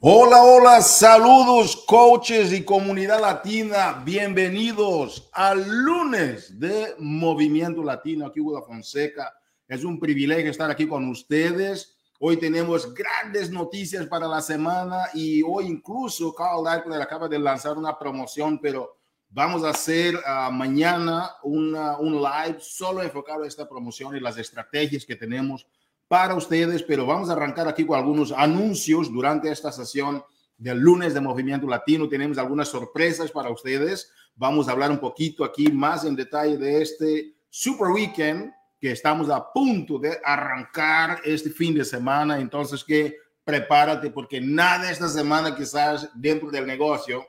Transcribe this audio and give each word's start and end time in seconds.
Hola, 0.00 0.42
hola, 0.42 0.82
saludos 0.82 1.74
coaches 1.86 2.52
y 2.52 2.62
comunidad 2.64 3.18
latina, 3.18 4.02
bienvenidos 4.04 5.30
al 5.32 5.66
lunes 5.66 6.60
de 6.60 6.94
Movimiento 6.98 7.82
Latino, 7.82 8.26
aquí 8.26 8.38
Hugo 8.38 8.62
Fonseca. 8.62 9.32
Es 9.66 9.84
un 9.84 9.98
privilegio 9.98 10.50
estar 10.50 10.70
aquí 10.70 10.86
con 10.86 11.08
ustedes. 11.08 11.96
Hoy 12.20 12.36
tenemos 12.36 12.92
grandes 12.92 13.50
noticias 13.50 14.06
para 14.06 14.28
la 14.28 14.42
semana 14.42 15.08
y 15.14 15.40
hoy 15.42 15.64
incluso 15.64 16.34
Carl 16.34 16.62
Deichler 16.62 17.00
acaba 17.00 17.26
de 17.26 17.38
lanzar 17.38 17.78
una 17.78 17.98
promoción, 17.98 18.58
pero 18.60 18.98
vamos 19.30 19.64
a 19.64 19.70
hacer 19.70 20.14
uh, 20.14 20.52
mañana 20.52 21.30
una, 21.42 21.96
un 21.98 22.22
live 22.22 22.58
solo 22.60 23.02
enfocado 23.02 23.44
a 23.44 23.48
esta 23.48 23.66
promoción 23.66 24.14
y 24.14 24.20
las 24.20 24.36
estrategias 24.36 25.06
que 25.06 25.16
tenemos 25.16 25.66
para 26.08 26.34
ustedes, 26.34 26.82
pero 26.82 27.06
vamos 27.06 27.28
a 27.28 27.32
arrancar 27.32 27.68
aquí 27.68 27.84
con 27.84 27.98
algunos 27.98 28.32
anuncios 28.32 29.12
durante 29.12 29.50
esta 29.50 29.72
sesión 29.72 30.22
del 30.56 30.78
lunes 30.78 31.14
de 31.14 31.20
Movimiento 31.20 31.66
Latino. 31.66 32.08
Tenemos 32.08 32.38
algunas 32.38 32.68
sorpresas 32.68 33.30
para 33.30 33.50
ustedes. 33.50 34.12
Vamos 34.34 34.68
a 34.68 34.72
hablar 34.72 34.90
un 34.90 34.98
poquito 34.98 35.44
aquí 35.44 35.70
más 35.70 36.04
en 36.04 36.16
detalle 36.16 36.56
de 36.56 36.82
este 36.82 37.34
Super 37.50 37.88
Weekend 37.88 38.52
que 38.80 38.92
estamos 38.92 39.30
a 39.30 39.52
punto 39.52 39.98
de 39.98 40.18
arrancar 40.24 41.20
este 41.24 41.50
fin 41.50 41.74
de 41.74 41.84
semana. 41.84 42.38
Entonces, 42.38 42.84
que 42.84 43.16
prepárate 43.44 44.10
porque 44.10 44.40
nada 44.40 44.90
esta 44.90 45.08
semana 45.08 45.56
quizás 45.56 46.10
dentro 46.14 46.50
del 46.50 46.66
negocio 46.66 47.26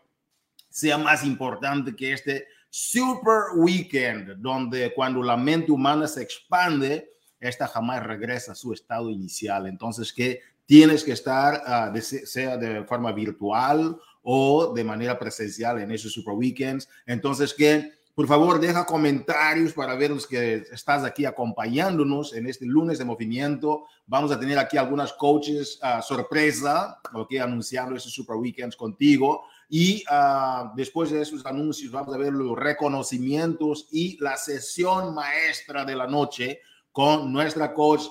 sea 0.70 0.98
más 0.98 1.23
importante 1.23 1.96
que 1.96 2.13
este 2.13 2.48
Super 2.70 3.55
Weekend, 3.55 4.35
donde 4.38 4.94
cuando 4.94 5.23
la 5.23 5.38
mente 5.38 5.71
humana 5.71 6.07
se 6.07 6.21
expande, 6.21 7.09
esta 7.40 7.68
jamás 7.68 8.04
regresa 8.04 8.54
a 8.54 8.55
su 8.55 8.73
estado 8.73 9.09
inicial. 9.09 9.68
Entonces, 9.68 10.12
que 10.14 10.41
tienes 10.66 11.04
que 11.04 11.14
estar, 11.14 11.91
uh, 11.94 12.00
sea 12.02 12.58
de 12.58 12.84
forma 12.84 13.12
virtual 13.12 13.98
o 14.22 14.73
de 14.73 14.84
manera 14.84 15.18
presencial 15.18 15.79
en 15.82 15.91
esos 15.91 16.12
super 16.12 16.34
weekends. 16.34 16.90
Entonces, 17.05 17.54
que 17.54 17.98
por 18.18 18.27
favor 18.27 18.60
deja 18.60 18.84
comentarios 18.84 19.74
para 19.74 19.94
ver 19.94 20.10
los 20.10 20.26
que 20.26 20.66
estás 20.71 21.04
aquí 21.04 21.24
acompañándonos 21.24 22.34
en 22.34 22.48
este 22.48 22.66
lunes 22.66 22.98
de 22.98 23.05
movimiento. 23.05 23.85
Vamos 24.07 24.32
a 24.32 24.40
tener 24.40 24.57
aquí 24.57 24.76
algunas 24.76 25.13
coaches 25.13 25.79
uh, 25.84 26.01
sorpresa, 26.01 26.99
que 27.29 27.40
anunciando 27.40 27.96
esos 27.96 28.12
super 28.12 28.38
weekends 28.38 28.76
contigo. 28.76 29.44
Y 29.70 30.04
uh, 30.10 30.76
después 30.76 31.12
de 31.12 31.22
esos 31.22 31.46
anuncios 31.46 31.91
vamos 31.91 32.16
a 32.16 32.18
ver 32.18 32.34
los 32.34 32.57
reconocimientos 32.57 33.88
y 33.91 34.18
la 34.20 34.35
sesión 34.35 35.13
maestra 35.13 35.85
de 35.85 35.96
la 35.96 36.07
noche 36.07 36.62
con 36.98 37.31
nuestra 37.31 37.76
coach 37.76 38.05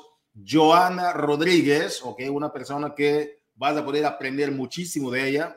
Joana 0.49 1.13
Rodríguez, 1.13 2.01
ok, 2.05 2.23
una 2.31 2.53
persona 2.53 2.95
que 2.95 3.41
vas 3.57 3.77
a 3.77 3.85
poder 3.85 4.07
aprender 4.07 4.53
muchísimo 4.53 5.11
de 5.11 5.29
ella 5.29 5.57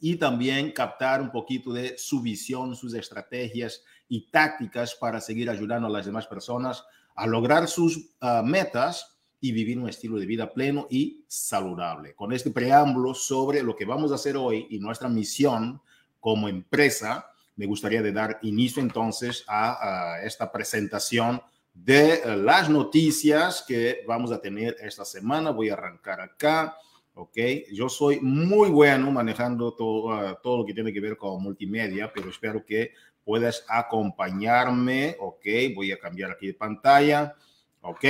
y 0.00 0.16
también 0.16 0.72
captar 0.72 1.22
un 1.22 1.30
poquito 1.30 1.72
de 1.72 1.96
su 1.96 2.20
visión, 2.20 2.74
sus 2.74 2.94
estrategias 2.94 3.84
y 4.08 4.28
tácticas 4.28 4.96
para 4.96 5.20
seguir 5.20 5.48
ayudando 5.48 5.86
a 5.86 5.90
las 5.90 6.06
demás 6.06 6.26
personas 6.26 6.82
a 7.14 7.28
lograr 7.28 7.68
sus 7.68 7.96
uh, 8.20 8.42
metas 8.42 9.20
y 9.40 9.52
vivir 9.52 9.78
un 9.78 9.88
estilo 9.88 10.16
de 10.16 10.26
vida 10.26 10.52
pleno 10.52 10.88
y 10.90 11.24
saludable. 11.28 12.16
Con 12.16 12.32
este 12.32 12.50
preámbulo 12.50 13.14
sobre 13.14 13.62
lo 13.62 13.76
que 13.76 13.84
vamos 13.84 14.10
a 14.10 14.16
hacer 14.16 14.36
hoy 14.36 14.66
y 14.68 14.80
nuestra 14.80 15.08
misión 15.08 15.80
como 16.18 16.48
empresa, 16.48 17.30
me 17.54 17.66
gustaría 17.66 18.02
de 18.02 18.10
dar 18.10 18.40
inicio 18.42 18.82
entonces 18.82 19.44
a 19.46 20.18
esta 20.24 20.50
presentación 20.50 21.40
de 21.84 22.14
eh, 22.14 22.36
las 22.36 22.68
noticias 22.68 23.64
que 23.66 24.04
vamos 24.06 24.32
a 24.32 24.40
tener 24.40 24.76
esta 24.80 25.04
semana. 25.04 25.50
Voy 25.50 25.70
a 25.70 25.74
arrancar 25.74 26.20
acá. 26.20 26.76
Ok, 27.14 27.36
yo 27.72 27.88
soy 27.88 28.20
muy 28.20 28.68
bueno 28.70 29.10
manejando 29.10 29.74
todo, 29.74 30.06
uh, 30.06 30.36
todo 30.40 30.58
lo 30.58 30.64
que 30.64 30.72
tiene 30.72 30.92
que 30.92 31.00
ver 31.00 31.16
con 31.16 31.42
multimedia, 31.42 32.12
pero 32.14 32.30
espero 32.30 32.64
que 32.64 32.92
puedas 33.24 33.64
acompañarme. 33.68 35.16
Ok, 35.18 35.44
voy 35.74 35.90
a 35.90 35.98
cambiar 35.98 36.30
aquí 36.30 36.48
de 36.48 36.54
pantalla. 36.54 37.34
Ok, 37.80 38.04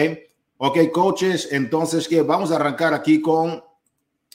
ok, 0.59 0.79
coaches. 0.93 1.49
Entonces, 1.53 2.06
que 2.06 2.21
vamos 2.21 2.53
a 2.53 2.56
arrancar 2.56 2.93
aquí 2.93 3.23
con 3.23 3.50
uh, 3.50 3.62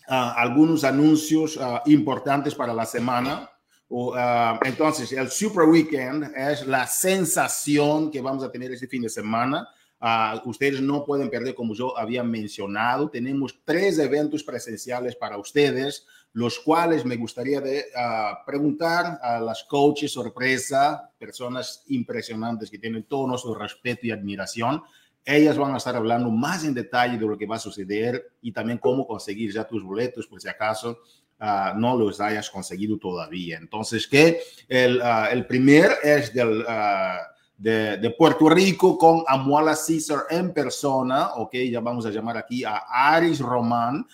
algunos 0.07 0.83
anuncios 0.83 1.55
uh, 1.57 1.79
importantes 1.85 2.55
para 2.55 2.73
la 2.73 2.85
semana. 2.85 3.50
Uh, 3.95 4.57
entonces, 4.65 5.11
el 5.11 5.29
Super 5.29 5.65
Weekend 5.65 6.35
es 6.35 6.65
la 6.65 6.87
sensación 6.87 8.09
que 8.09 8.21
vamos 8.21 8.43
a 8.43 8.51
tener 8.51 8.71
este 8.71 8.87
fin 8.87 9.03
de 9.03 9.09
semana. 9.09 9.67
Uh, 10.01 10.49
ustedes 10.49 10.81
no 10.81 11.05
pueden 11.05 11.29
perder, 11.29 11.53
como 11.53 11.75
yo 11.75 11.95
había 11.95 12.23
mencionado, 12.23 13.07
tenemos 13.07 13.59
tres 13.63 13.99
eventos 13.99 14.43
presenciales 14.43 15.15
para 15.15 15.37
ustedes, 15.37 16.07
los 16.31 16.57
cuales 16.57 17.05
me 17.05 17.17
gustaría 17.17 17.61
de, 17.61 17.85
uh, 17.95 18.43
preguntar 18.47 19.19
a 19.21 19.39
las 19.39 19.63
coaches 19.65 20.11
sorpresa, 20.11 21.11
personas 21.19 21.83
impresionantes 21.89 22.71
que 22.71 22.79
tienen 22.79 23.03
todo 23.03 23.27
nuestro 23.27 23.53
respeto 23.53 24.07
y 24.07 24.11
admiración. 24.11 24.81
Ellas 25.23 25.55
van 25.55 25.75
a 25.75 25.77
estar 25.77 25.95
hablando 25.95 26.31
más 26.31 26.65
en 26.65 26.73
detalle 26.73 27.19
de 27.19 27.27
lo 27.27 27.37
que 27.37 27.45
va 27.45 27.57
a 27.57 27.59
suceder 27.59 28.33
y 28.41 28.51
también 28.51 28.79
cómo 28.79 29.05
conseguir 29.05 29.53
ya 29.53 29.67
tus 29.67 29.83
boletos, 29.83 30.25
por 30.25 30.41
si 30.41 30.49
acaso 30.49 30.97
uh, 31.39 31.77
no 31.77 31.97
los 31.97 32.19
hayas 32.19 32.49
conseguido 32.49 32.97
todavía. 32.97 33.57
Entonces, 33.57 34.07
que 34.07 34.41
el, 34.67 34.97
uh, 34.97 35.31
el 35.31 35.45
primer 35.45 35.91
es 36.03 36.33
del, 36.33 36.61
uh, 36.61 37.33
de, 37.57 38.16
Puerto 38.17 38.49
Rico 38.49 38.97
con 38.97 39.23
Amuala 39.27 39.75
César 39.75 40.23
en 40.29 40.53
persona, 40.53 41.33
ok, 41.35 41.55
ya 41.71 41.79
vamos 41.79 42.05
a 42.05 42.09
llamar 42.09 42.38
aquí 42.38 42.63
a 42.63 42.77
Aris 42.89 43.39
Román, 43.39 44.05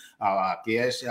que 0.64 0.88
es 0.88 1.06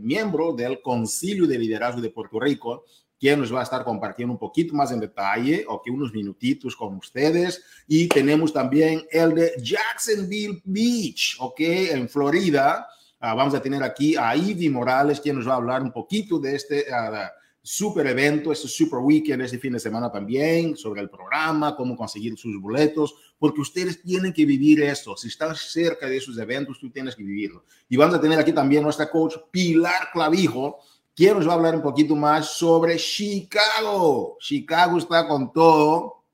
miembro 0.00 0.52
del 0.52 0.80
Concilio 0.80 1.46
de 1.46 1.58
Liderazgo 1.58 2.00
de 2.00 2.10
Puerto 2.10 2.40
Rico, 2.40 2.84
quien 3.22 3.38
nos 3.38 3.54
va 3.54 3.60
a 3.60 3.62
estar 3.62 3.84
compartiendo 3.84 4.32
un 4.32 4.38
poquito 4.38 4.74
más 4.74 4.90
en 4.90 4.98
detalle, 4.98 5.64
o 5.68 5.80
que 5.80 5.92
unos 5.92 6.12
minutitos 6.12 6.74
con 6.74 6.96
ustedes. 6.96 7.62
Y 7.86 8.08
tenemos 8.08 8.52
también 8.52 9.06
el 9.12 9.32
de 9.32 9.52
Jacksonville 9.62 10.60
Beach, 10.64 11.36
ok, 11.38 11.60
en 11.60 12.08
Florida, 12.08 12.88
Uh, 13.22 13.36
vamos 13.36 13.54
a 13.54 13.62
tener 13.62 13.80
aquí 13.84 14.16
a 14.16 14.34
Ivy 14.34 14.68
Morales, 14.68 15.20
quien 15.20 15.36
nos 15.36 15.46
va 15.46 15.52
a 15.52 15.56
hablar 15.56 15.80
un 15.80 15.92
poquito 15.92 16.40
de 16.40 16.56
este 16.56 16.86
uh, 16.90 17.28
super 17.62 18.04
evento, 18.08 18.50
este 18.50 18.66
super 18.66 18.98
weekend, 18.98 19.42
este 19.42 19.60
fin 19.60 19.74
de 19.74 19.78
semana 19.78 20.10
también, 20.10 20.76
sobre 20.76 21.02
el 21.02 21.08
programa, 21.08 21.76
cómo 21.76 21.96
conseguir 21.96 22.36
sus 22.36 22.60
boletos, 22.60 23.14
porque 23.38 23.60
ustedes 23.60 24.02
tienen 24.02 24.32
que 24.32 24.44
vivir 24.44 24.82
esto. 24.82 25.16
Si 25.16 25.28
estás 25.28 25.70
cerca 25.70 26.08
de 26.08 26.16
esos 26.16 26.36
eventos, 26.36 26.80
tú 26.80 26.90
tienes 26.90 27.14
que 27.14 27.22
vivirlo. 27.22 27.64
Y 27.88 27.96
vamos 27.96 28.16
a 28.16 28.20
tener 28.20 28.40
aquí 28.40 28.52
también 28.52 28.82
nuestra 28.82 29.08
coach 29.08 29.36
Pilar 29.52 30.10
Clavijo, 30.12 30.80
quien 31.14 31.36
nos 31.36 31.46
va 31.46 31.52
a 31.52 31.54
hablar 31.54 31.76
un 31.76 31.82
poquito 31.82 32.16
más 32.16 32.54
sobre 32.54 32.96
Chicago. 32.96 34.36
Chicago 34.40 34.98
está 34.98 35.28
con 35.28 35.52
todo 35.52 36.24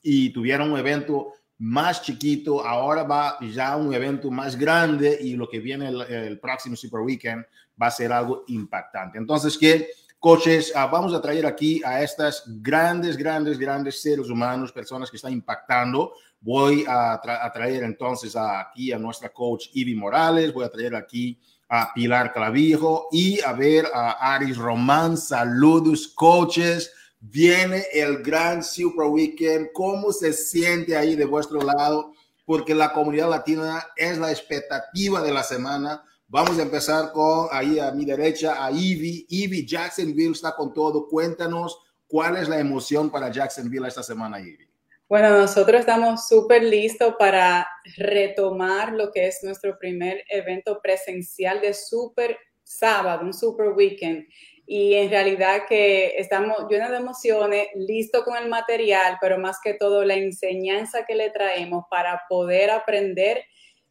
y 0.00 0.30
tuvieron 0.30 0.70
un 0.70 0.78
evento 0.78 1.32
más 1.60 2.00
chiquito, 2.00 2.66
ahora 2.66 3.02
va 3.02 3.36
ya 3.40 3.76
un 3.76 3.92
evento 3.92 4.30
más 4.30 4.56
grande 4.56 5.18
y 5.20 5.36
lo 5.36 5.46
que 5.46 5.60
viene 5.60 5.88
el, 5.88 6.40
próximo 6.40 6.74
Super 6.74 7.00
Weekend 7.00 7.44
va 7.80 7.88
a 7.88 7.90
ser 7.90 8.10
algo 8.12 8.44
impactante. 8.48 9.18
Entonces, 9.18 9.58
¿qué 9.58 9.90
coches? 10.18 10.72
Uh, 10.74 10.90
vamos 10.90 11.12
a 11.12 11.20
traer 11.20 11.44
aquí 11.44 11.82
a 11.84 12.02
estas 12.02 12.44
grandes, 12.62 13.14
grandes, 13.14 13.58
grandes 13.58 14.00
seres 14.00 14.30
humanos, 14.30 14.72
personas 14.72 15.10
que 15.10 15.18
están 15.18 15.34
impactando. 15.34 16.14
Voy 16.40 16.86
a, 16.88 17.20
tra 17.22 17.44
a 17.44 17.52
traer 17.52 17.82
entonces 17.82 18.34
a, 18.36 18.60
aquí 18.60 18.90
a 18.90 18.98
nuestra 18.98 19.28
coach 19.28 19.66
Ivy 19.74 19.94
Morales, 19.94 20.54
voy 20.54 20.64
a 20.64 20.70
traer 20.70 20.94
aquí 20.94 21.38
a 21.68 21.92
Pilar 21.92 22.32
Clavijo 22.32 23.08
y 23.12 23.38
a 23.42 23.52
ver 23.52 23.84
a 23.92 24.34
Aris 24.34 24.56
Román. 24.56 25.18
Saludos, 25.18 26.08
coaches 26.08 26.90
viene 27.20 27.84
el 27.92 28.22
gran 28.22 28.64
Super 28.64 29.06
Weekend. 29.06 29.70
¿Cómo 29.72 30.12
se 30.12 30.32
siente 30.32 30.96
ahí 30.96 31.14
de 31.14 31.26
vuestro 31.26 31.60
lado? 31.60 32.14
Porque 32.44 32.74
la 32.74 32.92
comunidad 32.92 33.30
latina 33.30 33.86
es 33.96 34.18
la 34.18 34.30
expectativa 34.30 35.22
de 35.22 35.32
la 35.32 35.42
semana. 35.42 36.02
Vamos 36.26 36.58
a 36.58 36.62
empezar 36.62 37.12
con 37.12 37.48
ahí 37.52 37.78
a 37.78 37.92
mi 37.92 38.04
derecha 38.04 38.64
a 38.64 38.70
Ivy. 38.72 39.26
Ivy, 39.28 39.66
Jacksonville 39.66 40.32
está 40.32 40.56
con 40.56 40.72
todo. 40.72 41.06
Cuéntanos 41.06 41.78
cuál 42.06 42.36
es 42.36 42.48
la 42.48 42.58
emoción 42.58 43.10
para 43.10 43.30
Jacksonville 43.30 43.86
esta 43.86 44.02
semana, 44.02 44.40
Ivy. 44.40 44.68
Bueno, 45.08 45.30
nosotros 45.30 45.80
estamos 45.80 46.28
súper 46.28 46.62
listos 46.62 47.16
para 47.18 47.66
retomar 47.96 48.92
lo 48.92 49.10
que 49.10 49.26
es 49.26 49.40
nuestro 49.42 49.76
primer 49.76 50.22
evento 50.28 50.80
presencial 50.80 51.60
de 51.60 51.74
Super 51.74 52.38
Sábado, 52.62 53.24
un 53.24 53.34
Super 53.34 53.70
Weekend 53.70 54.24
y 54.72 54.94
en 54.94 55.10
realidad 55.10 55.62
que 55.68 56.14
estamos 56.16 56.68
llenos 56.70 56.90
de 56.90 56.98
emociones, 56.98 57.66
listo 57.74 58.22
con 58.22 58.36
el 58.36 58.48
material, 58.48 59.18
pero 59.20 59.36
más 59.36 59.58
que 59.60 59.74
todo 59.74 60.04
la 60.04 60.14
enseñanza 60.14 61.04
que 61.04 61.16
le 61.16 61.30
traemos 61.30 61.86
para 61.90 62.22
poder 62.28 62.70
aprender 62.70 63.42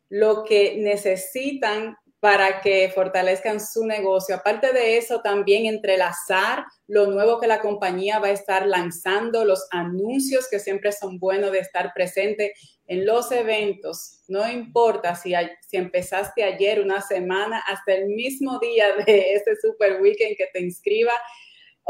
lo 0.08 0.46
que 0.46 0.78
necesitan 0.78 1.98
para 2.22 2.62
que 2.62 2.90
fortalezcan 2.96 3.60
su 3.60 3.86
negocio. 3.86 4.36
Aparte 4.36 4.72
de 4.72 4.96
eso, 4.96 5.20
también 5.22 5.66
entrelazar 5.66 6.64
lo 6.88 7.08
nuevo 7.08 7.42
que 7.42 7.48
la 7.48 7.60
compañía 7.60 8.20
va 8.20 8.28
a 8.28 8.32
estar 8.32 8.66
lanzando, 8.66 9.44
los 9.44 9.68
anuncios 9.72 10.48
que 10.50 10.60
siempre 10.60 10.94
son 10.94 11.20
buenos 11.20 11.52
de 11.52 11.60
estar 11.60 11.92
presente 11.94 12.54
en 12.90 13.06
los 13.06 13.32
eventos, 13.32 14.24
no 14.28 14.50
importa 14.50 15.16
si, 15.16 15.34
si 15.62 15.78
empezaste 15.78 16.44
ayer, 16.44 16.82
una 16.82 17.02
semana, 17.02 17.64
hasta 17.68 17.94
el 17.94 18.08
mismo 18.08 18.58
día 18.60 18.88
de 19.06 19.34
ese 19.34 19.56
super 19.62 20.02
weekend 20.02 20.36
que 20.36 20.48
te 20.52 20.60
inscriba, 20.60 21.14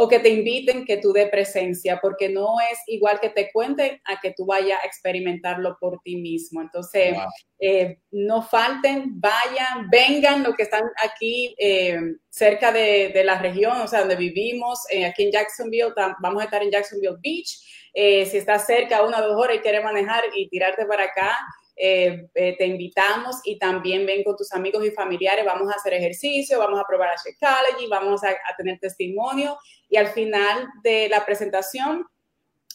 o 0.01 0.07
que 0.07 0.19
te 0.19 0.29
inviten 0.29 0.85
que 0.85 0.97
tú 0.97 1.11
dé 1.11 1.27
presencia, 1.27 1.99
porque 2.01 2.29
no 2.29 2.55
es 2.71 2.79
igual 2.87 3.19
que 3.19 3.29
te 3.29 3.51
cuenten 3.51 4.01
a 4.05 4.19
que 4.21 4.33
tú 4.35 4.45
vayas 4.45 4.79
a 4.81 4.87
experimentarlo 4.87 5.77
por 5.79 5.99
ti 6.03 6.15
mismo. 6.15 6.61
Entonces, 6.61 7.17
eh, 7.59 7.99
no 8.11 8.41
falten, 8.41 9.19
vayan, 9.19 9.89
vengan 9.89 10.43
los 10.43 10.55
que 10.55 10.63
están 10.63 10.83
aquí 11.03 11.53
eh, 11.57 11.99
cerca 12.29 12.71
de, 12.71 13.21
la 13.25 13.41
región, 13.41 13.81
o 13.81 13.87
sea, 13.87 13.99
donde 13.99 14.15
vivimos, 14.15 14.79
eh, 14.89 15.05
aquí 15.05 15.23
en 15.23 15.31
Jacksonville, 15.31 15.93
vamos 16.21 16.41
a 16.41 16.45
estar 16.45 16.63
en 16.63 16.71
Jacksonville 16.71 17.17
Beach. 17.21 17.59
Si 17.93 18.37
estás 18.37 18.65
cerca, 18.65 19.03
una 19.03 19.19
o 19.19 19.27
dos 19.27 19.41
horas 19.41 19.57
y 19.57 19.59
quieres 19.59 19.83
manejar 19.83 20.23
y 20.35 20.47
tirarte 20.49 20.85
para 20.85 21.05
acá, 21.05 21.37
eh, 21.81 22.27
eh, 22.35 22.57
te 22.57 22.65
invitamos 22.65 23.37
y 23.45 23.57
también 23.57 24.05
ven 24.05 24.21
con 24.25 24.35
tus 24.35 24.51
amigos 24.51 24.85
y 24.85 24.91
familiares, 24.91 25.45
vamos 25.45 25.69
a 25.69 25.77
hacer 25.77 25.93
ejercicio, 25.93 26.59
vamos 26.59 26.77
a 26.77 26.83
probar 26.83 27.07
a 27.07 27.15
Shakeology, 27.15 27.87
vamos 27.87 28.21
a, 28.25 28.35
tener 28.57 28.79
testimonio 28.79 29.57
y 29.87 29.95
al 29.95 30.07
final 30.07 30.67
de 30.83 31.07
la 31.07 31.25
presentación 31.25 32.05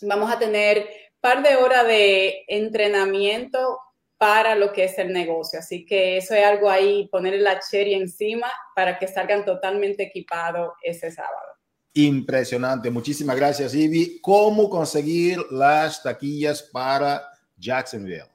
vamos 0.00 0.32
a 0.32 0.38
tener 0.38 0.88
par 1.20 1.42
de 1.42 1.54
horas 1.56 1.86
de 1.86 2.46
entrenamiento 2.48 3.78
para 4.16 4.54
lo 4.54 4.72
que 4.72 4.84
es 4.84 4.98
el 4.98 5.12
negocio. 5.12 5.58
Así 5.58 5.84
que 5.84 6.16
eso 6.16 6.34
es 6.34 6.42
algo 6.42 6.70
ahí, 6.70 7.06
ponerle 7.08 7.40
la 7.40 7.60
cherry 7.60 7.92
encima 7.92 8.50
para 8.74 8.98
que 8.98 9.06
salgan 9.06 9.44
totalmente 9.44 10.04
equipados 10.04 10.72
ese 10.82 11.10
sábado. 11.10 11.58
Impresionante. 11.94 12.90
Muchísimas 12.90 13.36
gracias, 13.36 13.72
Ivy. 13.72 14.20
¿Cómo 14.20 14.68
conseguir 14.68 15.38
las 15.50 16.02
taquillas 16.02 16.62
para 16.62 17.24
Jacksonville? 17.56 18.26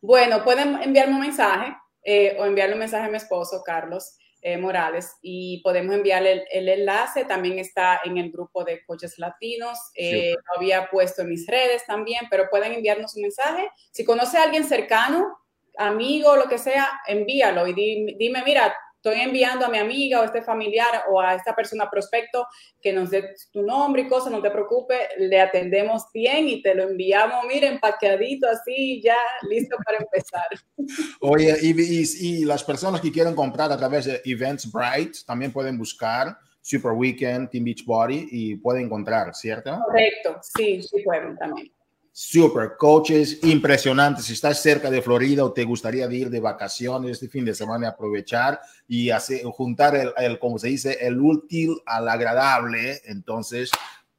Bueno, 0.00 0.42
pueden 0.42 0.82
enviarme 0.82 1.14
un 1.14 1.20
mensaje 1.20 1.76
eh, 2.02 2.36
o 2.40 2.44
enviarle 2.44 2.74
un 2.74 2.80
mensaje 2.80 3.06
a 3.06 3.08
mi 3.08 3.16
esposo, 3.16 3.62
Carlos 3.64 4.16
eh, 4.40 4.56
Morales, 4.56 5.12
y 5.22 5.62
podemos 5.62 5.94
enviarle 5.94 6.44
el, 6.50 6.68
enlace. 6.68 7.24
También 7.24 7.60
está 7.60 8.00
en 8.04 8.18
el 8.18 8.32
grupo 8.32 8.64
de 8.64 8.84
coaches 8.84 9.16
latinos. 9.16 9.78
Eh, 9.94 10.34
lo 10.34 10.58
había 10.58 10.90
puesto 10.90 11.22
en 11.22 11.28
mis 11.28 11.46
redes 11.46 11.86
también, 11.86 12.22
pero 12.28 12.50
pueden 12.50 12.72
enviarnos 12.72 13.14
un 13.14 13.22
mensaje. 13.22 13.70
Si 13.92 14.04
conoce 14.04 14.38
a 14.38 14.42
alguien 14.42 14.64
cercano, 14.64 15.38
amigo, 15.78 16.34
lo 16.34 16.48
que 16.48 16.58
sea, 16.58 16.88
envíalo 17.06 17.66
y 17.68 17.74
dime, 18.18 18.42
mira, 18.44 18.74
estoy 19.04 19.20
enviando 19.20 19.66
a 19.66 19.68
mi 19.68 19.78
amiga 19.78 20.20
o 20.20 20.22
a 20.22 20.26
este 20.26 20.42
familiar 20.42 21.04
o 21.10 21.20
a 21.20 21.34
esta 21.34 21.56
persona 21.56 21.90
prospecto 21.90 22.46
que 22.80 22.92
nos 22.92 23.10
dé 23.10 23.34
tu 23.52 23.62
nombre 23.62 24.02
y 24.02 24.08
cosas, 24.08 24.30
no 24.30 24.40
te 24.40 24.50
preocupes, 24.50 24.96
le 25.18 25.40
atendemos 25.40 26.04
bien 26.14 26.48
y 26.48 26.62
te 26.62 26.72
lo 26.72 26.84
enviamos, 26.84 27.44
miren, 27.48 27.74
empaqueadito 27.74 28.46
así, 28.48 29.02
ya 29.02 29.16
listo 29.48 29.76
para 29.84 29.98
empezar. 29.98 30.46
Oye, 31.20 31.56
y, 31.60 32.44
las 32.44 32.62
personas 32.62 33.00
que 33.00 33.10
quieren 33.10 33.34
comprar 33.34 33.72
a 33.72 33.76
través 33.76 34.04
de 34.04 34.22
Events 34.24 34.70
Bright 34.70 35.16
también 35.26 35.52
pueden 35.52 35.76
buscar 35.76 36.36
Super 36.60 36.92
Weekend, 36.92 37.50
Team 37.50 37.64
Beach 37.64 37.84
Body 37.84 38.28
y 38.30 38.56
pueden 38.56 38.84
encontrar, 38.84 39.34
¿cierto? 39.34 39.80
Correcto, 39.84 40.38
sí, 40.42 40.80
sí 40.80 41.02
pueden 41.02 41.36
también. 41.36 41.72
Super 42.14 42.76
coaches, 42.76 43.38
impresionantes. 43.42 44.26
Si 44.26 44.34
estás 44.34 44.60
cerca 44.60 44.90
de 44.90 45.00
Florida 45.00 45.44
o 45.44 45.52
te 45.52 45.64
gustaría 45.64 46.10
ir 46.12 46.28
de 46.28 46.40
vacaciones 46.40 47.12
este 47.12 47.28
fin 47.28 47.44
de 47.44 47.54
semana, 47.54 47.88
aprovechar 47.88 48.60
y 48.86 49.08
hacer, 49.08 49.44
juntar 49.44 49.96
el, 49.96 50.12
el, 50.18 50.38
como 50.38 50.58
se 50.58 50.68
dice, 50.68 50.98
el 51.00 51.18
útil 51.18 51.80
al 51.86 52.08
agradable, 52.08 53.00
entonces 53.06 53.70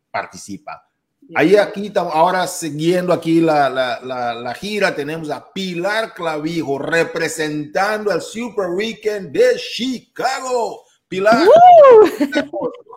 participa. 0.09 0.89
Ahí 1.35 1.55
aquí, 1.55 1.91
ahora 1.95 2.45
siguiendo 2.47 3.13
aquí 3.13 3.41
la, 3.41 3.69
la, 3.69 3.99
la, 4.33 4.53
gira, 4.53 4.93
tenemos 4.93 5.29
a 5.29 5.51
Pilar 5.51 6.13
Clavijo 6.13 6.77
representando 6.77 8.11
el 8.11 8.21
Super 8.21 8.69
Weekend 8.69 9.31
de 9.31 9.55
Chicago. 9.55 10.81
Pilar, 11.07 11.47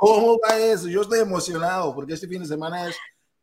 ¿cómo 0.00 0.38
va 0.38 0.58
eso? 0.58 0.88
Yo 0.88 1.02
estoy 1.02 1.20
emocionado 1.20 1.94
porque 1.94 2.14
este 2.14 2.26
fin 2.26 2.42
de 2.42 2.48
semana 2.48 2.88
es 2.88 2.96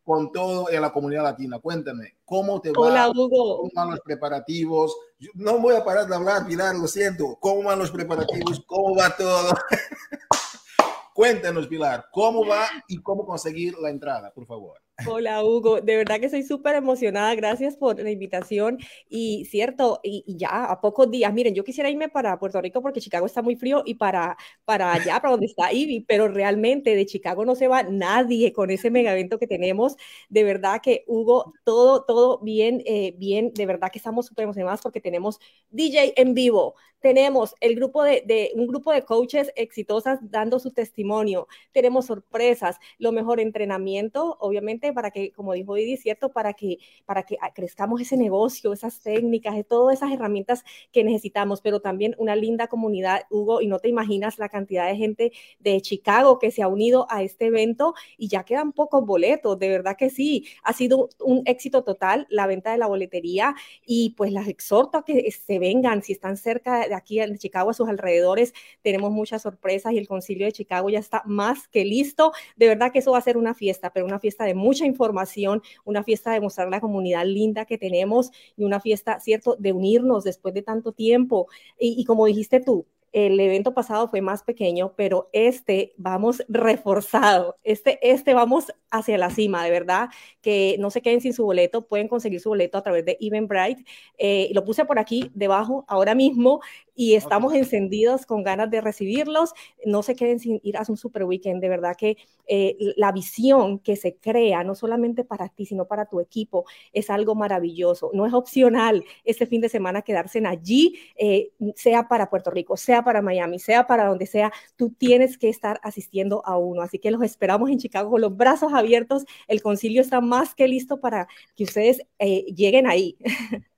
con 0.04 0.32
todo 0.32 0.70
en 0.70 0.82
la 0.82 0.92
comunidad 0.92 1.24
latina. 1.24 1.60
Cuéntame, 1.60 2.18
¿cómo 2.26 2.60
te 2.60 2.72
va? 2.72 2.76
Hola, 2.80 3.10
Hugo. 3.10 3.58
¿Cómo 3.58 3.72
van 3.74 3.92
los 3.92 4.00
preparativos? 4.02 4.96
no 5.36 5.58
voy 5.60 5.76
a 5.76 5.86
parar 5.86 6.06
de 6.06 6.16
hablar, 6.16 6.46
Pilar, 6.46 6.76
lo 6.76 6.88
siento. 6.88 7.38
¿Cómo 7.40 7.64
van 7.64 7.80
los 7.80 7.92
preparativos? 7.92 8.62
¿Cómo 8.66 8.96
va 8.96 9.16
todo? 9.16 9.54
Cuéntanos, 11.14 11.68
Pilar, 11.68 12.08
¿cómo 12.12 12.46
va 12.46 12.66
y 12.88 13.02
cómo 13.02 13.26
conseguir 13.26 13.78
la 13.80 13.90
entrada, 13.90 14.34
por 14.34 14.46
favor? 14.46 14.83
Hola 15.06 15.44
Hugo, 15.44 15.82
de 15.82 15.98
verdad 15.98 16.20
que 16.20 16.30
soy 16.30 16.44
súper 16.44 16.76
emocionada, 16.76 17.36
gracias 17.36 17.76
por 17.76 18.00
la 18.00 18.10
invitación. 18.10 18.78
Y 19.10 19.46
cierto, 19.46 20.00
y, 20.02 20.24
ya 20.28 20.66
a 20.66 20.80
pocos 20.80 21.12
días, 21.12 21.34
miren, 21.34 21.54
yo 21.54 21.64
quisiera 21.64 21.90
irme 21.90 22.08
para 22.10 22.40
Puerto 22.40 22.62
Rico 22.62 22.82
porque 22.82 23.02
Chicago 23.02 23.26
está 23.26 23.42
muy 23.42 23.56
frío 23.56 23.84
y 23.86 23.96
para, 23.96 24.38
para 24.66 24.94
allá, 24.94 25.20
para 25.20 25.32
donde 25.32 25.48
está 25.48 25.74
Ivy, 25.74 26.02
pero 26.08 26.28
realmente 26.30 26.96
de 26.96 27.06
Chicago 27.06 27.44
no 27.44 27.56
se 27.56 27.68
va 27.68 27.84
nadie 27.84 28.54
con 28.54 28.70
ese 28.70 28.92
mega 28.92 29.12
evento 29.12 29.40
que 29.40 29.48
tenemos, 29.48 29.98
de 30.30 30.44
verdad 30.44 30.80
que 30.82 31.04
Hugo, 31.08 31.54
todo, 31.66 32.06
todo 32.06 32.40
bien, 32.40 32.82
eh, 32.86 33.14
bien, 33.18 33.52
de 33.54 33.66
verdad 33.66 33.92
que 33.92 34.00
estamos 34.00 34.28
súper 34.28 34.44
emocionados 34.44 34.82
porque 34.82 35.02
tenemos 35.02 35.40
DJ 35.70 36.14
en 36.16 36.34
vivo, 36.34 36.76
tenemos 37.00 37.56
el 37.60 37.76
grupo 37.76 38.04
de, 38.04 38.24
de, 38.26 38.52
un 38.56 38.68
grupo 38.68 38.94
de 38.94 39.04
coaches 39.04 39.52
exitosas 39.58 40.20
dando 40.22 40.60
su 40.60 40.72
testimonio, 40.72 41.48
tenemos 41.74 42.06
sorpresas, 42.06 42.78
lo 42.98 43.12
mejor 43.12 43.42
entrenamiento, 43.42 44.38
obviamente 44.40 44.93
para 44.94 45.12
que, 45.12 45.32
como 45.32 45.54
dijo 45.54 45.76
Didi, 45.76 45.98
¿cierto? 45.98 46.32
Para 46.32 46.54
que, 46.54 46.78
para 47.06 47.24
que 47.24 47.38
crezcamos 47.54 48.02
ese 48.02 48.18
negocio, 48.18 48.74
esas 48.74 49.02
técnicas, 49.02 49.56
todas 49.68 49.98
esas 49.98 50.12
herramientas 50.12 50.64
que 50.92 51.04
necesitamos, 51.04 51.62
pero 51.62 51.80
también 51.80 52.16
una 52.18 52.36
linda 52.36 52.68
comunidad, 52.68 53.24
Hugo, 53.30 53.62
y 53.62 53.68
no 53.68 53.80
te 53.80 53.90
imaginas 53.90 54.40
la 54.40 54.50
cantidad 54.50 54.88
de 54.88 54.96
gente 54.96 55.32
de 55.60 55.82
Chicago 55.82 56.40
que 56.40 56.52
se 56.52 56.62
ha 56.62 56.68
unido 56.68 57.08
a 57.10 57.24
este 57.24 57.48
evento 57.48 57.94
y 58.18 58.28
ya 58.28 58.44
quedan 58.44 58.72
pocos 58.72 59.06
boletos, 59.06 59.58
de 59.60 59.70
verdad 59.70 59.96
que 59.98 60.10
sí, 60.10 60.46
ha 60.64 60.74
sido 60.74 61.10
un 61.20 61.44
éxito 61.46 61.84
total 61.84 62.28
la 62.30 62.48
venta 62.48 62.72
de 62.72 62.78
la 62.78 62.88
boletería 62.88 63.56
y 63.86 64.12
pues 64.12 64.32
las 64.32 64.48
exhorto 64.48 64.98
a 64.98 65.06
que 65.06 65.32
se 65.32 65.60
vengan, 65.60 66.04
si 66.04 66.14
están 66.14 66.38
cerca 66.38 66.88
de 66.88 66.96
aquí 66.96 67.20
en 67.20 67.38
Chicago, 67.38 67.70
a 67.70 67.74
sus 67.74 67.88
alrededores, 67.88 68.54
tenemos 68.82 69.12
muchas 69.12 69.42
sorpresas 69.42 69.94
y 69.94 69.98
el 69.98 70.08
concilio 70.08 70.46
de 70.46 70.52
Chicago 70.52 70.90
ya 70.90 71.00
está 71.00 71.24
más 71.26 71.68
que 71.68 71.86
listo, 71.86 72.32
de 72.56 72.68
verdad 72.68 72.92
que 72.92 73.00
eso 73.00 73.12
va 73.12 73.18
a 73.18 73.22
ser 73.22 73.38
una 73.38 73.54
fiesta, 73.54 73.92
pero 73.92 74.06
una 74.06 74.20
fiesta 74.20 74.44
de 74.46 74.54
mucho 74.54 74.73
mucha 74.74 74.86
información, 74.86 75.62
una 75.86 76.04
fiesta 76.04 76.32
de 76.32 76.42
mostrar 76.42 76.70
la 76.70 76.82
comunidad 76.82 77.26
linda 77.26 77.66
que 77.66 77.78
tenemos 77.78 78.32
y 78.58 78.64
una 78.64 78.80
fiesta, 78.80 79.20
¿cierto?, 79.20 79.56
de 79.58 79.72
unirnos 79.72 80.24
después 80.24 80.54
de 80.54 80.64
tanto 80.64 80.92
tiempo. 80.94 81.48
Y, 81.80 81.96
y 82.02 82.06
como 82.06 82.26
dijiste 82.26 82.60
tú, 82.60 82.86
el 83.14 83.40
evento 83.40 83.74
pasado 83.74 84.10
fue 84.10 84.22
más 84.22 84.44
pequeño, 84.44 84.94
pero 84.96 85.30
este 85.34 85.94
vamos 85.98 86.44
reforzado. 86.50 87.58
Este, 87.64 88.00
este 88.02 88.34
vamos 88.34 88.74
hacia 88.90 89.18
la 89.18 89.30
cima, 89.30 89.64
de 89.64 89.72
verdad, 89.72 90.10
que 90.42 90.76
no 90.80 90.90
se 90.90 91.02
queden 91.02 91.22
sin 91.22 91.34
su 91.34 91.46
boleto, 91.46 91.88
pueden 91.88 92.08
conseguir 92.08 92.40
su 92.40 92.50
boleto 92.50 92.78
a 92.78 92.84
través 92.84 93.06
de 93.06 93.18
Eventbrite. 93.22 93.86
Eh, 94.18 94.50
lo 94.54 94.66
puse 94.66 94.86
por 94.86 95.00
aquí 95.00 95.32
debajo 95.34 95.86
ahora 95.88 96.16
mismo 96.16 96.62
y 96.96 97.14
estamos 97.16 97.54
encendidos 97.54 98.26
con 98.26 98.44
ganas 98.44 98.70
de 98.70 98.82
recibirlos. 98.82 99.54
No 99.86 100.04
se 100.04 100.16
queden 100.16 100.40
sin 100.40 100.60
ir 100.64 100.78
a 100.78 100.84
un 100.88 100.98
super 100.98 101.24
weekend, 101.24 101.62
de 101.62 101.70
verdad 101.70 101.96
que 101.96 102.18
eh, 102.48 102.76
la 102.98 103.12
visión 103.12 103.80
que 103.80 103.96
se 103.96 104.16
crea, 104.16 104.64
no 104.64 104.76
solamente 104.76 105.24
para 105.24 105.50
ti, 105.50 105.66
sino 105.66 105.86
para 105.86 106.08
tu 106.08 106.20
equipo, 106.20 106.66
es 106.92 107.10
algo 107.10 107.36
maravilloso. 107.36 108.12
No 108.14 108.26
es 108.26 108.34
opcional 108.34 109.04
este 109.24 109.46
fin 109.46 109.62
de 109.62 109.70
semana 109.70 110.02
quedarse 110.02 110.42
allí, 110.46 111.00
eh, 111.16 111.52
sea 111.76 112.08
para 112.08 112.30
Puerto 112.30 112.50
Rico, 112.52 112.76
sea 112.76 113.03
para 113.04 113.22
Miami, 113.22 113.60
sea 113.60 113.88
para 113.88 114.06
donde 114.06 114.26
sea, 114.26 114.52
tú 114.76 114.90
tienes 114.92 115.38
que 115.38 115.50
estar 115.50 115.80
asistiendo 115.84 116.46
a 116.46 116.58
uno. 116.58 116.82
Así 116.82 117.00
que 117.00 117.12
los 117.12 117.22
esperamos 117.24 117.70
en 117.70 117.80
Chicago 117.80 118.12
con 118.12 118.22
los 118.22 118.36
brazos 118.36 118.74
abiertos. 118.74 119.26
El 119.48 119.62
concilio 119.62 120.02
está 120.02 120.22
más 120.22 120.56
que 120.56 120.68
listo 120.68 121.00
para 121.00 121.28
que 121.56 121.64
ustedes 121.64 122.02
eh, 122.20 122.46
lleguen 122.54 122.88
ahí. 122.88 123.18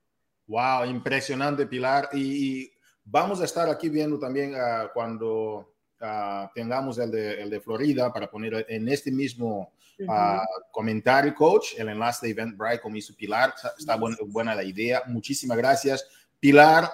Wow, 0.48 0.84
impresionante, 0.84 1.66
Pilar. 1.66 2.08
Y, 2.12 2.70
vamos 3.06 3.40
a 3.40 3.44
estar 3.44 3.68
aquí 3.70 3.88
viendo 3.88 4.18
también 4.18 4.54
uh, 4.54 4.88
cuando 4.92 5.74
uh, 6.00 6.48
tengamos 6.54 6.98
el 6.98 7.10
de, 7.10 7.42
el 7.42 7.50
de, 7.50 7.60
Florida 7.60 8.12
para 8.12 8.28
poner 8.28 8.66
en 8.68 8.88
este 8.88 9.10
mismo 9.10 9.72
uh, 10.00 10.70
comentario, 10.70 11.34
coach, 11.34 11.78
el 11.78 11.88
enlace 11.88 12.26
de 12.26 12.32
Eventbrite, 12.32 12.80
como 12.80 12.96
hizo 12.96 13.14
Pilar. 13.14 13.54
Está 13.78 13.96
buena, 13.96 14.16
buena 14.26 14.54
la 14.54 14.64
idea. 14.64 15.02
Muchísimas 15.06 15.56
gracias. 15.56 16.06
Pilar, 16.38 16.90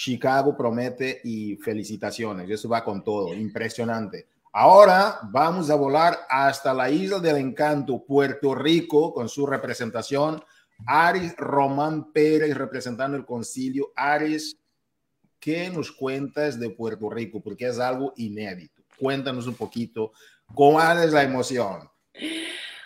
Chicago 0.00 0.56
promete 0.56 1.20
y 1.24 1.56
felicitaciones. 1.56 2.48
Eso 2.48 2.68
va 2.68 2.84
con 2.84 3.02
todo. 3.02 3.34
Impresionante. 3.34 4.28
Ahora 4.52 5.18
vamos 5.24 5.70
a 5.70 5.74
volar 5.74 6.16
hasta 6.28 6.72
la 6.72 6.88
isla 6.88 7.18
del 7.18 7.38
encanto, 7.38 8.04
Puerto 8.04 8.54
Rico, 8.54 9.12
con 9.12 9.28
su 9.28 9.44
representación. 9.44 10.40
Aris 10.86 11.34
Román 11.36 12.12
Pérez 12.12 12.56
representando 12.56 13.16
el 13.16 13.26
concilio. 13.26 13.92
Aris, 13.96 14.56
¿qué 15.40 15.68
nos 15.68 15.90
cuentas 15.90 16.60
de 16.60 16.70
Puerto 16.70 17.10
Rico? 17.10 17.42
Porque 17.42 17.66
es 17.66 17.80
algo 17.80 18.12
inédito. 18.18 18.84
Cuéntanos 18.96 19.48
un 19.48 19.56
poquito, 19.56 20.12
¿cuál 20.54 21.02
es 21.02 21.12
la 21.12 21.24
emoción? 21.24 21.90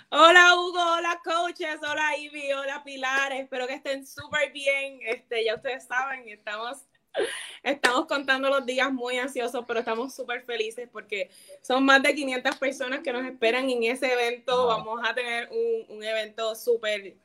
Hola 0.09 0.55
Hugo, 0.57 0.95
hola 0.95 1.21
coaches, 1.23 1.79
hola 1.83 2.17
Ivy, 2.17 2.53
hola 2.53 2.83
Pilar, 2.85 3.33
espero 3.33 3.67
que 3.67 3.75
estén 3.75 4.07
súper 4.07 4.51
bien. 4.53 4.99
Este, 5.07 5.45
ya 5.45 5.55
ustedes 5.57 5.87
saben, 5.87 6.29
estamos, 6.29 6.87
estamos 7.63 8.07
contando 8.07 8.49
los 8.49 8.65
días 8.67 8.93
muy 8.93 9.19
ansiosos, 9.19 9.65
pero 9.67 9.81
estamos 9.81 10.15
súper 10.15 10.43
felices 10.43 10.89
porque 10.93 11.31
son 11.61 11.85
más 11.85 12.03
de 12.03 12.15
500 12.15 12.57
personas 12.57 13.01
que 13.01 13.13
nos 13.13 13.25
esperan 13.25 13.69
en 13.71 13.83
ese 13.85 14.13
evento. 14.13 14.67
Vamos 14.67 15.01
a 15.05 15.15
tener 15.15 15.49
un, 15.51 15.97
un 15.97 16.05
evento 16.05 16.55
súper 16.55 17.17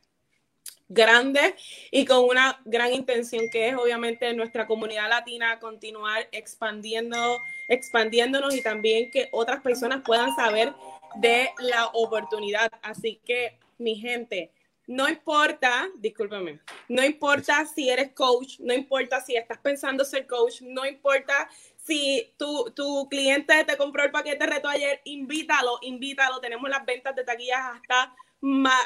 grande 0.89 1.55
y 1.91 2.05
con 2.05 2.23
una 2.23 2.61
gran 2.65 2.93
intención 2.93 3.49
que 3.51 3.69
es 3.69 3.75
obviamente 3.75 4.33
nuestra 4.33 4.67
comunidad 4.67 5.09
latina 5.09 5.59
continuar 5.59 6.27
expandiendo, 6.31 7.39
expandiéndonos 7.67 8.55
y 8.55 8.61
también 8.61 9.11
que 9.11 9.27
otras 9.31 9.61
personas 9.61 10.01
puedan 10.05 10.33
saber 10.35 10.73
de 11.15 11.49
la 11.59 11.87
oportunidad. 11.87 12.71
Así 12.81 13.19
que, 13.25 13.57
mi 13.77 13.95
gente, 13.95 14.51
no 14.87 15.07
importa, 15.07 15.89
discúlpeme, 15.95 16.59
no 16.87 17.03
importa 17.03 17.65
si 17.65 17.89
eres 17.89 18.13
coach, 18.13 18.59
no 18.59 18.73
importa 18.73 19.21
si 19.21 19.35
estás 19.35 19.57
pensando 19.59 20.05
ser 20.05 20.25
coach, 20.25 20.61
no 20.61 20.85
importa 20.85 21.49
si 21.75 22.33
tu, 22.37 22.71
tu 22.71 23.07
cliente 23.09 23.63
te 23.65 23.77
compró 23.77 24.03
el 24.03 24.11
paquete 24.11 24.45
reto 24.45 24.67
ayer, 24.67 25.01
invítalo, 25.05 25.77
invítalo. 25.81 26.39
Tenemos 26.39 26.69
las 26.69 26.85
ventas 26.85 27.15
de 27.15 27.23
taquillas 27.23 27.61
hasta 27.75 28.13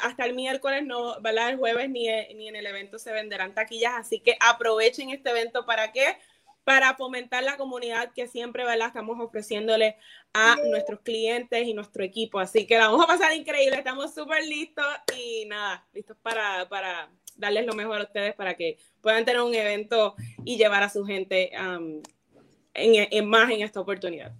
hasta 0.02 0.24
el 0.24 0.34
miércoles, 0.34 0.82
no, 0.84 1.20
¿verdad? 1.20 1.50
El 1.50 1.58
jueves 1.58 1.90
ni, 1.90 2.06
ni 2.34 2.48
en 2.48 2.56
el 2.56 2.66
evento 2.66 2.98
se 2.98 3.12
venderán 3.12 3.54
taquillas, 3.54 3.92
así 3.94 4.18
que 4.18 4.36
aprovechen 4.40 5.10
este 5.10 5.30
evento 5.30 5.66
para 5.66 5.92
qué? 5.92 6.16
Para 6.64 6.94
fomentar 6.94 7.42
la 7.42 7.56
comunidad 7.56 8.12
que 8.12 8.28
siempre, 8.28 8.64
¿verdad? 8.64 8.88
Estamos 8.88 9.18
ofreciéndole 9.20 9.96
a 10.32 10.56
nuestros 10.70 11.00
clientes 11.00 11.66
y 11.66 11.74
nuestro 11.74 12.04
equipo. 12.04 12.38
Así 12.38 12.66
que 12.66 12.78
la 12.78 12.88
vamos 12.88 13.04
a 13.04 13.08
pasar 13.08 13.34
increíble, 13.34 13.76
estamos 13.76 14.14
súper 14.14 14.44
listos 14.44 14.86
y 15.16 15.44
nada, 15.46 15.84
listos 15.92 16.16
para, 16.22 16.68
para 16.68 17.10
darles 17.36 17.66
lo 17.66 17.74
mejor 17.74 18.00
a 18.00 18.04
ustedes 18.04 18.34
para 18.34 18.54
que 18.54 18.78
puedan 19.00 19.24
tener 19.24 19.40
un 19.40 19.54
evento 19.54 20.14
y 20.44 20.56
llevar 20.56 20.82
a 20.82 20.88
su 20.88 21.04
gente 21.04 21.50
um, 21.58 22.00
en, 22.74 23.08
en 23.10 23.28
más 23.28 23.50
en 23.50 23.62
esta 23.62 23.80
oportunidad. 23.80 24.32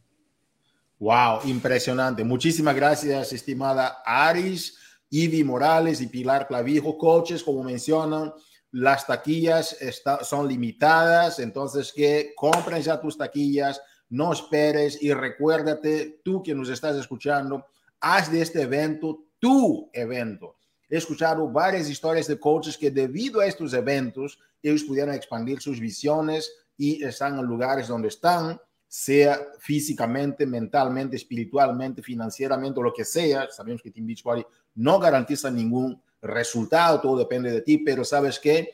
Wow, 0.98 1.40
impresionante. 1.46 2.22
Muchísimas 2.22 2.76
gracias, 2.76 3.32
estimada 3.32 4.02
Aris. 4.04 4.78
Ivy 5.12 5.44
Morales 5.44 6.00
y 6.00 6.06
Pilar 6.06 6.48
Clavijo, 6.48 6.96
coaches, 6.96 7.42
como 7.42 7.62
mencionan, 7.62 8.32
las 8.72 9.06
taquillas 9.06 9.76
son 10.22 10.48
limitadas, 10.48 11.38
entonces 11.38 11.92
que 11.92 12.32
compren 12.34 12.82
ya 12.82 13.00
tus 13.00 13.16
taquillas, 13.16 13.80
no 14.08 14.32
esperes 14.32 15.02
y 15.02 15.12
recuérdate, 15.12 16.20
tú 16.24 16.42
que 16.42 16.54
nos 16.54 16.68
estás 16.68 16.96
escuchando, 16.96 17.66
haz 18.00 18.32
de 18.32 18.42
este 18.42 18.62
evento 18.62 19.24
tu 19.38 19.90
evento. 19.92 20.56
He 20.88 20.96
escuchado 20.96 21.48
varias 21.48 21.88
historias 21.88 22.26
de 22.26 22.38
coaches 22.38 22.76
que 22.76 22.90
debido 22.90 23.40
a 23.40 23.46
estos 23.46 23.72
eventos, 23.72 24.38
ellos 24.62 24.84
pudieron 24.84 25.14
expandir 25.14 25.60
sus 25.60 25.80
visiones 25.80 26.50
y 26.76 27.02
están 27.02 27.38
en 27.38 27.44
lugares 27.44 27.88
donde 27.88 28.08
están, 28.08 28.60
sea 28.88 29.40
físicamente, 29.58 30.46
mentalmente, 30.46 31.16
espiritualmente, 31.16 32.02
financieramente 32.02 32.80
lo 32.80 32.92
que 32.92 33.04
sea. 33.04 33.48
Sabemos 33.50 33.82
que 33.82 33.90
Team 33.90 34.06
Beachbody 34.06 34.44
no 34.74 34.98
garantiza 34.98 35.50
ningún 35.50 36.00
resultado, 36.22 37.00
todo 37.00 37.18
depende 37.18 37.50
de 37.50 37.60
ti, 37.60 37.78
pero 37.78 38.04
sabes 38.04 38.38
que 38.38 38.70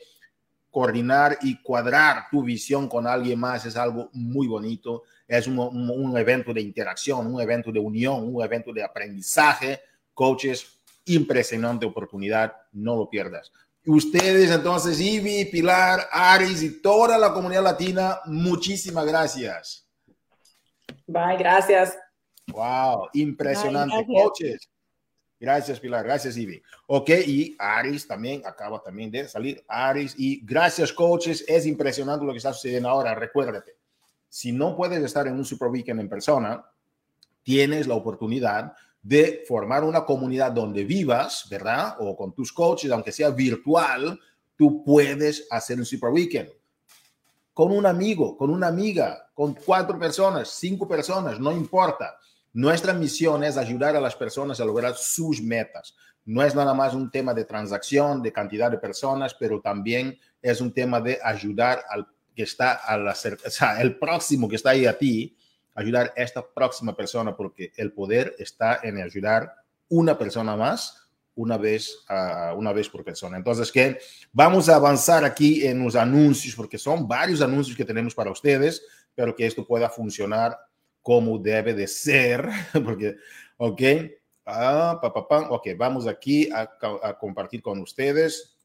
coordinar 0.69 1.37
y 1.41 1.61
cuadrar 1.61 2.25
tu 2.29 2.43
visión 2.43 2.87
con 2.87 3.07
alguien 3.07 3.39
más 3.39 3.65
es 3.65 3.75
algo 3.75 4.09
muy 4.13 4.47
bonito, 4.47 5.03
es 5.27 5.47
un, 5.47 5.57
un, 5.59 6.17
evento 6.17 6.53
de 6.53 6.61
interacción, 6.61 7.33
un 7.33 7.41
evento 7.41 7.71
de 7.71 7.79
unión, 7.79 8.33
un 8.33 8.43
evento 8.43 8.71
de 8.71 8.83
aprendizaje. 8.83 9.79
Coaches, 10.13 10.79
impresionante 11.05 11.85
oportunidad, 11.85 12.53
no 12.73 12.95
lo 12.95 13.09
pierdas. 13.09 13.51
Ustedes 13.85 14.51
entonces, 14.51 14.99
Ivy, 14.99 15.45
Pilar, 15.45 16.07
Aris 16.11 16.61
y 16.61 16.81
toda 16.81 17.17
la 17.17 17.33
comunidad 17.33 17.63
latina, 17.63 18.19
muchísimas 18.25 19.05
gracias. 19.05 19.87
Bye, 21.07 21.37
gracias. 21.37 21.97
Wow, 22.51 23.09
impresionante. 23.13 23.95
gracias. 23.95 24.23
Coaches. 24.23 24.69
Gracias, 25.39 25.79
Pilar. 25.79 26.03
Gracias, 26.03 26.35
Ivy. 26.35 26.61
Ok, 26.87 27.09
y 27.25 27.55
Aris 27.57 28.05
también 28.05 28.41
acaba 28.45 28.81
también 28.83 29.09
de 29.09 29.27
salir. 29.27 29.63
Aris 29.67 30.13
y 30.17 30.45
gracias, 30.45 30.91
coaches. 30.91 31.45
Es 31.47 31.65
impresionante 31.65 32.25
lo 32.25 32.31
que 32.31 32.37
está 32.37 32.51
sucediendo 32.51 32.89
ahora. 32.89 33.15
Recuérdate, 33.15 33.77
si 34.27 34.51
no 34.51 34.75
puedes 34.75 35.01
estar 35.03 35.27
en 35.27 35.35
un 35.35 35.45
Super 35.45 35.69
Weekend 35.69 36.01
en 36.01 36.09
persona, 36.09 36.65
tienes 37.41 37.87
la 37.87 37.95
oportunidad 37.95 38.73
de 39.01 39.43
formar 39.47 39.85
una 39.85 40.03
comunidad 40.03 40.51
donde 40.51 40.83
vivas, 40.83 41.47
¿verdad? 41.49 41.95
O 41.99 42.17
con 42.17 42.33
tus 42.33 42.51
coaches, 42.51 42.91
aunque 42.91 43.13
sea 43.13 43.29
virtual, 43.29 44.19
tú 44.57 44.83
puedes 44.83 45.47
hacer 45.49 45.79
un 45.79 45.85
Super 45.85 46.09
Weekend 46.09 46.49
con 47.59 47.73
un 47.73 47.85
amigo, 47.85 48.37
con 48.37 48.51
una 48.51 48.67
amiga, 48.67 49.31
con 49.33 49.53
cuatro 49.53 49.99
personas, 49.99 50.49
cinco 50.49 50.87
personas, 50.87 51.41
no 51.41 51.51
importa. 51.51 52.17
Nuestra 52.53 52.93
misión 52.93 53.43
es 53.43 53.57
ayudar 53.57 53.95
a 53.95 54.01
las 54.01 54.15
personas 54.15 54.59
a 54.59 54.65
lograr 54.65 54.95
sus 54.95 55.41
metas. 55.41 55.95
No 56.25 56.43
es 56.43 56.55
nada 56.55 56.73
más 56.73 56.93
un 56.93 57.09
tema 57.09 57.33
de 57.33 57.45
transacción, 57.45 58.21
de 58.21 58.33
cantidad 58.33 58.69
de 58.69 58.77
personas, 58.77 59.33
pero 59.33 59.61
también 59.61 60.19
es 60.41 60.61
un 60.61 60.73
tema 60.73 61.01
de 61.01 61.19
ayudar 61.23 61.83
al 61.89 62.07
que 62.35 62.43
está 62.43 62.73
al 62.73 63.07
hacer, 63.07 63.37
o 63.45 63.49
sea, 63.49 63.81
el 63.81 63.99
próximo 63.99 64.47
que 64.47 64.55
está 64.55 64.69
ahí 64.69 64.85
a 64.85 64.97
ti, 64.97 65.35
ayudar 65.75 66.13
esta 66.15 66.45
próxima 66.47 66.95
persona, 66.95 67.35
porque 67.35 67.71
el 67.75 67.91
poder 67.91 68.35
está 68.39 68.79
en 68.83 69.01
ayudar 69.01 69.53
una 69.89 70.17
persona 70.17 70.55
más 70.55 71.09
una 71.35 71.57
vez, 71.57 72.05
uh, 72.09 72.57
una 72.57 72.73
vez 72.73 72.89
por 72.89 73.03
persona. 73.03 73.37
Entonces, 73.37 73.71
que 73.71 73.97
vamos 74.31 74.69
a 74.69 74.75
avanzar 74.75 75.23
aquí 75.23 75.65
en 75.65 75.83
los 75.83 75.95
anuncios, 75.95 76.55
porque 76.55 76.77
son 76.77 77.07
varios 77.07 77.41
anuncios 77.41 77.75
que 77.75 77.85
tenemos 77.85 78.13
para 78.13 78.31
ustedes, 78.31 78.83
pero 79.15 79.35
que 79.35 79.45
esto 79.45 79.65
pueda 79.65 79.89
funcionar 79.89 80.57
como 81.01 81.37
debe 81.37 81.73
de 81.73 81.87
ser, 81.87 82.47
porque, 82.85 83.15
ok, 83.57 83.81
ah, 84.45 84.99
pa, 85.01 85.13
pa, 85.13 85.49
vamos 85.77 86.07
aquí 86.07 86.49
a, 86.51 87.17
compartir 87.17 87.61
con 87.61 87.79
ustedes. 87.79 88.57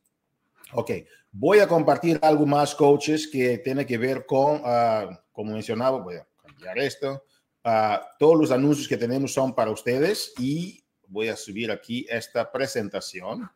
Ok, 0.73 0.91
voy 1.31 1.59
a 1.61 1.69
compartir 1.69 2.19
algo 2.23 2.47
más, 2.47 2.75
coaches, 2.75 3.29
que 3.29 3.59
tiene 3.59 3.87
que 3.87 3.99
ver 3.99 4.27
con, 4.27 4.57
uh, 4.63 5.17
como 5.33 5.53
mencionaba, 5.53 5.99
voy 5.99 6.17
a 6.17 6.27
cambiar 6.43 6.79
esto. 6.79 7.25
Uh, 7.65 7.99
todos 8.19 8.39
los 8.39 8.51
anuncios 8.51 8.89
que 8.89 8.97
tenemos 8.97 9.33
son 9.33 9.55
para 9.55 9.71
ustedes 9.71 10.33
y 10.39 10.85
voy 11.07 11.29
a 11.29 11.37
subir 11.37 11.71
aquí 11.71 12.07
esta 12.11 12.51
presentación 12.51 13.49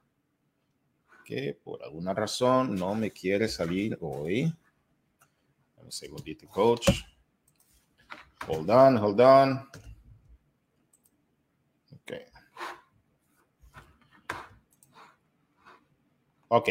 que 1.29 1.53
por 1.63 1.83
alguna 1.85 2.15
razón 2.15 2.75
no 2.75 2.95
me 2.95 3.13
quiere 3.13 3.49
salir 3.49 3.99
hoy. 4.01 4.51
Un 5.77 5.93
segundito, 5.93 6.49
coach. 6.49 6.89
Hold 8.47 8.71
on, 8.71 8.97
hold 8.97 9.21
on. 9.21 9.69
Ok. 11.93 12.13
Ok. 16.49 16.69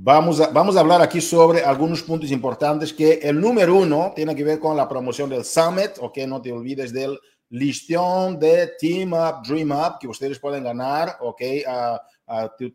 Vamos 0.00 0.40
a, 0.40 0.48
vamos 0.50 0.76
a 0.76 0.80
hablar 0.80 1.02
aquí 1.02 1.20
sobre 1.20 1.64
algunos 1.64 2.02
puntos 2.02 2.30
importantes 2.30 2.92
que 2.92 3.14
el 3.14 3.40
número 3.40 3.74
uno 3.74 4.12
tiene 4.14 4.36
que 4.36 4.44
ver 4.44 4.60
con 4.60 4.76
la 4.76 4.88
promoción 4.88 5.28
del 5.28 5.44
Summit. 5.44 5.98
Ok, 5.98 6.18
no 6.18 6.40
te 6.40 6.52
olvides 6.52 6.92
del 6.92 7.18
listón 7.50 8.38
de 8.38 8.74
Team 8.78 9.12
Up, 9.12 9.42
Dream 9.46 9.72
Up 9.72 9.98
que 10.00 10.06
ustedes 10.06 10.38
pueden 10.38 10.64
ganar, 10.64 11.16
¿ok? 11.20 11.40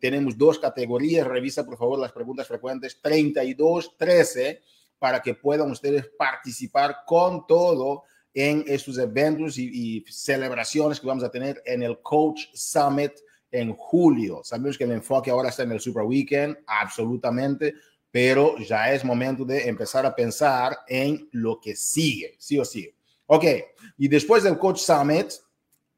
Tenemos 0.00 0.36
dos 0.36 0.58
categorías, 0.58 1.26
revisa 1.26 1.64
por 1.64 1.78
favor 1.78 1.98
las 1.98 2.12
preguntas 2.12 2.46
frecuentes 2.46 3.00
32, 3.00 3.96
13, 3.96 4.60
para 4.98 5.22
que 5.22 5.34
puedan 5.34 5.70
ustedes 5.70 6.10
participar 6.18 7.04
con 7.06 7.46
todo 7.46 8.02
en 8.34 8.64
estos 8.66 8.98
eventos 8.98 9.56
y, 9.56 9.70
y 9.98 10.04
celebraciones 10.10 11.00
que 11.00 11.06
vamos 11.06 11.24
a 11.24 11.30
tener 11.30 11.62
en 11.64 11.82
el 11.82 12.00
Coach 12.00 12.46
Summit 12.52 13.12
en 13.54 13.72
julio. 13.74 14.40
Sabemos 14.42 14.76
que 14.76 14.84
el 14.84 14.92
enfoque 14.92 15.30
ahora 15.30 15.48
está 15.48 15.62
en 15.62 15.72
el 15.72 15.80
Super 15.80 16.02
Weekend, 16.02 16.58
absolutamente, 16.66 17.74
pero 18.10 18.58
ya 18.58 18.92
es 18.92 19.04
momento 19.04 19.44
de 19.44 19.68
empezar 19.68 20.04
a 20.04 20.14
pensar 20.14 20.78
en 20.88 21.28
lo 21.32 21.60
que 21.60 21.76
sigue, 21.76 22.34
sí 22.38 22.58
o 22.58 22.64
sí. 22.64 22.92
Ok, 23.26 23.44
y 23.96 24.08
después 24.08 24.42
del 24.42 24.58
Coach 24.58 24.78
Summit, 24.78 25.32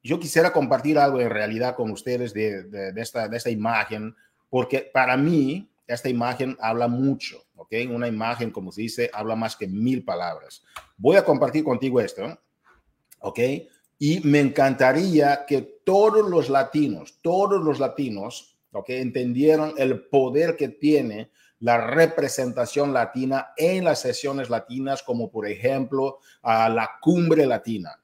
yo 0.03 0.19
quisiera 0.19 0.53
compartir 0.53 0.97
algo 0.97 1.19
en 1.19 1.29
realidad 1.29 1.75
con 1.75 1.91
ustedes 1.91 2.33
de, 2.33 2.63
de, 2.63 2.93
de, 2.93 3.01
esta, 3.01 3.27
de 3.27 3.37
esta 3.37 3.49
imagen, 3.49 4.15
porque 4.49 4.89
para 4.93 5.17
mí 5.17 5.69
esta 5.87 6.09
imagen 6.09 6.57
habla 6.59 6.87
mucho, 6.87 7.45
¿ok? 7.55 7.73
Una 7.89 8.07
imagen, 8.07 8.51
como 8.51 8.71
se 8.71 8.81
dice, 8.81 9.09
habla 9.13 9.35
más 9.35 9.55
que 9.55 9.67
mil 9.67 10.03
palabras. 10.03 10.63
Voy 10.97 11.15
a 11.15 11.23
compartir 11.23 11.63
contigo 11.63 12.01
esto, 12.01 12.37
¿ok? 13.19 13.39
Y 13.97 14.19
me 14.19 14.41
encantaría 14.41 15.45
que 15.47 15.61
todos 15.83 16.29
los 16.29 16.49
latinos, 16.49 17.19
todos 17.21 17.63
los 17.63 17.79
latinos, 17.79 18.57
¿ok? 18.71 18.89
Entendieron 18.89 19.73
el 19.77 20.07
poder 20.07 20.57
que 20.57 20.69
tiene 20.69 21.31
la 21.59 21.77
representación 21.77 22.93
latina 22.93 23.53
en 23.55 23.85
las 23.85 24.01
sesiones 24.01 24.49
latinas, 24.49 25.01
como 25.01 25.31
por 25.31 25.47
ejemplo 25.47 26.19
a 26.41 26.69
la 26.69 26.91
cumbre 27.01 27.45
latina. 27.45 27.99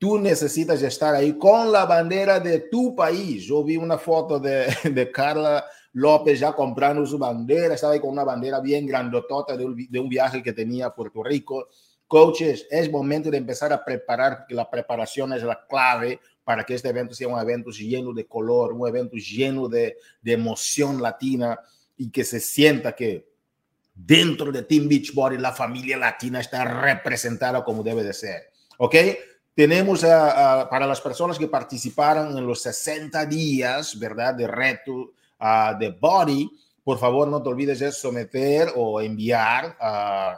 tú 0.00 0.16
necesitas 0.16 0.80
estar 0.82 1.12
ahí 1.12 1.36
con 1.36 1.72
la 1.72 1.84
bandera 1.84 2.38
de 2.38 2.60
tu 2.70 2.94
país. 2.94 3.42
Yo 3.42 3.64
vi 3.64 3.76
una 3.76 3.98
foto 3.98 4.38
de, 4.38 4.68
de 4.92 5.10
Carla 5.10 5.64
López 5.98 6.38
ya 6.38 6.52
comprando 6.52 7.04
su 7.04 7.18
bandera, 7.18 7.74
estaba 7.74 7.92
ahí 7.92 8.00
con 8.00 8.10
una 8.10 8.22
bandera 8.22 8.60
bien 8.60 8.86
grandotota 8.86 9.56
de 9.56 9.64
un, 9.64 10.08
viaje 10.08 10.42
que 10.42 10.52
tenía 10.52 10.86
a 10.86 10.94
Puerto 10.94 11.24
Rico. 11.24 11.68
Coaches, 12.06 12.66
es 12.70 12.90
momento 12.90 13.30
de 13.30 13.38
empezar 13.38 13.72
a 13.72 13.84
preparar, 13.84 14.38
porque 14.38 14.54
la 14.54 14.70
preparación 14.70 15.32
es 15.32 15.42
la 15.42 15.66
clave 15.68 16.20
para 16.44 16.64
que 16.64 16.74
este 16.74 16.88
evento 16.88 17.14
sea 17.14 17.26
un 17.26 17.38
evento 17.38 17.70
lleno 17.70 18.12
de 18.12 18.26
color, 18.26 18.72
un 18.72 18.86
evento 18.86 19.16
lleno 19.16 19.68
de, 19.68 19.96
emoción 20.24 21.02
latina 21.02 21.58
y 21.96 22.10
que 22.10 22.22
se 22.22 22.38
sienta 22.38 22.94
que 22.94 23.28
dentro 23.92 24.52
de 24.52 24.62
Team 24.62 24.88
Beachbody 24.88 25.36
la 25.36 25.52
familia 25.52 25.96
latina 25.96 26.40
está 26.40 26.64
representada 26.64 27.64
como 27.64 27.82
debe 27.82 28.04
de 28.04 28.12
ser. 28.12 28.52
¿Ok? 28.78 28.94
Tenemos 29.52 30.02
para 30.02 30.86
las 30.86 31.00
personas 31.00 31.36
que 31.36 31.48
participaron 31.48 32.38
en 32.38 32.46
los 32.46 32.62
60 32.62 33.26
días, 33.26 33.98
¿verdad? 33.98 34.32
De 34.34 34.46
reto 34.46 35.14
uh, 35.40 35.78
de 35.78 35.90
Body, 35.90 36.50
por 36.82 36.98
favor 36.98 37.28
no 37.28 37.42
te 37.42 37.48
olvides 37.48 37.80
de 37.80 37.92
someter 37.92 38.72
o 38.76 39.00
enviar 39.00 39.76
uh, 39.80 40.36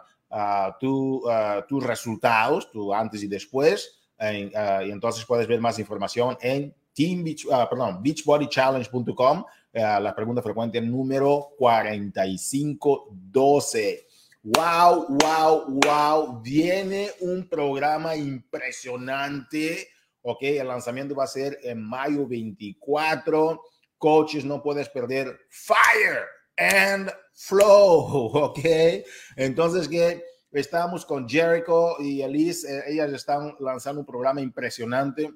tu, 0.79 1.25
tus 1.69 1.85
resultados, 1.85 2.71
tu 2.71 2.95
antes 2.95 3.23
y 3.23 3.27
después 3.27 4.01
y 4.21 4.91
entonces 4.91 5.25
puedes 5.25 5.49
ver 5.49 5.61
más 5.61 5.79
información 5.79 6.37
en 6.41 6.75
Team 6.95 7.25
Beach, 7.25 7.47
uh, 7.47 7.67
perdón, 7.69 8.03
beachbodychallenge.com, 8.03 9.41
uh, 9.41 9.45
la 9.73 10.15
pregunta 10.15 10.43
frecuente 10.43 10.79
número 10.81 11.51
4512. 11.59 14.07
Wow, 14.43 15.07
wow, 15.09 15.67
wow. 15.85 16.41
Viene 16.43 17.11
un 17.21 17.47
programa 17.49 18.17
impresionante. 18.17 19.89
Ok, 20.23 20.43
el 20.43 20.69
lanzamiento 20.69 21.15
va 21.15 21.25
a 21.25 21.29
ser 21.29 21.59
en 21.63 21.83
mayo 21.83 22.27
24. 22.27 23.63
Coaches, 24.01 24.45
no 24.45 24.61
puedes 24.61 24.89
perder 24.89 25.39
Fire 25.49 26.25
and 26.57 27.13
Flow. 27.35 28.33
Ok, 28.35 28.59
entonces 29.37 29.87
que 29.87 30.25
Estamos 30.53 31.07
con 31.07 31.29
Jericho 31.29 32.01
y 32.01 32.23
Elise, 32.23 32.67
eh, 32.67 32.83
ellas 32.89 33.13
están 33.13 33.55
lanzando 33.61 34.01
un 34.01 34.07
programa 34.07 34.41
impresionante. 34.41 35.31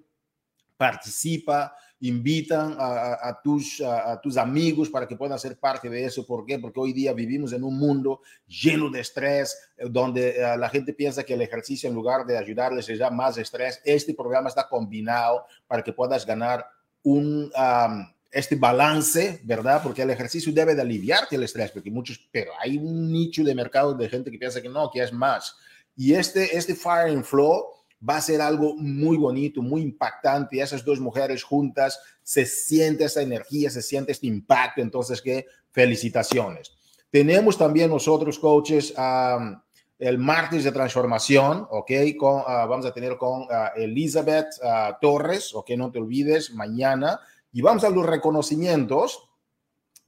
Participa, 0.76 1.72
invitan 2.00 2.74
a, 2.76 3.28
a 3.28 3.40
tus, 3.40 3.80
a, 3.80 4.10
a, 4.10 4.20
tus 4.20 4.36
amigos 4.36 4.90
para 4.90 5.06
que 5.06 5.14
puedan 5.14 5.38
ser 5.38 5.56
parte 5.56 5.88
de 5.88 6.04
eso. 6.04 6.26
¿Por 6.26 6.44
qué? 6.44 6.58
Porque 6.58 6.80
hoy 6.80 6.92
día 6.92 7.12
vivimos 7.12 7.52
en 7.52 7.62
un 7.62 7.78
mundo 7.78 8.22
lleno 8.48 8.90
de 8.90 9.00
estrés, 9.00 9.56
eh, 9.76 9.86
donde 9.88 10.36
uh, 10.36 10.58
la 10.58 10.68
gente 10.68 10.92
piensa 10.92 11.22
que 11.22 11.34
el 11.34 11.42
ejercicio 11.42 11.88
en 11.88 11.94
lugar 11.94 12.26
de 12.26 12.36
ayudarles 12.36 12.88
les 12.88 12.98
da 12.98 13.08
más 13.08 13.38
estrés. 13.38 13.80
Este 13.84 14.14
programa 14.14 14.48
está 14.48 14.68
combinado 14.68 15.46
para 15.68 15.84
que 15.84 15.92
puedas 15.92 16.26
ganar 16.26 16.66
un... 17.04 17.52
Um, 17.56 18.13
este 18.34 18.56
balance, 18.56 19.40
¿verdad? 19.44 19.80
Porque 19.82 20.02
el 20.02 20.10
ejercicio 20.10 20.52
debe 20.52 20.74
de 20.74 20.82
aliviarte 20.82 21.36
el 21.36 21.44
estrés, 21.44 21.70
porque 21.70 21.90
muchos, 21.90 22.20
pero 22.32 22.50
hay 22.60 22.76
un 22.76 23.12
nicho 23.12 23.44
de 23.44 23.54
mercado 23.54 23.94
de 23.94 24.08
gente 24.08 24.30
que 24.30 24.38
piensa 24.38 24.60
que 24.60 24.68
no, 24.68 24.90
que 24.90 25.02
es 25.02 25.12
más. 25.12 25.56
Y 25.96 26.14
este, 26.14 26.56
este 26.56 26.74
Fire 26.74 27.10
and 27.10 27.24
Flow 27.24 27.66
va 28.06 28.16
a 28.16 28.20
ser 28.20 28.40
algo 28.40 28.74
muy 28.76 29.16
bonito, 29.16 29.62
muy 29.62 29.82
impactante. 29.82 30.56
Y 30.56 30.60
esas 30.60 30.84
dos 30.84 30.98
mujeres 30.98 31.44
juntas 31.44 32.00
se 32.22 32.44
siente 32.44 33.04
esa 33.04 33.22
energía, 33.22 33.70
se 33.70 33.82
siente 33.82 34.10
este 34.10 34.26
impacto. 34.26 34.82
Entonces, 34.82 35.22
que 35.22 35.46
felicitaciones. 35.70 36.72
Tenemos 37.10 37.56
también 37.56 37.90
nosotros, 37.90 38.38
coaches, 38.40 38.92
um, 38.98 39.60
el 39.98 40.18
martes 40.18 40.64
de 40.64 40.72
transformación, 40.72 41.68
¿ok? 41.70 41.90
Con, 42.18 42.40
uh, 42.40 42.68
vamos 42.68 42.84
a 42.84 42.92
tener 42.92 43.16
con 43.16 43.42
uh, 43.42 43.46
Elizabeth 43.76 44.48
uh, 44.60 44.94
Torres, 45.00 45.54
¿ok? 45.54 45.70
No 45.76 45.92
te 45.92 46.00
olvides, 46.00 46.52
mañana 46.52 47.20
y 47.54 47.62
vamos 47.62 47.84
a 47.84 47.88
los 47.88 48.04
reconocimientos. 48.04 49.30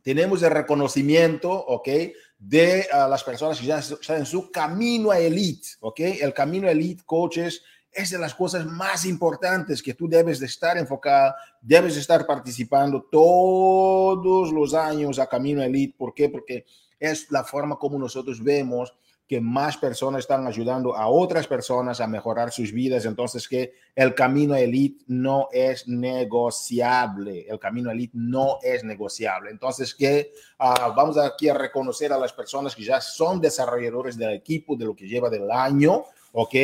Tenemos 0.02 0.42
el 0.42 0.50
reconocimiento, 0.50 1.50
¿ok? 1.50 1.88
De 2.38 2.86
uh, 2.92 3.08
las 3.08 3.22
personas 3.22 3.60
que 3.60 3.66
ya 3.66 3.78
están 3.78 4.18
en 4.18 4.26
su 4.26 4.50
camino 4.50 5.12
a 5.12 5.18
elite, 5.20 5.68
¿ok? 5.80 6.00
El 6.00 6.34
camino 6.34 6.68
elite, 6.68 7.04
coaches, 7.06 7.62
es 7.92 8.10
de 8.10 8.18
las 8.18 8.34
cosas 8.34 8.66
más 8.66 9.06
importantes 9.06 9.80
que 9.80 9.94
tú 9.94 10.08
debes 10.08 10.40
de 10.40 10.46
estar 10.46 10.76
enfocada, 10.76 11.36
debes 11.62 11.94
de 11.94 12.00
estar 12.00 12.26
participando 12.26 13.04
todos 13.10 14.52
los 14.52 14.75
años 14.75 15.21
a 15.21 15.28
camino 15.28 15.62
elite. 15.62 15.94
¿Por 15.97 16.14
qué? 16.14 16.28
Porque 16.28 16.66
es 16.99 17.30
la 17.30 17.44
forma 17.44 17.76
como 17.76 17.97
nosotros 17.97 18.42
vemos 18.42 18.92
que 19.26 19.41
más 19.41 19.76
personas 19.76 20.21
están 20.21 20.47
ayudando 20.47 20.97
a 20.97 21.08
otras 21.08 21.49
personas 21.49 22.00
a 22.00 22.06
mejorar 22.06 22.52
sus 22.52 22.73
vidas. 22.73 23.06
Entonces, 23.06 23.49
que 23.49 23.75
el 23.95 24.15
camino 24.15 24.54
elite 24.54 25.04
no 25.08 25.49
es 25.50 25.89
negociable. 25.89 27.45
El 27.49 27.58
camino 27.58 27.91
elite 27.91 28.17
no 28.17 28.58
es 28.62 28.84
negociable. 28.84 29.50
Entonces, 29.50 29.95
que 29.95 30.32
uh, 30.60 30.95
vamos 30.95 31.19
aquí 31.19 31.49
a 31.49 31.54
reconocer 31.54 32.12
a 32.12 32.19
las 32.19 32.32
personas 32.32 32.76
que 32.76 32.84
ya 32.84 33.00
son 33.00 33.41
desarrolladores 33.41 34.17
del 34.17 34.32
equipo, 34.34 34.76
de 34.76 34.84
lo 34.84 34.95
que 34.95 35.08
lleva 35.08 35.28
del 35.28 35.50
año. 35.50 36.04
¿Ok? 36.32 36.54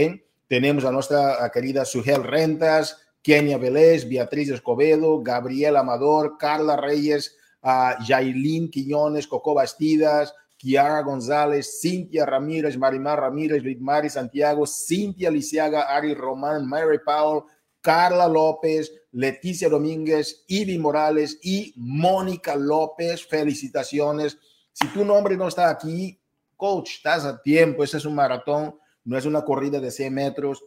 Tenemos 0.46 0.84
a 0.84 0.92
nuestra 0.92 1.50
querida 1.52 1.84
Sugel 1.84 2.22
Rentas, 2.22 3.00
Kenia 3.22 3.58
Vélez, 3.58 4.08
Beatriz 4.08 4.50
Escobedo, 4.50 5.20
Gabriel 5.20 5.76
Amador, 5.76 6.36
Carla 6.38 6.76
Reyes, 6.76 7.36
uh, 7.64 8.00
Yailin 8.04 8.70
Quiñones, 8.70 9.26
Coco 9.26 9.54
Bastidas, 9.54 10.32
Kiara 10.62 11.02
González, 11.02 11.80
Cintia 11.80 12.24
Ramírez, 12.24 12.76
Marimar 12.78 13.18
Ramírez, 13.18 13.64
Mari 13.80 14.08
Santiago, 14.08 14.64
Cintia 14.64 15.28
Lisiaga, 15.28 15.92
Ari 15.92 16.14
Román, 16.14 16.68
Mary 16.68 17.00
Powell, 17.04 17.42
Carla 17.80 18.28
López, 18.28 18.92
Leticia 19.10 19.68
Domínguez, 19.68 20.44
Ivy 20.46 20.78
Morales 20.78 21.40
y 21.42 21.74
Mónica 21.76 22.54
López. 22.54 23.26
Felicitaciones. 23.26 24.38
Si 24.72 24.86
tu 24.86 25.04
nombre 25.04 25.36
no 25.36 25.48
está 25.48 25.68
aquí, 25.68 26.16
coach, 26.56 26.90
estás 26.94 27.24
a 27.24 27.42
tiempo. 27.42 27.82
Ese 27.82 27.96
es 27.96 28.04
un 28.04 28.14
maratón, 28.14 28.76
no 29.02 29.18
es 29.18 29.24
una 29.24 29.42
corrida 29.42 29.80
de 29.80 29.90
100 29.90 30.14
metros. 30.14 30.64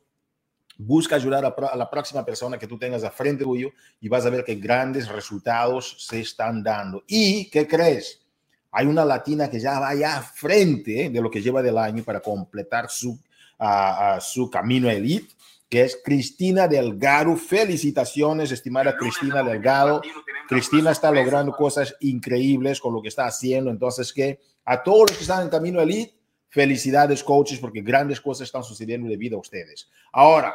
Busca 0.77 1.15
ayudar 1.15 1.45
a, 1.45 1.55
a 1.67 1.77
la 1.77 1.89
próxima 1.89 2.25
persona 2.25 2.59
que 2.59 2.67
tú 2.67 2.77
tengas 2.77 3.05
a 3.05 3.11
frente 3.11 3.45
tuyo 3.45 3.69
y 4.01 4.09
vas 4.09 4.25
a 4.25 4.29
ver 4.29 4.43
que 4.43 4.55
grandes 4.55 5.07
resultados 5.07 6.05
se 6.05 6.19
están 6.19 6.61
dando. 6.63 7.01
¿Y 7.07 7.49
qué 7.49 7.65
crees? 7.65 8.24
Hay 8.77 8.87
una 8.87 9.05
latina 9.05 9.49
que 9.49 9.57
ya 9.57 9.79
vaya 9.79 10.17
a 10.17 10.21
frente 10.21 11.09
de 11.09 11.21
lo 11.21 11.31
que 11.31 11.41
lleva 11.41 11.61
del 11.61 11.77
año 11.77 12.03
para 12.03 12.19
completar 12.19 12.89
su, 12.89 13.11
uh, 13.11 13.63
uh, 13.63 14.19
su 14.19 14.49
camino 14.49 14.89
elite, 14.89 15.33
que 15.69 15.83
es 15.83 15.97
Cristina 16.03 16.67
Delgado. 16.67 17.37
Felicitaciones, 17.37 18.51
estimada 18.51 18.97
Cristina 18.97 19.41
Delgado. 19.43 20.01
Cristina 20.49 20.91
está 20.91 21.09
logrando 21.09 21.53
cosas 21.53 21.95
increíbles 22.01 22.81
con 22.81 22.93
lo 22.93 23.01
que 23.01 23.07
está 23.07 23.27
haciendo. 23.27 23.71
Entonces, 23.71 24.11
que 24.11 24.41
a 24.65 24.83
todos 24.83 25.09
los 25.09 25.11
que 25.11 25.23
están 25.23 25.43
en 25.43 25.49
camino 25.49 25.79
elite, 25.79 26.13
felicidades, 26.49 27.23
coaches, 27.23 27.59
porque 27.59 27.79
grandes 27.79 28.19
cosas 28.19 28.47
están 28.47 28.65
sucediendo 28.65 29.07
debido 29.07 29.37
a 29.37 29.39
ustedes. 29.39 29.89
Ahora, 30.11 30.53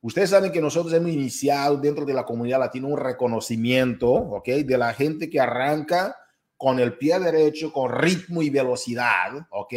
Ustedes 0.00 0.30
saben 0.30 0.52
que 0.52 0.60
nosotros 0.60 0.94
hemos 0.94 1.10
iniciado 1.10 1.76
dentro 1.76 2.04
de 2.04 2.14
la 2.14 2.24
comunidad 2.24 2.60
latina 2.60 2.86
un 2.86 2.96
reconocimiento, 2.96 4.08
¿ok? 4.08 4.46
De 4.46 4.78
la 4.78 4.94
gente 4.94 5.28
que 5.28 5.40
arranca 5.40 6.16
con 6.58 6.80
el 6.80 6.98
pie 6.98 7.18
derecho, 7.20 7.72
con 7.72 7.90
ritmo 7.90 8.42
y 8.42 8.50
velocidad, 8.50 9.46
¿ok? 9.50 9.74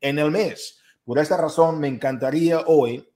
En 0.00 0.18
el 0.18 0.30
mes. 0.32 0.80
Por 1.04 1.18
esta 1.18 1.36
razón, 1.36 1.78
me 1.78 1.88
encantaría 1.88 2.62
hoy 2.66 3.08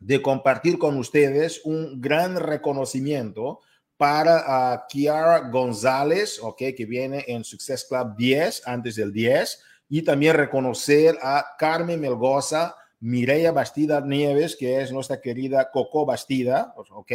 de 0.00 0.20
compartir 0.20 0.78
con 0.78 0.98
ustedes 0.98 1.60
un 1.64 2.00
gran 2.00 2.36
reconocimiento 2.36 3.60
para 3.96 4.74
uh, 4.74 4.80
Kiara 4.88 5.50
González, 5.50 6.40
¿ok? 6.42 6.56
Que 6.76 6.86
viene 6.86 7.24
en 7.28 7.44
Success 7.44 7.84
Club 7.84 8.16
10, 8.16 8.66
antes 8.66 8.96
del 8.96 9.12
10, 9.12 9.62
y 9.88 10.02
también 10.02 10.36
reconocer 10.36 11.18
a 11.22 11.54
Carmen 11.58 12.00
Melgoza, 12.00 12.74
Mireya 13.00 13.52
Bastida 13.52 14.00
Nieves, 14.00 14.56
que 14.56 14.80
es 14.80 14.90
nuestra 14.90 15.20
querida 15.20 15.70
Coco 15.70 16.04
Bastida, 16.04 16.74
¿ok? 16.76 17.12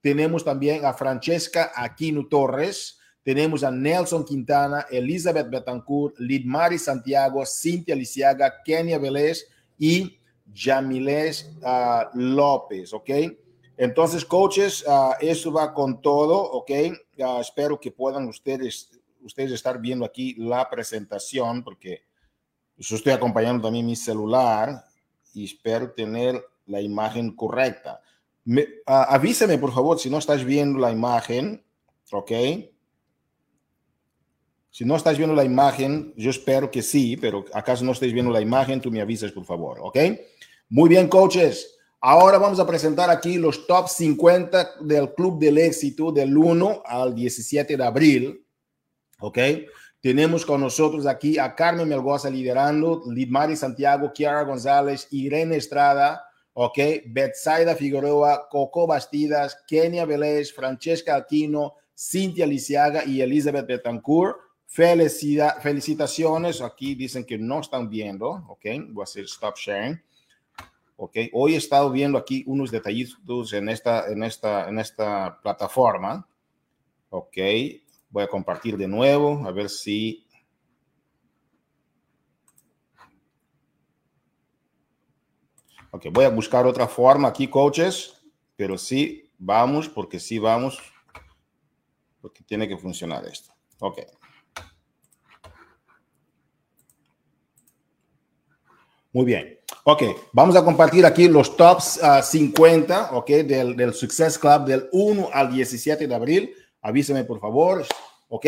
Tenemos 0.00 0.44
también 0.44 0.84
a 0.84 0.94
Francesca 0.94 1.72
Aquino 1.74 2.26
Torres, 2.28 3.00
tenemos 3.22 3.62
a 3.62 3.70
Nelson 3.70 4.24
Quintana, 4.24 4.86
Elizabeth 4.90 5.48
Betancourt, 5.48 6.18
Lidmari 6.18 6.78
Santiago, 6.78 7.44
Cintia 7.46 7.94
Lisiaga, 7.94 8.62
Kenia 8.64 8.98
Vélez 8.98 9.46
y 9.78 10.18
Jamiles 10.52 11.50
uh, 11.62 12.18
López, 12.18 12.92
¿ok? 12.92 13.10
Entonces, 13.76 14.24
coaches, 14.24 14.84
uh, 14.86 15.14
eso 15.20 15.52
va 15.52 15.72
con 15.72 16.02
todo, 16.02 16.36
¿ok? 16.36 16.70
Uh, 17.18 17.40
espero 17.40 17.80
que 17.80 17.90
puedan 17.90 18.26
ustedes, 18.26 18.90
ustedes 19.22 19.52
estar 19.52 19.80
viendo 19.80 20.04
aquí 20.04 20.34
la 20.34 20.68
presentación, 20.68 21.62
porque 21.62 22.02
yo 22.76 22.96
estoy 22.96 23.12
acompañando 23.12 23.62
también 23.62 23.86
mi 23.86 23.96
celular 23.96 24.84
y 25.32 25.44
espero 25.44 25.92
tener 25.92 26.44
la 26.66 26.80
imagen 26.80 27.34
correcta. 27.34 28.00
Me, 28.44 28.66
avísame, 28.84 29.58
por 29.58 29.72
favor, 29.72 29.98
si 29.98 30.10
no 30.10 30.18
estás 30.18 30.44
viendo 30.44 30.78
la 30.80 30.90
imagen, 30.90 31.64
¿ok? 32.10 32.32
Si 34.72 34.86
no 34.86 34.96
estás 34.96 35.18
viendo 35.18 35.34
la 35.34 35.44
imagen, 35.44 36.14
yo 36.16 36.30
espero 36.30 36.70
que 36.70 36.80
sí, 36.80 37.18
pero 37.18 37.44
acaso 37.52 37.84
no 37.84 37.92
estés 37.92 38.10
viendo 38.10 38.32
la 38.32 38.40
imagen, 38.40 38.80
tú 38.80 38.90
me 38.90 39.02
avisas, 39.02 39.30
por 39.30 39.44
favor, 39.44 39.78
¿ok? 39.82 39.98
Muy 40.70 40.88
bien, 40.88 41.08
coaches. 41.08 41.78
Ahora 42.00 42.38
vamos 42.38 42.58
a 42.58 42.66
presentar 42.66 43.10
aquí 43.10 43.36
los 43.36 43.66
top 43.66 43.86
50 43.86 44.76
del 44.80 45.12
Club 45.12 45.38
del 45.38 45.58
Éxito 45.58 46.10
del 46.10 46.34
1 46.34 46.84
al 46.86 47.14
17 47.14 47.76
de 47.76 47.84
abril. 47.84 48.46
¿Ok? 49.20 49.38
Tenemos 50.00 50.46
con 50.46 50.62
nosotros 50.62 51.06
aquí 51.06 51.38
a 51.38 51.54
Carmen 51.54 51.86
Melgoza 51.86 52.30
liderando, 52.30 53.02
Lidmari 53.06 53.56
Santiago, 53.56 54.10
Kiara 54.14 54.42
González, 54.42 55.06
Irene 55.10 55.56
Estrada, 55.56 56.24
¿ok? 56.54 56.78
Betsaida 57.08 57.76
Figueroa, 57.76 58.48
Coco 58.48 58.86
Bastidas, 58.86 59.58
Kenia 59.68 60.06
Vélez, 60.06 60.50
Francesca 60.54 61.14
Aquino, 61.14 61.74
Cintia 61.94 62.46
Lisiaga 62.46 63.04
y 63.04 63.20
Elizabeth 63.20 63.66
Betancourt. 63.66 64.38
Felicidad, 64.72 65.60
felicitaciones. 65.60 66.62
Aquí 66.62 66.94
dicen 66.94 67.26
que 67.26 67.36
no 67.36 67.60
están 67.60 67.90
viendo, 67.90 68.30
¿ok? 68.48 68.64
Voy 68.88 69.02
a 69.02 69.04
hacer 69.04 69.24
stop 69.24 69.54
sharing. 69.54 70.02
¿ok? 70.96 71.16
Hoy 71.34 71.54
he 71.54 71.58
estado 71.58 71.90
viendo 71.90 72.16
aquí 72.16 72.42
unos 72.46 72.70
detallitos 72.70 73.52
en 73.52 73.68
esta, 73.68 74.10
en 74.10 74.22
esta, 74.22 74.68
en 74.70 74.78
esta 74.78 75.38
plataforma, 75.42 76.26
¿ok? 77.10 77.36
Voy 78.08 78.22
a 78.22 78.28
compartir 78.28 78.78
de 78.78 78.88
nuevo, 78.88 79.46
a 79.46 79.52
ver 79.52 79.68
si... 79.68 80.26
Ok, 85.90 86.06
voy 86.10 86.24
a 86.24 86.30
buscar 86.30 86.66
otra 86.66 86.88
forma 86.88 87.28
aquí, 87.28 87.48
coaches, 87.48 88.22
pero 88.56 88.78
sí, 88.78 89.30
vamos, 89.38 89.90
porque 89.90 90.18
sí 90.18 90.38
vamos, 90.38 90.78
porque 92.22 92.42
tiene 92.42 92.66
que 92.66 92.78
funcionar 92.78 93.26
esto. 93.26 93.52
Ok. 93.80 93.98
Muy 99.12 99.26
bien. 99.26 99.58
Ok, 99.84 100.02
vamos 100.32 100.56
a 100.56 100.64
compartir 100.64 101.04
aquí 101.04 101.28
los 101.28 101.56
tops 101.56 102.00
50, 102.22 102.96
ah, 102.96 103.16
ok, 103.16 103.28
del, 103.28 103.76
del, 103.76 103.92
Success 103.92 104.38
Club 104.38 104.64
del 104.64 104.88
1 104.92 105.28
al 105.32 105.52
17 105.52 106.06
de 106.06 106.14
abril. 106.14 106.54
Avísame, 106.80 107.24
por 107.24 107.40
favor, 107.40 107.84
ok. 108.28 108.46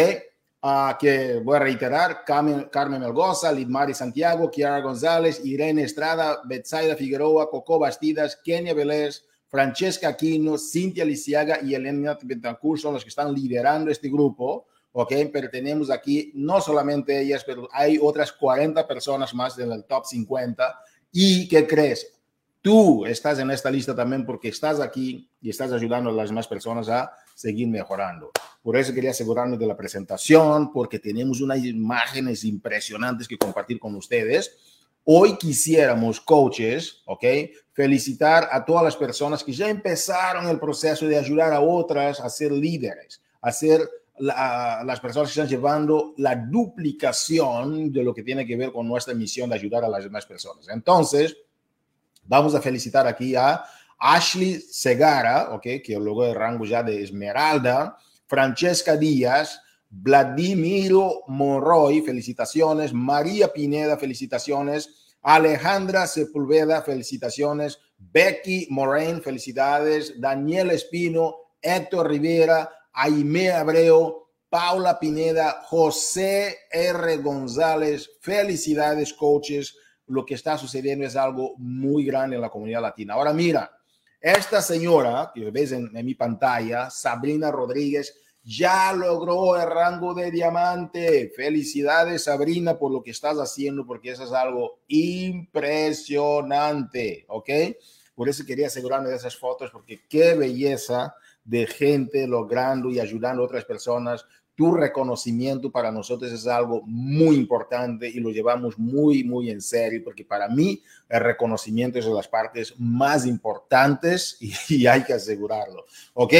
Uh, 0.62 0.96
que 0.98 1.40
voy 1.44 1.56
a 1.56 1.58
reiterar, 1.58 2.24
Carmen, 2.24 2.70
Carmen 2.72 2.98
Melgoza, 2.98 3.52
Lidmari 3.52 3.92
Santiago, 3.92 4.50
Kiara 4.50 4.80
González, 4.80 5.44
Irene 5.44 5.82
Estrada, 5.82 6.40
Betsaida 6.46 6.96
Figueroa, 6.96 7.50
Coco 7.50 7.78
Bastidas, 7.78 8.40
Kenia 8.42 8.72
Vélez, 8.72 9.26
Francesca 9.46 10.08
Aquino, 10.08 10.56
Cintia 10.56 11.04
Lisiaga 11.04 11.58
y 11.62 11.74
Elena 11.74 12.18
Betancourt 12.22 12.80
son 12.80 12.94
los 12.94 13.02
que 13.02 13.10
están 13.10 13.34
liderando 13.34 13.90
este 13.90 14.08
grupo. 14.08 14.68
¿Ok? 14.94 15.12
Pero 15.32 15.50
tenemos 15.50 15.90
aquí 15.90 16.30
no 16.34 16.60
solamente 16.60 17.20
ellas, 17.20 17.42
pero 17.44 17.68
hay 17.72 17.98
otras 18.00 18.32
40 18.32 18.86
personas 18.86 19.34
más 19.34 19.58
en 19.58 19.72
el 19.72 19.84
top 19.84 20.06
50. 20.06 20.80
¿Y 21.10 21.48
qué 21.48 21.66
crees? 21.66 22.12
Tú 22.62 23.04
estás 23.04 23.38
en 23.40 23.50
esta 23.50 23.70
lista 23.70 23.94
también 23.94 24.24
porque 24.24 24.48
estás 24.48 24.80
aquí 24.80 25.28
y 25.40 25.50
estás 25.50 25.72
ayudando 25.72 26.10
a 26.10 26.12
las 26.12 26.30
demás 26.30 26.46
personas 26.46 26.88
a 26.88 27.12
seguir 27.34 27.68
mejorando. 27.68 28.30
Por 28.62 28.76
eso 28.76 28.94
quería 28.94 29.10
asegurarme 29.10 29.58
de 29.58 29.66
la 29.66 29.76
presentación, 29.76 30.72
porque 30.72 30.98
tenemos 30.98 31.40
unas 31.40 31.62
imágenes 31.64 32.44
impresionantes 32.44 33.28
que 33.28 33.36
compartir 33.36 33.78
con 33.78 33.94
ustedes. 33.96 34.56
Hoy 35.02 35.36
quisiéramos, 35.36 36.20
coaches, 36.20 37.02
¿ok? 37.04 37.24
Felicitar 37.72 38.48
a 38.50 38.64
todas 38.64 38.84
las 38.84 38.96
personas 38.96 39.44
que 39.44 39.52
ya 39.52 39.68
empezaron 39.68 40.48
el 40.48 40.60
proceso 40.60 41.06
de 41.06 41.18
ayudar 41.18 41.52
a 41.52 41.60
otras 41.60 42.20
a 42.20 42.30
ser 42.30 42.52
líderes, 42.52 43.20
a 43.42 43.52
ser 43.52 43.80
las 44.18 45.00
personas 45.00 45.28
que 45.28 45.40
están 45.40 45.48
llevando 45.48 46.14
la 46.18 46.36
duplicación 46.36 47.92
de 47.92 48.04
lo 48.04 48.14
que 48.14 48.22
tiene 48.22 48.46
que 48.46 48.56
ver 48.56 48.72
con 48.72 48.86
nuestra 48.86 49.14
misión 49.14 49.50
de 49.50 49.56
ayudar 49.56 49.84
a 49.84 49.88
las 49.88 50.04
demás 50.04 50.24
personas. 50.24 50.68
Entonces, 50.68 51.36
vamos 52.24 52.54
a 52.54 52.60
felicitar 52.60 53.06
aquí 53.06 53.34
a 53.34 53.64
Ashley 53.98 54.60
Segara, 54.60 55.52
okay, 55.54 55.82
que 55.82 55.98
logró 55.98 56.26
el 56.26 56.34
rango 56.34 56.64
ya 56.64 56.82
de 56.82 57.02
Esmeralda, 57.02 57.96
Francesca 58.26 58.96
Díaz, 58.96 59.60
Vladimiro 59.90 61.22
Monroy, 61.28 62.02
felicitaciones, 62.02 62.92
María 62.92 63.52
Pineda, 63.52 63.96
felicitaciones, 63.96 65.16
Alejandra 65.22 66.06
Sepulveda, 66.06 66.82
felicitaciones, 66.82 67.78
Becky 67.98 68.66
Morain, 68.70 69.22
felicidades, 69.22 70.20
Daniel 70.20 70.70
Espino, 70.70 71.36
Héctor 71.62 72.10
Rivera, 72.10 72.70
Aime 72.94 73.50
Abreu, 73.50 74.28
Paula 74.48 74.98
Pineda, 75.00 75.62
José 75.66 76.58
R. 76.70 77.16
González. 77.18 78.08
Felicidades, 78.20 79.12
coaches. 79.12 79.76
Lo 80.06 80.24
que 80.24 80.34
está 80.34 80.56
sucediendo 80.56 81.04
es 81.04 81.16
algo 81.16 81.56
muy 81.58 82.04
grande 82.04 82.36
en 82.36 82.42
la 82.42 82.50
comunidad 82.50 82.82
latina. 82.82 83.14
Ahora 83.14 83.32
mira, 83.32 83.68
esta 84.20 84.62
señora 84.62 85.32
que 85.34 85.50
ves 85.50 85.72
en, 85.72 85.90
mi 85.92 86.14
pantalla, 86.14 86.88
Sabrina 86.88 87.50
Rodríguez, 87.50 88.16
ya 88.44 88.92
logró 88.92 89.60
el 89.60 89.68
rango 89.68 90.14
de 90.14 90.30
diamante. 90.30 91.32
Felicidades, 91.34 92.22
Sabrina, 92.24 92.78
por 92.78 92.92
lo 92.92 93.02
que 93.02 93.10
estás 93.10 93.38
haciendo, 93.38 93.84
porque 93.84 94.12
eso 94.12 94.22
es 94.24 94.32
algo 94.32 94.82
impresionante, 94.88 97.24
¿ok? 97.28 97.50
Por 98.14 98.28
eso 98.28 98.44
quería 98.46 98.68
asegurarme 98.68 99.08
de 99.08 99.16
esas 99.16 99.36
fotos, 99.36 99.70
porque 99.70 100.06
qué 100.08 100.34
belleza 100.34 101.16
de 101.44 101.66
gente 101.66 102.26
logrando 102.26 102.90
y 102.90 102.98
ayudando 102.98 103.42
a 103.42 103.46
otras 103.46 103.64
personas. 103.64 104.24
Tu 104.54 104.72
reconocimiento 104.72 105.70
para 105.70 105.90
nosotros 105.90 106.32
es 106.32 106.46
algo 106.46 106.82
muy 106.86 107.36
importante 107.36 108.08
y 108.08 108.20
lo 108.20 108.30
llevamos 108.30 108.78
muy, 108.78 109.24
muy 109.24 109.50
en 109.50 109.60
serio, 109.60 110.00
porque 110.04 110.24
para 110.24 110.48
mí 110.48 110.80
el 111.08 111.20
reconocimiento 111.20 111.98
es 111.98 112.04
de 112.04 112.12
las 112.14 112.28
partes 112.28 112.74
más 112.78 113.26
importantes 113.26 114.38
y, 114.68 114.86
hay 114.86 115.02
que 115.02 115.12
asegurarlo. 115.12 115.84
¿Ok? 116.14 116.34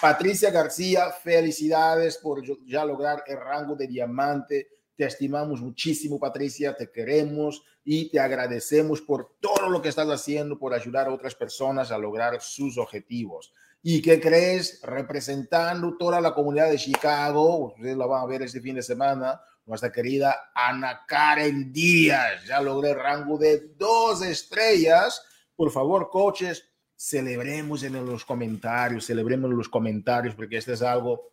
Patricia 0.00 0.52
García, 0.52 1.10
felicidades 1.10 2.18
por 2.18 2.42
ya 2.64 2.84
lograr 2.84 3.24
el 3.26 3.36
rango 3.36 3.74
de 3.74 3.88
diamante. 3.88 4.68
Te 4.94 5.04
estimamos 5.04 5.60
muchísimo, 5.60 6.20
Patricia, 6.20 6.76
te 6.76 6.90
queremos 6.90 7.64
y 7.84 8.08
te 8.08 8.20
agradecemos 8.20 9.00
por 9.00 9.36
todo 9.40 9.68
lo 9.68 9.82
que 9.82 9.88
estás 9.88 10.08
haciendo, 10.08 10.58
por 10.58 10.74
ayudar 10.74 11.08
a 11.08 11.12
otras 11.12 11.34
personas 11.34 11.90
a 11.90 11.98
lograr 11.98 12.40
sus 12.40 12.78
objetivos. 12.78 13.52
¿Y 13.90 14.02
qué 14.02 14.20
crees? 14.20 14.82
Representando 14.82 15.96
toda 15.96 16.20
la 16.20 16.34
comunidad 16.34 16.68
de 16.68 16.76
Chicago, 16.76 17.68
ustedes 17.68 17.96
la 17.96 18.04
van 18.04 18.22
a 18.22 18.26
ver 18.26 18.42
este 18.42 18.60
fin 18.60 18.74
de 18.74 18.82
semana, 18.82 19.40
nuestra 19.64 19.90
querida 19.90 20.50
Ana 20.54 21.06
Karen 21.08 21.72
Díaz. 21.72 22.44
Ya 22.46 22.60
logré 22.60 22.92
rango 22.92 23.38
de 23.38 23.72
dos 23.78 24.20
estrellas. 24.20 25.22
Por 25.56 25.70
favor, 25.70 26.10
coaches, 26.10 26.68
celebremos 26.96 27.82
en 27.82 28.04
los 28.04 28.26
comentarios, 28.26 29.06
celebremos 29.06 29.50
en 29.50 29.56
los 29.56 29.70
comentarios, 29.70 30.34
porque 30.34 30.58
este 30.58 30.74
es 30.74 30.82
algo 30.82 31.30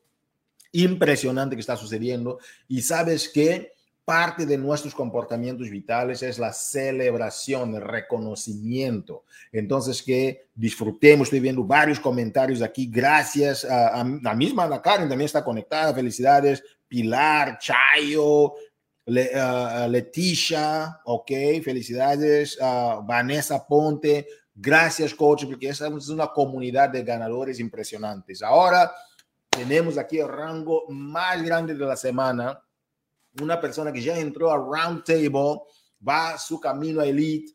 impresionante 0.72 1.58
que 1.58 1.60
está 1.60 1.76
sucediendo. 1.76 2.40
Y 2.70 2.84
sabes 2.84 3.28
que 3.28 3.74
parte 4.06 4.46
de 4.46 4.58
nuestros 4.58 4.94
comportamientos 4.94 5.70
vitales 5.70 6.22
es 6.22 6.38
la 6.38 6.54
celebración, 6.54 7.74
el 7.74 7.82
reconocimiento. 7.82 9.24
Entonces, 9.52 10.04
que 10.04 10.50
disfrutemos, 10.54 11.26
estoy 11.26 11.40
viendo 11.40 11.64
varios 11.64 12.00
comentarios 12.00 12.62
aquí, 12.62 12.86
gracias 12.86 13.66
a, 13.66 14.06
la 14.22 14.36
misma 14.36 14.66
Ana 14.66 14.82
Karen, 14.82 15.10
también 15.10 15.26
está 15.26 15.44
conectada, 15.44 15.94
felicidades, 15.94 16.64
Pilar, 16.88 17.58
Chayo, 17.58 18.54
Leticia, 19.08 21.02
ok, 21.04 21.32
felicidades, 21.64 22.60
Vanessa 23.04 23.66
Ponte, 23.68 24.28
gracias 24.54 25.16
coach, 25.16 25.46
porque 25.46 25.70
esa 25.70 25.88
es 25.88 26.10
una 26.10 26.28
comunidad 26.28 26.90
de 26.90 27.04
ganadores 27.04 27.60
impresionantes. 27.60 28.44
Ahora 28.44 28.92
tenemos 29.50 29.98
aquí 29.98 30.20
el 30.20 30.28
rango 30.28 30.86
más 30.90 31.42
grande 31.42 31.74
de 31.74 31.86
la 31.86 31.98
semana, 31.98 32.62
una 33.42 33.60
persona 33.60 33.92
que 33.92 34.02
ya 34.02 34.18
entró 34.18 34.52
a 34.52 34.58
Round 34.58 35.04
Table, 35.04 35.62
va 36.08 36.38
su 36.38 36.60
camino 36.60 37.02
a 37.02 37.06
Elite. 37.06 37.54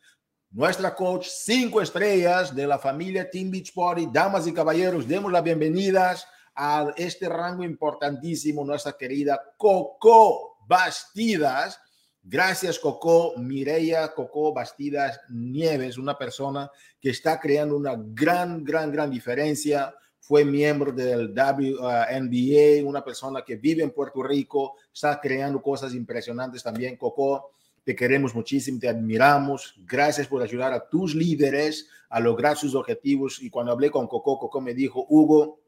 Nuestra 0.51 0.95
coach, 0.95 1.27
cinco 1.29 1.81
estrellas 1.81 2.55
de 2.55 2.67
la 2.67 2.79
familia 2.79 3.31
Team 3.31 3.51
Beach 3.51 3.73
Party. 3.73 4.09
Damas 4.13 4.47
y 4.47 4.53
caballeros, 4.53 5.07
demos 5.07 5.31
las 5.31 5.45
bienvenidas 5.45 6.27
a 6.55 6.93
este 6.97 7.29
rango 7.29 7.63
importantísimo, 7.63 8.65
nuestra 8.65 8.93
querida 8.93 9.41
Coco 9.57 10.59
Bastidas. 10.67 11.81
Gracias, 12.23 12.79
Coco. 12.79 13.35
Mireya 13.39 14.13
Coco 14.13 14.53
Bastidas 14.53 15.21
Nieves, 15.31 15.97
una 15.97 16.19
persona 16.19 16.71
que 17.01 17.11
está 17.11 17.41
creando 17.41 17.77
una 17.77 17.95
gran, 17.97 18.63
gran, 18.63 18.93
gran 18.93 19.11
diferencia 19.11 19.95
fue 20.21 20.45
miembro 20.45 20.93
del 20.93 21.35
WNBA, 21.35 22.87
una 22.87 23.03
persona 23.03 23.43
que 23.45 23.57
vive 23.57 23.83
en 23.83 23.91
Puerto 23.91 24.23
Rico, 24.23 24.77
está 24.93 25.21
creando 25.21 25.61
cosas 25.61 25.95
impresionantes 25.95 26.63
también. 26.63 26.97
Coco, 26.97 27.53
te 27.83 27.97
queremos 27.97 28.35
muchísimo, 28.35 28.79
te 28.79 28.89
admiramos. 28.89 29.75
Gracias 29.85 30.29
por 30.29 30.43
ayudar 30.43 30.73
a 30.73 30.89
tus 30.89 31.15
líderes 31.15 31.89
a 32.11 32.21
lograr 32.21 32.57
sus 32.57 32.75
objetivos. 32.75 33.43
Y 33.43 33.51
cuando 33.51 33.73
hablé 33.73 33.91
con 33.91 34.07
Coco, 34.07 34.39
Coco 34.39 34.61
me 34.61 34.75
dijo, 34.75 35.07
Hugo, 35.09 35.61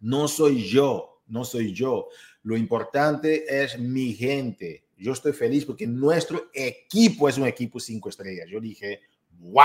no 0.00 0.28
soy 0.28 0.64
yo, 0.64 1.22
no 1.28 1.44
soy 1.44 1.72
yo. 1.72 2.08
Lo 2.42 2.56
importante 2.56 3.62
es 3.62 3.78
mi 3.78 4.12
gente. 4.12 4.84
Yo 4.96 5.12
estoy 5.12 5.32
feliz 5.32 5.64
porque 5.64 5.86
nuestro 5.86 6.50
equipo 6.52 7.28
es 7.28 7.38
un 7.38 7.46
equipo 7.46 7.78
cinco 7.78 8.08
estrellas. 8.08 8.48
Yo 8.48 8.60
dije, 8.60 9.00
wow, 9.38 9.64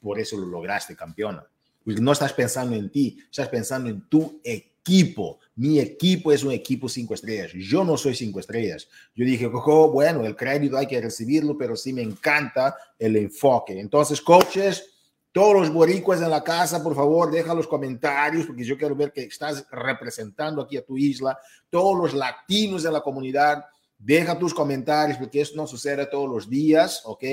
por 0.00 0.18
eso 0.18 0.36
lo 0.36 0.46
lograste, 0.46 0.96
campeona. 0.96 1.46
Porque 1.84 2.00
no 2.00 2.12
estás 2.12 2.32
pensando 2.32 2.76
en 2.76 2.90
ti, 2.90 3.18
estás 3.30 3.48
pensando 3.48 3.88
en 3.88 4.02
tu 4.08 4.40
equipo. 4.44 5.38
Mi 5.56 5.78
equipo 5.78 6.32
es 6.32 6.42
un 6.42 6.52
equipo 6.52 6.88
cinco 6.88 7.14
estrellas. 7.14 7.52
Yo 7.54 7.84
no 7.84 7.96
soy 7.96 8.14
cinco 8.14 8.40
estrellas. 8.40 8.88
Yo 9.14 9.24
dije, 9.24 9.46
bueno, 9.46 10.24
el 10.24 10.36
crédito 10.36 10.76
hay 10.76 10.86
que 10.86 11.00
recibirlo, 11.00 11.56
pero 11.56 11.76
sí 11.76 11.92
me 11.92 12.02
encanta 12.02 12.76
el 12.98 13.16
enfoque. 13.16 13.78
Entonces, 13.78 14.20
coaches, 14.20 14.84
todos 15.32 15.54
los 15.54 15.72
boricuas 15.72 16.20
en 16.20 16.30
la 16.30 16.42
casa, 16.42 16.82
por 16.82 16.94
favor, 16.94 17.30
deja 17.30 17.54
los 17.54 17.68
comentarios, 17.68 18.46
porque 18.46 18.64
yo 18.64 18.76
quiero 18.76 18.96
ver 18.96 19.12
que 19.12 19.22
estás 19.22 19.64
representando 19.70 20.62
aquí 20.62 20.76
a 20.76 20.84
tu 20.84 20.96
isla. 20.96 21.38
Todos 21.68 21.96
los 21.96 22.14
latinos 22.14 22.82
de 22.82 22.90
la 22.90 23.00
comunidad, 23.00 23.64
deja 23.96 24.38
tus 24.38 24.52
comentarios, 24.52 25.18
porque 25.18 25.42
eso 25.42 25.54
no 25.54 25.66
sucede 25.66 26.06
todos 26.06 26.28
los 26.28 26.48
días, 26.48 27.02
¿ok? 27.04 27.24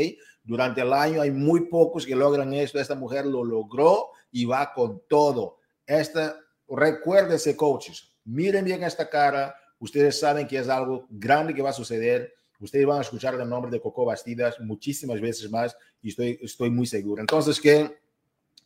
Durante 0.47 0.79
el 0.79 0.93
año 0.93 1.21
hay 1.21 1.29
muy 1.29 1.67
pocos 1.67 2.05
que 2.05 2.15
logran 2.15 2.53
esto. 2.53 2.79
Esta 2.79 2.95
mujer 2.95 3.25
lo 3.25 3.43
logró 3.43 4.11
y 4.31 4.45
va 4.45 4.71
con 4.73 5.03
todo. 5.09 5.57
Esta, 5.85 6.39
recuérdense, 6.69 7.57
coaches, 7.57 8.13
miren 8.23 8.63
bien 8.63 8.81
esta 8.81 9.09
cara. 9.09 9.53
Ustedes 9.77 10.17
saben 10.17 10.47
que 10.47 10.57
es 10.57 10.69
algo 10.69 11.05
grande 11.09 11.53
que 11.53 11.61
va 11.61 11.71
a 11.71 11.73
suceder. 11.73 12.33
Ustedes 12.61 12.85
van 12.85 12.99
a 12.99 13.01
escuchar 13.01 13.35
el 13.35 13.47
nombre 13.47 13.69
de 13.69 13.81
Coco 13.81 14.05
Bastidas 14.05 14.57
muchísimas 14.61 15.19
veces 15.19 15.51
más 15.51 15.75
y 16.01 16.09
estoy, 16.09 16.39
estoy 16.41 16.69
muy 16.69 16.87
seguro. 16.87 17.19
Entonces, 17.19 17.59
que 17.59 17.97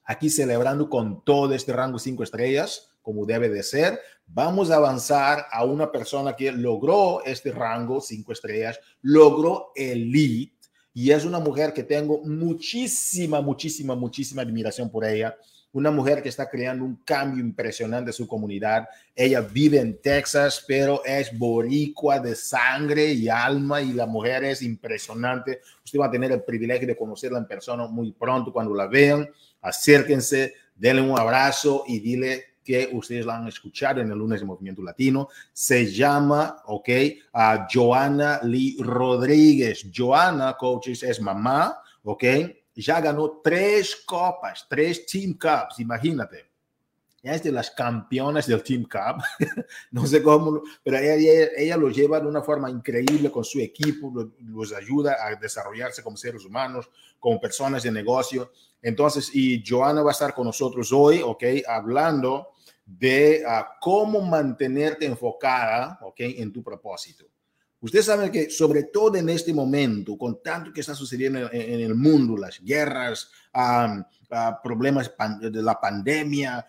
aquí 0.04 0.30
celebrando 0.30 0.88
con 0.88 1.26
todo 1.26 1.52
este 1.52 1.74
rango 1.74 1.98
cinco 1.98 2.22
estrellas, 2.22 2.92
como 3.02 3.26
debe 3.26 3.50
de 3.50 3.64
ser, 3.64 4.00
vamos 4.28 4.70
a 4.70 4.76
avanzar 4.76 5.48
a 5.52 5.66
una 5.66 5.92
persona 5.92 6.36
que 6.36 6.52
logró 6.52 7.24
este 7.26 7.52
rango 7.52 8.02
cinco 8.02 8.34
estrellas, 8.34 8.80
logró 9.02 9.72
elite 9.76 10.61
y 10.94 11.12
es 11.12 11.26
una 11.26 11.40
mujer 11.40 11.74
que 11.74 11.84
tengo 11.84 12.22
muchísima, 12.24 13.42
muchísima, 13.42 13.96
muchísima 13.96 14.42
admiración 14.42 14.90
por 14.90 15.06
ella. 15.06 15.36
Una 15.74 15.90
mujer 15.90 16.22
que 16.22 16.28
está 16.28 16.50
creando 16.50 16.84
un 16.84 16.98
cambio 17.06 17.42
impresionante 17.42 18.10
en 18.10 18.14
su 18.14 18.28
comunidad. 18.28 18.90
Ella 19.16 19.40
vive 19.40 19.80
en 19.80 20.02
Texas, 20.02 20.66
pero 20.68 21.02
es 21.06 21.38
boricua 21.38 22.20
de 22.20 22.36
sangre 22.36 23.14
y 23.14 23.30
alma 23.30 23.82
y 23.82 23.94
la 23.94 24.06
mujer 24.06 24.44
es 24.44 24.62
impresionante. 24.62 25.62
Usted 25.86 25.98
va 25.98 26.08
a 26.08 26.12
tener 26.12 26.34
el 26.34 26.44
privilegio 26.44 26.88
de 26.88 26.98
conocerla 26.98 27.38
en 27.38 27.48
persona 27.48 27.88
muy 27.88 28.12
pronto 28.12 28.52
cuando 28.52 28.76
la 28.76 28.88
vean. 28.88 29.30
Acérquense, 29.62 30.56
denle 30.76 31.04
un 31.04 31.18
abrazo 31.18 31.86
y 31.88 32.02
dile 32.02 32.51
que 32.64 32.90
ustedes 32.94 33.26
la 33.26 33.38
han 33.38 33.48
escuchado 33.48 34.02
en 34.02 34.12
el 34.12 34.18
lunes 34.18 34.40
de 34.40 34.46
Movimiento 34.46 34.82
Latino. 34.82 35.30
Se 35.52 35.92
llama, 35.92 36.58
ok, 36.66 36.90
a 37.34 37.68
Joana 37.72 38.40
Lee 38.44 38.78
Rodríguez. 38.80 39.88
Joana, 39.94 40.56
coaches, 40.58 41.04
es 41.04 41.20
mamá, 41.22 41.78
ok. 42.04 42.24
Ya 42.76 43.02
ganó 43.02 43.42
tres 43.44 44.04
copas, 44.06 44.66
tres 44.70 45.06
Team 45.06 45.34
Cups, 45.34 45.80
imagínate. 45.80 46.51
Es 47.24 47.44
de 47.44 47.52
las 47.52 47.70
campeonas 47.72 48.48
del 48.48 48.64
Team 48.64 48.84
Cup. 48.84 49.24
no 49.92 50.08
sé 50.08 50.24
cómo, 50.24 50.62
pero 50.84 50.98
ella, 50.98 51.50
ella, 51.56 51.78
lo 51.78 51.90
lleva 51.90 52.20
de 52.20 52.28
una 52.28 52.42
forma 52.42 52.70
increíble 52.70 53.30
con 53.30 53.44
su 53.44 53.60
equipo, 53.60 54.12
los 54.40 54.74
ayuda 54.74 55.18
a 55.24 55.36
desarrollarse 55.36 56.02
como 56.02 56.18
seres 56.18 56.46
humanos, 56.46 56.90
como 57.20 57.40
personas 57.40 57.84
de 57.84 57.92
negocio. 57.92 58.52
Entonces, 58.82 59.30
y 59.34 59.64
Joana 59.66 60.02
va 60.02 60.10
a 60.10 60.14
estar 60.14 60.34
con 60.34 60.48
nosotros 60.48 60.92
hoy, 60.92 61.22
ok, 61.24 61.44
hablando 61.68 62.48
de 62.86 63.44
uh, 63.46 63.66
cómo 63.80 64.22
mantenerte 64.22 65.06
enfocada, 65.06 66.00
ok, 66.02 66.20
en 66.20 66.52
tu 66.52 66.64
propósito. 66.64 67.26
Usted 67.82 68.04
sabe 68.04 68.32
que 68.32 68.50
sobre 68.52 68.84
todo 68.84 69.16
en 69.16 69.28
este 69.30 69.54
momento, 69.54 70.16
con 70.16 70.42
tanto 70.44 70.72
que 70.72 70.82
está 70.82 70.94
sucediendo 70.94 71.50
en, 71.52 71.80
el 71.80 71.96
mundo, 71.96 72.38
las 72.38 72.60
guerras, 72.62 73.32
problemas 74.64 75.12
de 75.40 75.64
la 75.64 75.80
pandemia, 75.80 76.64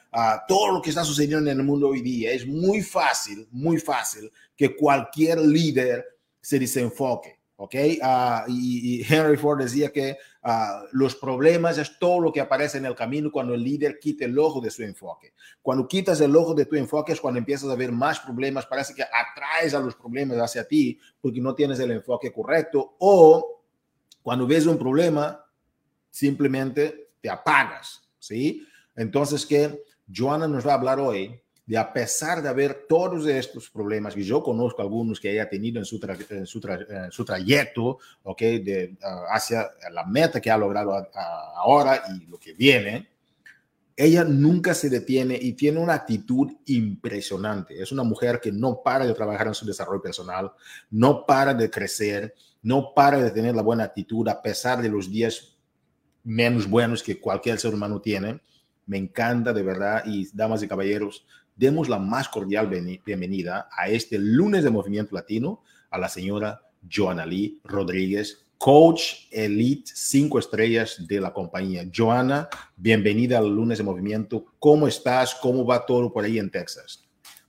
todo 0.48 0.72
lo 0.72 0.82
que 0.82 0.88
está 0.88 1.04
sucediendo 1.04 1.50
en 1.50 1.60
el 1.60 1.66
mundo 1.66 1.88
hoy 1.88 2.00
día, 2.00 2.32
es 2.32 2.46
muy 2.46 2.80
fácil, 2.80 3.46
muy 3.50 3.78
fácil 3.78 4.32
que 4.56 4.74
cualquier 4.74 5.38
líder 5.40 6.02
se 6.40 6.58
desenfoque. 6.58 7.41
¿Ok? 7.56 7.74
Uh, 7.74 8.50
y, 8.50 9.04
Henry 9.08 9.36
Ford 9.36 9.60
decía 9.60 9.92
que 9.92 10.16
uh, 10.44 10.86
los 10.92 11.14
problemas 11.14 11.78
es 11.78 11.98
todo 11.98 12.20
lo 12.20 12.32
que 12.32 12.40
aparece 12.40 12.78
en 12.78 12.86
el 12.86 12.94
camino 12.94 13.30
cuando 13.30 13.54
el 13.54 13.62
líder 13.62 13.98
quita 13.98 14.24
el 14.24 14.38
ojo 14.38 14.60
de 14.60 14.70
su 14.70 14.82
enfoque. 14.82 15.34
Cuando 15.60 15.86
quitas 15.86 16.20
el 16.20 16.34
ojo 16.34 16.54
de 16.54 16.66
tu 16.66 16.76
enfoque 16.76 17.12
es 17.12 17.20
cuando 17.20 17.38
empiezas 17.38 17.70
a 17.70 17.76
ver 17.76 17.92
más 17.92 18.20
problemas, 18.20 18.66
parece 18.66 18.94
que 18.94 19.02
atraes 19.02 19.74
a 19.74 19.80
los 19.80 19.94
problemas 19.94 20.38
hacia 20.38 20.66
ti 20.66 20.98
porque 21.20 21.40
no 21.40 21.54
tienes 21.54 21.78
el 21.80 21.90
enfoque 21.90 22.32
correcto 22.32 22.96
o 22.98 23.62
cuando 24.22 24.46
ves 24.46 24.66
un 24.66 24.78
problema, 24.78 25.44
simplemente 26.10 27.10
te 27.20 27.28
apagas, 27.28 28.08
¿sí? 28.18 28.66
Entonces 28.94 29.44
que 29.44 29.82
Joana 30.14 30.46
nos 30.46 30.66
va 30.66 30.72
a 30.72 30.76
hablar 30.76 31.00
hoy 31.00 31.42
de 31.64 31.78
a 31.78 31.92
pesar 31.92 32.42
de 32.42 32.48
haber 32.48 32.86
todos 32.88 33.26
estos 33.26 33.70
problemas, 33.70 34.14
que 34.14 34.24
yo 34.24 34.42
conozco 34.42 34.82
algunos 34.82 35.20
que 35.20 35.30
haya 35.30 35.48
tenido 35.48 35.78
en 35.78 35.84
su, 35.84 36.00
tra 36.00 36.16
en 36.30 36.46
su, 36.46 36.60
tra 36.60 36.74
en 36.74 37.12
su 37.12 37.24
trayecto, 37.24 37.98
¿ok? 38.24 38.40
De, 38.40 38.96
uh, 39.00 39.34
hacia 39.34 39.70
la 39.90 40.04
meta 40.04 40.40
que 40.40 40.50
ha 40.50 40.56
logrado 40.56 40.94
a, 40.94 41.08
a 41.14 41.52
ahora 41.56 42.02
y 42.16 42.26
lo 42.26 42.38
que 42.38 42.52
viene, 42.52 43.08
ella 43.96 44.24
nunca 44.24 44.74
se 44.74 44.88
detiene 44.90 45.38
y 45.40 45.52
tiene 45.52 45.78
una 45.78 45.94
actitud 45.94 46.50
impresionante. 46.66 47.80
Es 47.80 47.92
una 47.92 48.02
mujer 48.02 48.40
que 48.40 48.50
no 48.50 48.82
para 48.82 49.06
de 49.06 49.14
trabajar 49.14 49.46
en 49.46 49.54
su 49.54 49.66
desarrollo 49.66 50.02
personal, 50.02 50.50
no 50.90 51.24
para 51.26 51.54
de 51.54 51.70
crecer, 51.70 52.34
no 52.62 52.92
para 52.94 53.18
de 53.18 53.30
tener 53.30 53.54
la 53.54 53.62
buena 53.62 53.84
actitud 53.84 54.26
a 54.28 54.40
pesar 54.40 54.80
de 54.80 54.88
los 54.88 55.10
días 55.10 55.56
menos 56.24 56.68
buenos 56.68 57.02
que 57.02 57.20
cualquier 57.20 57.58
ser 57.58 57.74
humano 57.74 58.00
tiene. 58.00 58.40
Me 58.86 58.98
encanta 58.98 59.52
de 59.52 59.62
verdad 59.62 60.02
y 60.06 60.28
damas 60.32 60.62
y 60.62 60.68
caballeros, 60.68 61.24
demos 61.56 61.88
la 61.88 61.98
más 61.98 62.28
cordial 62.28 62.68
bienvenida 62.68 63.68
a 63.76 63.88
este 63.88 64.18
lunes 64.18 64.64
de 64.64 64.70
Movimiento 64.70 65.14
Latino 65.14 65.62
a 65.90 65.98
la 65.98 66.08
señora 66.08 66.62
Joana 66.90 67.26
Lee 67.26 67.60
Rodríguez, 67.64 68.46
coach 68.58 69.26
elite 69.30 69.90
cinco 69.94 70.38
estrellas 70.38 71.06
de 71.06 71.20
la 71.20 71.32
compañía. 71.32 71.84
Joana, 71.94 72.48
bienvenida 72.76 73.38
al 73.38 73.48
lunes 73.48 73.78
de 73.78 73.84
Movimiento. 73.84 74.44
¿Cómo 74.58 74.88
estás? 74.88 75.34
¿Cómo 75.34 75.66
va 75.66 75.84
todo 75.84 76.12
por 76.12 76.24
ahí 76.24 76.38
en 76.38 76.50
Texas? 76.50 77.04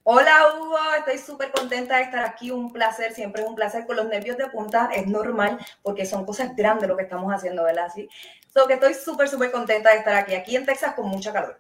Hola 0.06 0.56
Hugo, 0.60 0.78
estoy 0.98 1.18
súper 1.18 1.54
contenta 1.54 1.96
de 1.96 2.04
estar 2.04 2.26
aquí, 2.26 2.52
un 2.52 2.74
placer, 2.74 3.14
siempre 3.14 3.42
es 3.42 3.48
un 3.48 3.56
placer 3.56 3.86
con 3.86 3.96
los 3.96 4.06
nervios 4.06 4.36
de 4.38 4.50
punta, 4.50 4.90
es 4.94 5.08
normal 5.08 5.58
porque 5.82 6.06
son 6.06 6.26
cosas 6.26 6.54
grandes 6.58 6.90
lo 6.90 6.98
que 6.98 7.04
estamos 7.04 7.34
haciendo, 7.34 7.64
¿verdad? 7.64 7.86
Así, 7.86 8.10
so 8.54 8.68
que 8.68 8.74
estoy 8.74 8.96
súper, 8.96 9.30
súper 9.30 9.50
contenta 9.50 9.92
de 9.92 10.00
estar 10.00 10.16
aquí, 10.16 10.36
aquí 10.36 10.58
en 10.58 10.66
Texas 10.66 10.94
con 10.94 11.08
mucha 11.08 11.32
calor. 11.32 11.58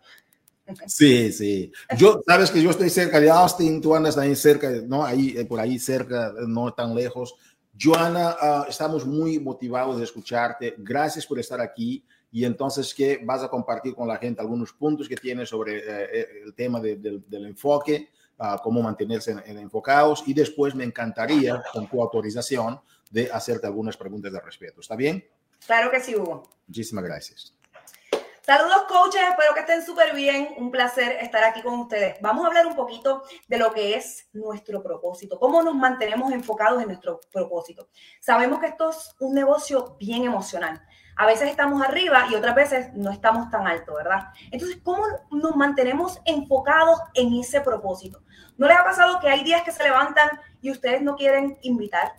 Sí, 0.87 1.31
sí. 1.31 1.71
Yo, 1.97 2.21
sabes 2.25 2.49
que 2.51 2.61
yo 2.61 2.69
estoy 2.69 2.89
cerca 2.89 3.19
de 3.19 3.29
Austin, 3.29 3.81
tú 3.81 3.95
andas 3.95 4.17
ahí 4.17 4.35
cerca, 4.35 4.69
¿no? 4.85 5.05
Ahí, 5.05 5.43
por 5.45 5.59
ahí 5.59 5.77
cerca, 5.77 6.33
no 6.47 6.73
tan 6.73 6.95
lejos. 6.95 7.35
Joana, 7.79 8.35
uh, 8.41 8.69
estamos 8.69 9.05
muy 9.05 9.39
motivados 9.39 9.97
de 9.97 10.03
escucharte. 10.03 10.75
Gracias 10.77 11.25
por 11.25 11.39
estar 11.39 11.59
aquí. 11.59 12.03
Y 12.31 12.45
entonces, 12.45 12.93
¿qué 12.93 13.21
vas 13.23 13.43
a 13.43 13.49
compartir 13.49 13.93
con 13.93 14.07
la 14.07 14.17
gente 14.17 14.41
algunos 14.41 14.73
puntos 14.73 15.07
que 15.07 15.15
tienes 15.15 15.49
sobre 15.49 15.77
eh, 15.77 16.27
el 16.45 16.53
tema 16.53 16.79
de, 16.79 16.95
de, 16.95 17.21
del 17.27 17.45
enfoque, 17.45 18.09
uh, 18.39 18.57
cómo 18.63 18.81
mantenerse 18.81 19.31
en, 19.31 19.43
en 19.45 19.59
enfocados. 19.59 20.23
Y 20.25 20.33
después 20.33 20.73
me 20.73 20.83
encantaría, 20.83 21.61
con 21.71 21.87
tu 21.87 22.01
autorización, 22.01 22.79
de 23.11 23.29
hacerte 23.31 23.67
algunas 23.67 23.97
preguntas 23.97 24.31
de 24.31 24.39
respeto. 24.39 24.81
¿Está 24.81 24.95
bien? 24.95 25.23
Claro 25.65 25.91
que 25.91 25.99
sí, 25.99 26.15
Hugo. 26.15 26.49
Muchísimas 26.67 27.03
gracias. 27.03 27.53
Saludos 28.45 28.83
coaches, 28.89 29.21
espero 29.21 29.53
que 29.53 29.61
estén 29.61 29.85
súper 29.85 30.13
bien. 30.13 30.49
Un 30.57 30.69
placer 30.69 31.13
estar 31.21 31.45
aquí 31.45 31.61
con 31.61 31.79
ustedes. 31.79 32.17
Vamos 32.19 32.43
a 32.43 32.49
hablar 32.49 32.67
un 32.67 32.75
poquito 32.75 33.23
de 33.47 33.57
lo 33.57 33.71
que 33.71 33.95
es 33.95 34.27
nuestro 34.33 34.83
propósito, 34.83 35.39
cómo 35.39 35.63
nos 35.63 35.75
mantenemos 35.75 36.29
enfocados 36.33 36.81
en 36.81 36.89
nuestro 36.89 37.21
propósito. 37.31 37.87
Sabemos 38.19 38.59
que 38.59 38.65
esto 38.65 38.89
es 38.89 39.15
un 39.21 39.33
negocio 39.33 39.95
bien 39.97 40.25
emocional. 40.25 40.85
A 41.15 41.25
veces 41.25 41.49
estamos 41.49 41.81
arriba 41.81 42.27
y 42.29 42.35
otras 42.35 42.53
veces 42.53 42.93
no 42.93 43.11
estamos 43.11 43.49
tan 43.49 43.65
alto, 43.65 43.95
¿verdad? 43.95 44.33
Entonces, 44.51 44.77
¿cómo 44.83 45.05
nos 45.31 45.55
mantenemos 45.55 46.19
enfocados 46.25 46.99
en 47.13 47.33
ese 47.35 47.61
propósito? 47.61 48.23
¿No 48.57 48.67
les 48.67 48.77
ha 48.77 48.83
pasado 48.83 49.21
que 49.21 49.29
hay 49.29 49.45
días 49.45 49.63
que 49.63 49.71
se 49.71 49.83
levantan 49.83 50.29
y 50.59 50.69
ustedes 50.69 51.01
no 51.01 51.15
quieren 51.15 51.57
invitar, 51.61 52.15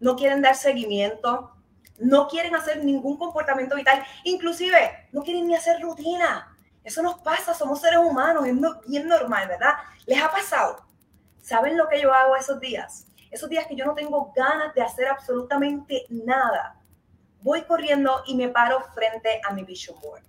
no 0.00 0.16
quieren 0.16 0.42
dar 0.42 0.56
seguimiento, 0.56 1.52
no 2.00 2.28
quieren 2.28 2.54
hacer 2.54 2.84
ningún 2.84 3.16
comportamiento 3.16 3.76
vital, 3.76 4.04
inclusive 4.24 5.08
no 5.12 5.22
quieren 5.22 5.46
ni 5.46 5.54
hacer 5.54 5.80
rutina. 5.80 6.56
Eso 6.82 7.02
nos 7.02 7.20
pasa, 7.20 7.54
somos 7.54 7.80
seres 7.80 7.98
humanos, 7.98 8.46
es 8.46 8.54
bien 8.86 9.06
normal, 9.06 9.48
¿verdad? 9.48 9.74
¿Les 10.06 10.20
ha 10.20 10.30
pasado? 10.30 10.84
¿Saben 11.42 11.76
lo 11.76 11.88
que 11.88 12.00
yo 12.00 12.12
hago 12.12 12.36
esos 12.36 12.58
días? 12.58 13.06
Esos 13.30 13.48
días 13.48 13.66
que 13.66 13.76
yo 13.76 13.84
no 13.84 13.94
tengo 13.94 14.32
ganas 14.34 14.74
de 14.74 14.82
hacer 14.82 15.08
absolutamente 15.08 16.06
nada. 16.08 16.76
Voy 17.42 17.62
corriendo 17.62 18.22
y 18.26 18.34
me 18.34 18.48
paro 18.48 18.80
frente 18.94 19.40
a 19.46 19.52
mi 19.52 19.62
vision 19.62 20.00
board. 20.00 20.22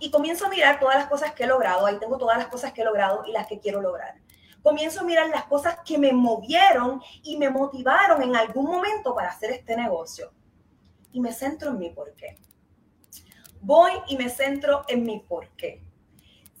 Y 0.00 0.10
comienzo 0.10 0.46
a 0.46 0.48
mirar 0.48 0.80
todas 0.80 0.96
las 0.96 1.06
cosas 1.06 1.32
que 1.32 1.44
he 1.44 1.46
logrado. 1.46 1.86
Ahí 1.86 1.98
tengo 1.98 2.18
todas 2.18 2.36
las 2.36 2.48
cosas 2.48 2.72
que 2.72 2.82
he 2.82 2.84
logrado 2.84 3.24
y 3.26 3.32
las 3.32 3.46
que 3.46 3.58
quiero 3.58 3.80
lograr. 3.80 4.16
Comienzo 4.62 5.00
a 5.00 5.04
mirar 5.04 5.28
las 5.28 5.44
cosas 5.44 5.78
que 5.84 5.98
me 5.98 6.12
movieron 6.12 7.00
y 7.22 7.36
me 7.36 7.48
motivaron 7.48 8.22
en 8.22 8.34
algún 8.36 8.66
momento 8.66 9.14
para 9.14 9.28
hacer 9.28 9.50
este 9.52 9.76
negocio 9.76 10.32
y 11.14 11.20
me 11.20 11.32
centro 11.32 11.70
en 11.70 11.78
mi 11.78 11.90
por 11.90 12.12
qué. 12.14 12.36
voy 13.60 13.92
y 14.08 14.18
me 14.18 14.28
centro 14.28 14.84
en 14.88 15.04
mi 15.04 15.20
por 15.20 15.48
qué. 15.56 15.82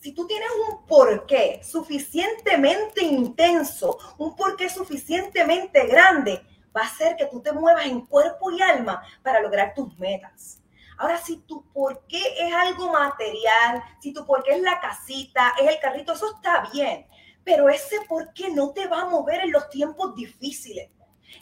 Si 0.00 0.12
tú 0.12 0.26
tienes 0.26 0.48
un 0.68 0.86
porqué 0.86 1.60
suficientemente 1.62 3.02
intenso, 3.02 3.98
un 4.16 4.34
porqué 4.34 4.70
suficientemente 4.70 5.86
grande, 5.86 6.40
va 6.74 6.82
a 6.82 6.86
hacer 6.86 7.16
que 7.16 7.26
tú 7.26 7.42
te 7.42 7.52
muevas 7.52 7.84
en 7.86 8.06
cuerpo 8.06 8.50
y 8.52 8.62
alma 8.62 9.02
para 9.22 9.40
lograr 9.40 9.74
tus 9.74 9.98
metas. 9.98 10.62
Ahora, 10.96 11.18
si 11.18 11.38
tu 11.38 11.64
por 11.72 12.06
qué 12.06 12.22
es 12.38 12.54
algo 12.54 12.92
material, 12.92 13.82
si 14.00 14.12
tu 14.12 14.24
por 14.24 14.44
qué 14.44 14.52
es 14.52 14.62
la 14.62 14.80
casita, 14.80 15.52
es 15.60 15.68
el 15.68 15.80
carrito, 15.80 16.12
eso 16.12 16.32
está 16.36 16.70
bien. 16.72 17.06
Pero 17.42 17.68
ese 17.68 18.00
por 18.08 18.32
qué 18.32 18.50
no 18.50 18.72
te 18.72 18.86
va 18.86 19.02
a 19.02 19.08
mover 19.08 19.40
en 19.40 19.52
los 19.52 19.68
tiempos 19.68 20.14
difíciles. 20.14 20.90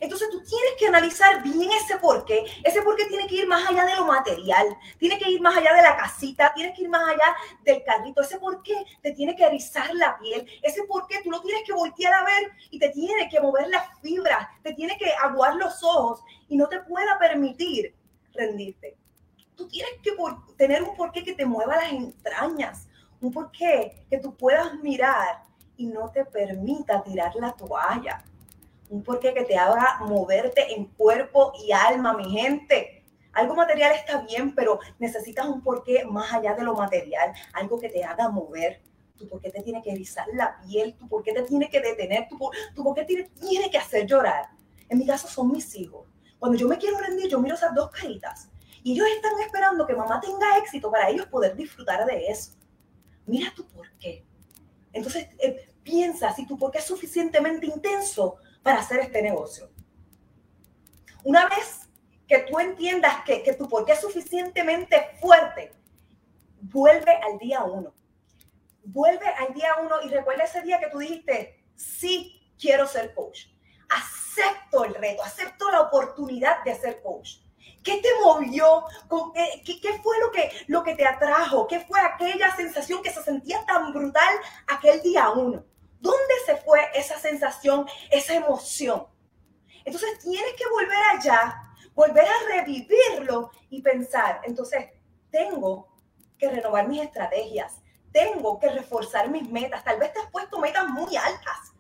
Entonces 0.01 0.29
tú 0.31 0.43
tienes 0.43 0.73
que 0.79 0.87
analizar 0.87 1.43
bien 1.43 1.71
ese 1.73 1.99
por 1.99 2.25
qué. 2.25 2.45
Ese 2.65 2.83
por 2.83 2.97
qué 2.97 3.07
tiene 3.07 3.27
que 3.27 3.37
ir 3.37 3.47
más 3.47 3.69
allá 3.69 3.85
de 3.85 3.97
lo 3.97 4.07
material, 4.07 4.67
tiene 4.99 5.19
que 5.19 5.31
ir 5.31 5.41
más 5.41 5.57
allá 5.57 5.75
de 5.75 5.83
la 5.83 5.97
casita, 5.97 6.53
tiene 6.55 6.73
que 6.75 6.83
ir 6.83 6.89
más 6.89 7.09
allá 7.09 7.37
del 7.65 7.83
carrito. 7.85 8.23
Ese 8.23 8.39
por 8.39 8.63
qué 8.63 8.75
te 9.03 9.13
tiene 9.13 9.37
que 9.37 9.45
erizar 9.45 9.95
la 9.95 10.19
piel. 10.19 10.47
Ese 10.63 10.85
por 10.85 11.07
qué 11.07 11.23
tú 11.23 11.31
lo 11.31 11.41
tienes 11.41 11.63
que 11.65 11.73
voltear 11.73 12.15
a 12.15 12.25
ver 12.25 12.53
y 12.71 12.79
te 12.79 12.89
tiene 12.91 13.29
que 13.29 13.41
mover 13.41 13.69
las 13.69 14.01
fibras, 14.01 14.49
te 14.63 14.75
tiene 14.75 14.97
que 14.97 15.13
aguar 15.23 15.57
los 15.57 15.83
ojos 15.83 16.23
y 16.49 16.57
no 16.57 16.69
te 16.69 16.81
pueda 16.81 17.19
permitir 17.19 17.95
rendirte. 18.33 18.97
Tú 19.55 19.69
tienes 19.69 19.93
que 20.03 20.13
tener 20.57 20.83
un 20.83 20.97
porqué 20.97 21.23
que 21.23 21.35
te 21.35 21.45
mueva 21.45 21.77
las 21.77 21.93
entrañas, 21.93 22.89
un 23.21 23.33
porqué 23.33 24.07
que 24.09 24.19
tú 24.19 24.35
puedas 24.35 24.75
mirar 24.77 25.43
y 25.77 25.87
no 25.87 26.11
te 26.11 26.25
permita 26.25 27.03
tirar 27.03 27.35
la 27.37 27.53
toalla 27.53 28.25
un 28.93 29.03
porqué 29.03 29.33
que 29.33 29.45
te 29.45 29.57
haga 29.57 30.01
moverte 30.07 30.75
en 30.75 30.85
cuerpo 30.85 31.55
y 31.65 31.73
alma, 31.73 32.13
mi 32.15 32.31
gente. 32.31 33.03
Algo 33.33 33.55
material 33.55 33.93
está 33.93 34.21
bien, 34.21 34.55
pero 34.55 34.81
necesitas 34.99 35.47
un 35.47 35.63
porqué 35.63 36.05
más 36.05 36.31
allá 36.31 36.55
de 36.55 36.63
lo 36.63 36.75
material, 36.75 37.33
algo 37.55 37.81
que 37.81 37.89
te 37.89 38.05
haga 38.05 38.29
mover. 38.29 38.83
Tu 39.17 39.27
porqué 39.27 39.51
te 39.51 39.63
tiene 39.63 39.81
que 39.81 39.93
erizar 39.93 40.27
la 40.35 40.61
piel, 40.61 40.95
tu 40.95 41.09
porqué 41.09 41.33
te 41.33 41.43
tiene 41.43 41.71
que 41.71 41.81
detener, 41.81 42.29
tu, 42.29 42.39
tu 42.75 42.85
porqué 42.85 43.07
tiene 43.07 43.71
que 43.71 43.79
hacer 43.79 44.07
llorar. 44.07 44.51
En 44.91 44.99
mi 44.99 45.07
caso 45.07 45.27
son 45.27 45.51
mis 45.51 45.75
hijos. 45.75 46.07
Cuando 46.39 46.59
yo 46.59 46.69
me 46.69 46.77
quiero 46.77 46.99
rendir, 46.99 47.31
yo 47.31 47.41
miro 47.41 47.55
esas 47.55 47.75
dos 47.75 47.91
caritas 47.91 48.51
y 48.83 48.93
ellos 48.93 49.07
están 49.17 49.41
esperando 49.41 49.87
que 49.87 49.95
mamá 49.95 50.21
tenga 50.21 50.59
éxito 50.59 50.91
para 50.91 51.09
ellos 51.09 51.25
poder 51.29 51.57
disfrutar 51.57 52.05
de 52.05 52.27
eso. 52.27 52.53
Mira 53.25 53.55
tu 53.57 53.67
porqué. 53.69 54.27
Entonces, 54.93 55.29
eh, 55.39 55.73
piensa 55.83 56.35
si 56.35 56.47
tu 56.47 56.59
porqué 56.59 56.79
es 56.79 56.85
suficientemente 56.85 57.65
intenso, 57.67 58.37
para 58.63 58.81
hacer 58.81 59.01
este 59.01 59.23
negocio. 59.23 59.71
Una 61.25 61.49
vez 61.49 61.89
que 62.27 62.39
tú 62.41 62.59
entiendas 62.59 63.25
que, 63.25 63.43
que 63.43 63.55
tu 63.55 63.69
porqué 63.69 63.93
es 63.93 64.01
suficientemente 64.01 65.17
fuerte, 65.21 65.73
vuelve 66.61 67.13
al 67.13 67.39
día 67.39 67.63
uno. 67.65 67.95
Vuelve 68.85 69.27
al 69.27 69.55
día 69.55 69.77
uno 69.83 70.03
y 70.03 70.09
recuerda 70.09 70.45
ese 70.45 70.63
día 70.63 70.81
que 70.81 70.89
tú 70.89 70.99
dijiste, 70.99 71.65
sí, 71.75 72.53
quiero 72.59 72.87
ser 72.87 73.15
coach. 73.15 73.47
Acepto 73.89 74.85
el 74.85 74.95
reto, 74.95 75.23
acepto 75.23 75.71
la 75.71 75.83
oportunidad 75.83 76.65
de 76.65 76.75
ser 76.75 77.03
coach. 77.03 77.43
¿Qué 77.83 78.01
te 78.01 78.09
movió? 78.23 78.85
¿Qué, 79.35 79.81
qué 79.81 80.01
fue 80.03 80.19
lo 80.21 80.31
que, 80.31 80.51
lo 80.69 80.83
que 80.83 80.95
te 80.95 81.07
atrajo? 81.07 81.67
¿Qué 81.67 81.81
fue 81.81 82.01
aquella 82.01 82.55
sensación 82.55 83.03
que 83.03 83.11
se 83.11 83.23
sentía 83.23 83.65
tan 83.67 83.93
brutal 83.93 84.35
aquel 84.69 85.03
día 85.03 85.31
uno? 85.31 85.65
¿Dónde 86.03 86.35
se 86.45 86.57
fue 86.57 86.81
esa 86.95 87.17
sensación, 87.17 87.87
esa 88.11 88.35
emoción? 88.35 89.07
Entonces 89.85 90.19
tienes 90.19 90.53
que 90.55 90.69
volver 90.69 90.99
allá, 91.13 91.63
volver 91.95 92.27
a 92.27 92.57
revivirlo 92.57 93.53
y 93.71 93.81
pensar, 93.83 94.41
entonces 94.43 94.91
tengo 95.31 95.89
que 96.37 96.51
renovar 96.51 96.89
mis 96.89 97.03
estrategias, 97.03 97.81
tengo 98.11 98.59
que 98.59 98.69
reforzar 98.69 99.31
mis 99.31 99.49
metas. 99.49 99.85
Tal 99.85 99.99
vez 100.01 100.13
te 100.13 100.19
has 100.19 100.31
puesto 100.31 100.59
metas 100.59 100.89
muy 100.89 101.17
altas. 101.17 101.73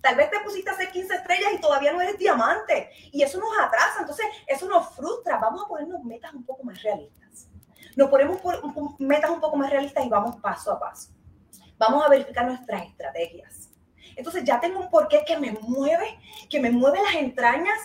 Tal 0.00 0.14
vez 0.16 0.30
te 0.30 0.38
pusiste 0.40 0.70
a 0.70 0.74
hacer 0.74 0.90
15 0.92 1.14
estrellas 1.14 1.52
y 1.54 1.60
todavía 1.60 1.92
no 1.92 2.00
eres 2.00 2.16
diamante. 2.16 2.90
Y 3.10 3.22
eso 3.22 3.38
nos 3.40 3.58
atrasa, 3.58 4.00
entonces 4.00 4.26
eso 4.46 4.68
nos 4.68 4.94
frustra. 4.94 5.38
Vamos 5.38 5.64
a 5.64 5.68
ponernos 5.68 6.02
metas 6.04 6.32
un 6.32 6.44
poco 6.44 6.62
más 6.62 6.80
realistas. 6.80 7.48
Nos 7.96 8.08
ponemos 8.08 8.38
metas 8.98 9.30
un 9.30 9.40
poco 9.40 9.56
más 9.56 9.70
realistas 9.70 10.06
y 10.06 10.08
vamos 10.08 10.36
paso 10.36 10.72
a 10.72 10.78
paso. 10.78 11.10
Vamos 11.76 12.04
a 12.04 12.08
verificar 12.08 12.46
nuestras 12.46 12.86
estrategias. 12.86 13.63
Entonces 14.16 14.44
ya 14.44 14.60
tengo 14.60 14.80
un 14.80 14.90
porqué 14.90 15.24
que 15.26 15.38
me 15.38 15.52
mueve, 15.52 16.18
que 16.48 16.60
me 16.60 16.70
mueve 16.70 17.00
las 17.02 17.14
entrañas 17.14 17.78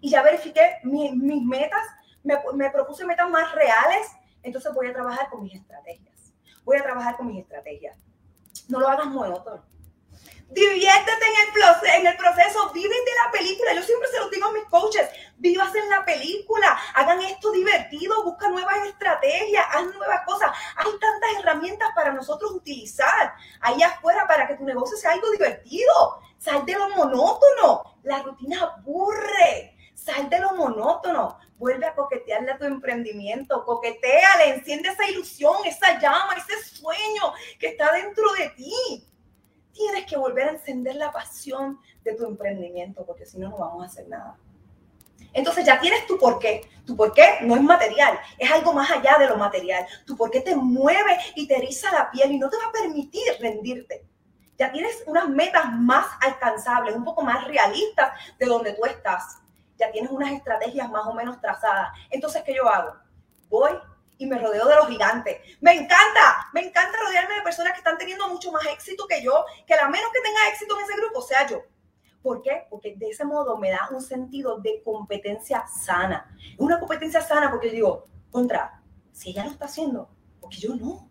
y 0.00 0.10
ya 0.10 0.22
verifiqué 0.22 0.78
mis 0.82 1.12
metas, 1.14 1.82
me, 2.22 2.70
propuse 2.70 3.04
metas 3.04 3.28
más 3.28 3.54
reales, 3.54 4.10
entonces 4.42 4.72
voy 4.74 4.86
a 4.88 4.92
trabajar 4.92 5.28
con 5.30 5.42
mis 5.42 5.54
estrategias. 5.54 6.32
Voy 6.64 6.78
a 6.78 6.82
trabajar 6.82 7.16
con 7.16 7.26
mis 7.26 7.40
estrategias. 7.40 7.98
No 8.68 8.80
lo 8.80 8.88
hagas 8.88 9.06
monótono 9.06 9.73
Diviértete 10.54 11.26
en 11.26 11.46
el, 12.06 12.16
proceso, 12.16 12.70
en 12.76 12.84
la 13.24 13.30
película. 13.32 13.74
Yo 13.74 13.82
siempre 13.82 14.08
se 14.08 14.20
lo 14.20 14.28
digo 14.28 14.46
a 14.46 14.52
mis 14.52 14.64
coaches, 14.66 15.10
vivas 15.36 15.74
en 15.74 15.90
la 15.90 16.04
película, 16.04 16.78
hagan 16.94 17.20
esto 17.22 17.50
divertido, 17.50 18.22
busca 18.22 18.48
nuevas 18.48 18.86
estrategias, 18.86 19.66
haz 19.72 19.86
nuevas 19.86 20.20
cosas. 20.24 20.52
Hay 20.76 20.92
tantas 20.92 21.40
herramientas 21.40 21.88
para 21.96 22.12
nosotros 22.12 22.52
utilizar 22.52 23.34
ahí 23.62 23.82
afuera 23.82 24.28
para 24.28 24.46
que 24.46 24.54
tu 24.54 24.64
negocio 24.64 24.96
sea 24.96 25.10
algo 25.10 25.28
divertido. 25.32 26.20
Sal 26.38 26.64
de 26.64 26.74
lo 26.74 26.88
monótono. 26.90 27.98
La 28.04 28.22
rutina 28.22 28.62
aburre. 28.62 29.76
Sal 29.92 30.30
de 30.30 30.38
lo 30.38 30.52
monótono. 30.52 31.36
Vuelve 31.56 31.86
a 31.86 31.96
coquetearle 31.96 32.52
a 32.52 32.58
tu 32.58 32.64
emprendimiento. 32.64 33.64
Coquetea, 33.64 34.36
le 34.36 34.54
enciende 34.54 34.90
esa 34.90 35.10
ilusión, 35.10 35.56
esa 35.64 35.98
llama, 35.98 36.36
ese 36.36 36.62
sueño 36.62 37.34
que 37.58 37.70
está 37.70 37.90
dentro 37.90 38.32
de 38.34 38.50
ti 38.50 39.08
tienes 39.74 40.06
que 40.06 40.16
volver 40.16 40.48
a 40.48 40.52
encender 40.52 40.96
la 40.96 41.12
pasión 41.12 41.78
de 42.02 42.14
tu 42.14 42.24
emprendimiento, 42.26 43.04
porque 43.04 43.26
si 43.26 43.38
no, 43.38 43.50
no 43.50 43.58
vamos 43.58 43.82
a 43.82 43.86
hacer 43.86 44.08
nada. 44.08 44.38
Entonces 45.34 45.66
ya 45.66 45.80
tienes 45.80 46.06
tu 46.06 46.16
porqué. 46.18 46.62
Tu 46.86 46.96
porqué 46.96 47.38
no 47.42 47.56
es 47.56 47.62
material, 47.62 48.18
es 48.38 48.50
algo 48.50 48.72
más 48.72 48.90
allá 48.90 49.18
de 49.18 49.26
lo 49.26 49.36
material. 49.36 49.86
Tu 50.06 50.16
porqué 50.16 50.40
te 50.40 50.54
mueve 50.54 51.18
y 51.34 51.46
te 51.46 51.56
eriza 51.56 51.92
la 51.92 52.10
piel 52.10 52.32
y 52.32 52.38
no 52.38 52.48
te 52.48 52.56
va 52.56 52.66
a 52.66 52.72
permitir 52.72 53.22
rendirte. 53.40 54.06
Ya 54.56 54.70
tienes 54.70 55.02
unas 55.06 55.28
metas 55.28 55.72
más 55.72 56.06
alcanzables, 56.20 56.94
un 56.94 57.04
poco 57.04 57.22
más 57.22 57.46
realistas 57.48 58.12
de 58.38 58.46
donde 58.46 58.74
tú 58.74 58.84
estás. 58.84 59.38
Ya 59.76 59.90
tienes 59.90 60.12
unas 60.12 60.32
estrategias 60.32 60.88
más 60.88 61.04
o 61.06 61.12
menos 61.12 61.40
trazadas. 61.40 61.88
Entonces, 62.10 62.42
¿qué 62.44 62.54
yo 62.54 62.68
hago? 62.68 62.94
Voy 63.48 63.72
y 64.18 64.26
me 64.26 64.38
rodeo 64.38 64.66
de 64.66 64.76
los 64.76 64.88
gigantes. 64.88 65.40
Me 65.60 65.72
encanta, 65.72 66.48
me 66.52 66.66
encanta 66.66 66.98
rodearme 66.98 67.34
de 67.36 67.42
personas 67.42 67.72
que 67.72 67.78
están 67.78 67.98
teniendo 67.98 68.28
mucho 68.28 68.52
más 68.52 68.64
éxito 68.66 69.06
que 69.06 69.22
yo, 69.22 69.44
que 69.66 69.74
la 69.74 69.88
menos 69.88 70.10
que 70.12 70.20
tenga 70.20 70.48
éxito 70.48 70.78
en 70.78 70.84
ese 70.84 70.96
grupo 70.96 71.22
sea 71.22 71.46
yo. 71.46 71.62
¿Por 72.22 72.40
qué? 72.42 72.66
Porque 72.70 72.94
de 72.96 73.10
ese 73.10 73.24
modo 73.24 73.58
me 73.58 73.70
da 73.70 73.88
un 73.90 74.00
sentido 74.00 74.58
de 74.58 74.82
competencia 74.82 75.66
sana. 75.66 76.34
Una 76.58 76.78
competencia 76.78 77.20
sana 77.20 77.50
porque 77.50 77.68
yo 77.68 77.74
digo, 77.74 78.06
contra, 78.30 78.82
si 79.12 79.30
ella 79.30 79.44
lo 79.44 79.50
está 79.50 79.66
haciendo, 79.66 80.08
porque 80.40 80.56
yo 80.56 80.74
no. 80.74 81.08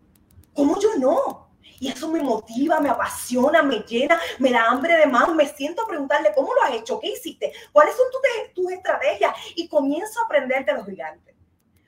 ¿Cómo 0.54 0.78
yo 0.80 0.96
no? 0.98 1.50
Y 1.80 1.88
eso 1.88 2.08
me 2.08 2.22
motiva, 2.22 2.80
me 2.80 2.88
apasiona, 2.88 3.62
me 3.62 3.80
llena, 3.80 4.18
me 4.38 4.52
da 4.52 4.68
hambre 4.68 4.96
de 4.96 5.06
más. 5.06 5.32
Me 5.34 5.46
siento 5.46 5.82
a 5.82 5.88
preguntarle, 5.88 6.32
¿cómo 6.34 6.54
lo 6.54 6.62
has 6.62 6.72
hecho? 6.72 6.98
¿Qué 6.98 7.08
hiciste? 7.08 7.52
¿Cuáles 7.72 7.94
son 7.94 8.06
tus, 8.10 8.54
tus 8.54 8.72
estrategias? 8.72 9.34
Y 9.56 9.68
comienzo 9.68 10.20
a 10.20 10.24
aprender 10.24 10.64
de 10.64 10.72
los 10.72 10.86
gigantes 10.86 11.33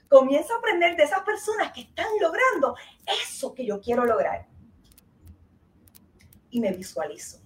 comienzo 0.08 0.54
a 0.54 0.58
aprender 0.58 0.96
de 0.96 1.04
esas 1.04 1.20
personas 1.20 1.72
que 1.72 1.82
están 1.82 2.08
logrando 2.20 2.74
eso 3.24 3.54
que 3.54 3.66
yo 3.66 3.80
quiero 3.80 4.04
lograr. 4.04 4.46
Y 6.50 6.60
me 6.60 6.72
visualizo. 6.72 7.40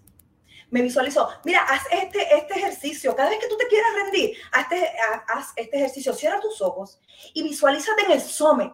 Me 0.71 0.83
visualizo. 0.83 1.29
Mira, 1.45 1.61
haz 1.63 1.83
este, 1.91 2.35
este 2.37 2.55
ejercicio. 2.55 3.15
Cada 3.17 3.31
vez 3.31 3.41
que 3.41 3.49
tú 3.49 3.57
te 3.57 3.67
quieras 3.67 3.91
rendir, 3.95 4.37
haz 4.53 4.71
este, 4.71 4.91
haz 5.27 5.53
este 5.57 5.77
ejercicio. 5.77 6.13
Cierra 6.13 6.41
tus 6.41 6.61
ojos 6.63 7.01
y 7.35 7.43
visualízate 7.43 8.03
en 8.03 8.13
el 8.13 8.21
summit 8.21 8.73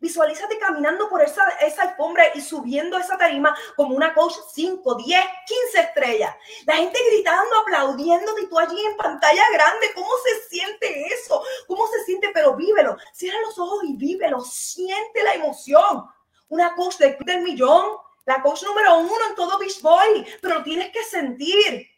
Visualízate 0.00 0.58
caminando 0.58 1.08
por 1.08 1.22
esa, 1.22 1.46
esa 1.60 1.82
alfombra 1.82 2.24
y 2.34 2.40
subiendo 2.40 2.98
esa 2.98 3.16
tarima 3.16 3.56
como 3.76 3.94
una 3.94 4.14
coach 4.14 4.34
5, 4.52 4.94
10, 4.94 5.20
15 5.46 5.80
estrellas. 5.80 6.34
La 6.66 6.76
gente 6.76 6.98
gritando, 7.10 7.56
aplaudiendo 7.60 8.38
y 8.38 8.48
tú 8.48 8.58
allí 8.58 8.80
en 8.84 8.96
pantalla 8.96 9.42
grande. 9.52 9.92
¿Cómo 9.94 10.10
se 10.24 10.48
siente 10.48 11.06
eso? 11.06 11.42
¿Cómo 11.66 11.86
se 11.88 12.04
siente? 12.04 12.30
Pero 12.32 12.56
vívelo. 12.56 12.96
Cierra 13.12 13.40
los 13.40 13.58
ojos 13.58 13.84
y 13.84 13.96
vívelo. 13.96 14.40
Siente 14.40 15.22
la 15.22 15.34
emoción. 15.34 16.04
Una 16.48 16.74
coach 16.74 16.96
del 16.98 17.42
millón. 17.42 17.96
La 18.24 18.42
coach 18.42 18.62
número 18.62 18.98
uno 18.98 19.26
en 19.28 19.34
todo 19.34 19.58
Beach 19.58 19.80
Boy. 19.80 20.26
Pero 20.40 20.62
tienes 20.62 20.90
que 20.90 21.02
sentir. 21.04 21.88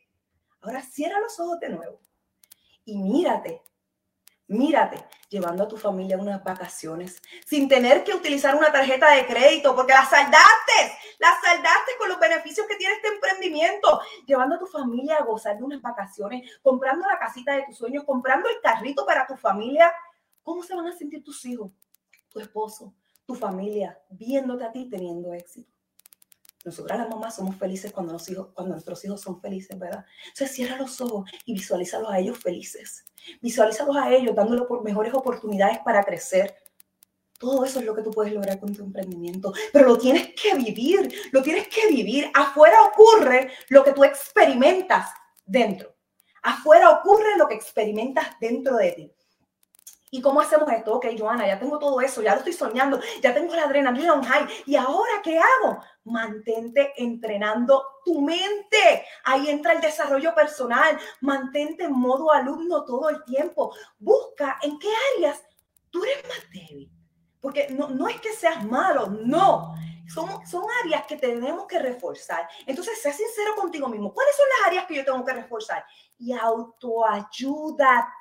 Ahora 0.63 0.83
cierra 0.83 1.21
los 1.21 1.39
ojos 1.41 1.59
de 1.61 1.71
nuevo. 1.71 2.01
Y 2.85 2.99
mírate 2.99 3.63
Mírate 4.51 5.07
llevando 5.29 5.63
a 5.63 5.69
tu 5.69 5.77
familia 5.77 6.19
unas 6.19 6.43
vacaciones 6.43 7.23
sin 7.47 7.69
tener 7.69 8.03
que 8.03 8.13
utilizar 8.13 8.57
una 8.57 8.73
tarjeta 8.73 9.13
de 9.13 9.25
crédito 9.25 9.77
porque 9.77 9.93
la 9.93 10.05
saldaste, 10.05 10.99
la 11.21 11.29
saldaste 11.41 11.93
con 12.01 12.09
los 12.09 12.19
beneficios 12.19 12.67
que 12.67 12.75
tiene 12.75 12.95
este 12.95 13.15
emprendimiento, 13.15 14.01
llevando 14.27 14.57
a 14.57 14.59
tu 14.59 14.67
familia 14.67 15.19
a 15.19 15.25
gozar 15.25 15.57
de 15.57 15.63
unas 15.63 15.81
vacaciones, 15.81 16.51
comprando 16.63 17.07
la 17.07 17.17
casita 17.17 17.55
de 17.55 17.63
tus 17.63 17.79
sueños, 17.79 18.03
comprando 18.05 18.49
el 18.49 18.61
carrito 18.61 19.07
para 19.07 19.25
tu 19.25 19.37
familia. 19.37 19.93
¿Cómo 20.43 20.65
se 20.65 20.75
van 20.75 20.89
a 20.89 20.99
sentir 20.99 21.23
tus 21.23 21.45
hijos, 21.45 21.71
tu 22.29 22.41
esposo, 22.41 22.93
tu 23.25 23.37
familia 23.37 23.97
viéndote 24.09 24.65
a 24.65 24.73
ti 24.73 24.91
teniendo 24.91 25.33
éxito. 25.33 25.80
Nosotras 26.65 26.99
las 26.99 27.09
mamás 27.09 27.37
somos 27.37 27.57
felices 27.57 27.91
cuando, 27.91 28.13
los 28.13 28.29
hijos, 28.29 28.49
cuando 28.53 28.75
nuestros 28.75 29.03
hijos 29.05 29.21
son 29.21 29.41
felices, 29.41 29.79
¿verdad? 29.79 30.05
Entonces 30.29 30.55
cierra 30.55 30.77
los 30.77 31.01
ojos 31.01 31.31
y 31.47 31.55
visualízalos 31.55 32.11
a 32.11 32.19
ellos 32.19 32.39
felices. 32.39 33.05
Visualízalos 33.41 33.97
a 33.97 34.13
ellos 34.13 34.35
dándoles 34.35 34.67
por 34.67 34.85
mejores 34.85 35.15
oportunidades 35.15 35.79
para 35.79 36.05
crecer. 36.05 36.55
Todo 37.39 37.65
eso 37.65 37.81
es 37.81 37.87
lo 37.87 37.95
que 37.95 38.03
tú 38.03 38.11
puedes 38.11 38.35
lograr 38.35 38.61
con 38.61 38.75
tu 38.75 38.85
emprendimiento, 38.85 39.55
pero 39.73 39.89
lo 39.89 39.97
tienes 39.97 40.35
que 40.35 40.55
vivir, 40.55 41.11
lo 41.33 41.43
tienes 41.43 41.69
que 41.69 41.89
vivir. 41.89 42.31
Afuera 42.35 42.77
ocurre 42.85 43.51
lo 43.71 43.83
que 43.83 43.93
tú 43.93 44.05
experimentas 44.05 45.09
dentro. 45.47 45.97
Afuera 46.43 46.91
ocurre 46.91 47.39
lo 47.39 47.49
que 47.49 47.55
experimentas 47.55 48.27
dentro 48.39 48.77
de 48.77 48.93
ti. 48.93 49.15
¿Y 50.13 50.21
cómo 50.21 50.41
hacemos 50.41 50.69
esto? 50.73 50.95
Ok, 50.95 51.07
Joana, 51.17 51.47
ya 51.47 51.59
tengo 51.59 51.79
todo 51.79 52.01
eso, 52.01 52.21
ya 52.21 52.33
lo 52.33 52.39
estoy 52.39 52.53
soñando, 52.53 53.01
ya 53.23 53.33
tengo 53.33 53.55
la 53.55 53.63
adrenalina 53.63 54.13
on 54.13 54.25
high. 54.25 54.47
¿Y 54.67 54.75
ahora 54.75 55.23
qué 55.23 55.39
hago? 55.39 55.79
Mantente 56.05 56.93
entrenando 56.97 57.85
tu 58.05 58.21
mente. 58.21 59.07
Ahí 59.25 59.49
entra 59.49 59.73
el 59.73 59.81
desarrollo 59.81 60.35
personal. 60.35 60.99
Mantente 61.21 61.85
en 61.85 61.93
modo 61.93 62.33
alumno 62.33 62.85
todo 62.85 63.09
el 63.09 63.23
tiempo. 63.25 63.73
Busca 63.99 64.59
en 64.63 64.79
qué 64.81 64.89
áreas 65.17 65.45
tú 65.91 66.03
eres 66.03 66.27
más 66.27 66.51
débil. 66.53 66.91
Porque 67.41 67.69
no, 67.71 67.89
no 67.89 68.09
es 68.09 68.21
que 68.21 68.33
seas 68.33 68.65
malo, 68.65 69.07
no. 69.07 69.75
Son, 70.13 70.45
son 70.45 70.65
áreas 70.83 71.07
que 71.07 71.17
tenemos 71.17 71.67
que 71.67 71.79
reforzar. 71.79 72.49
Entonces, 72.67 73.01
sé 73.01 73.13
sincero 73.13 73.55
contigo 73.55 73.89
mismo. 73.89 74.13
¿Cuáles 74.13 74.37
son 74.37 74.47
las 74.59 74.67
áreas 74.67 74.87
que 74.87 74.97
yo 74.97 75.05
tengo 75.05 75.25
que 75.25 75.33
reforzar? 75.33 75.85
Y 76.21 76.33
autoayúdate. 76.33 78.13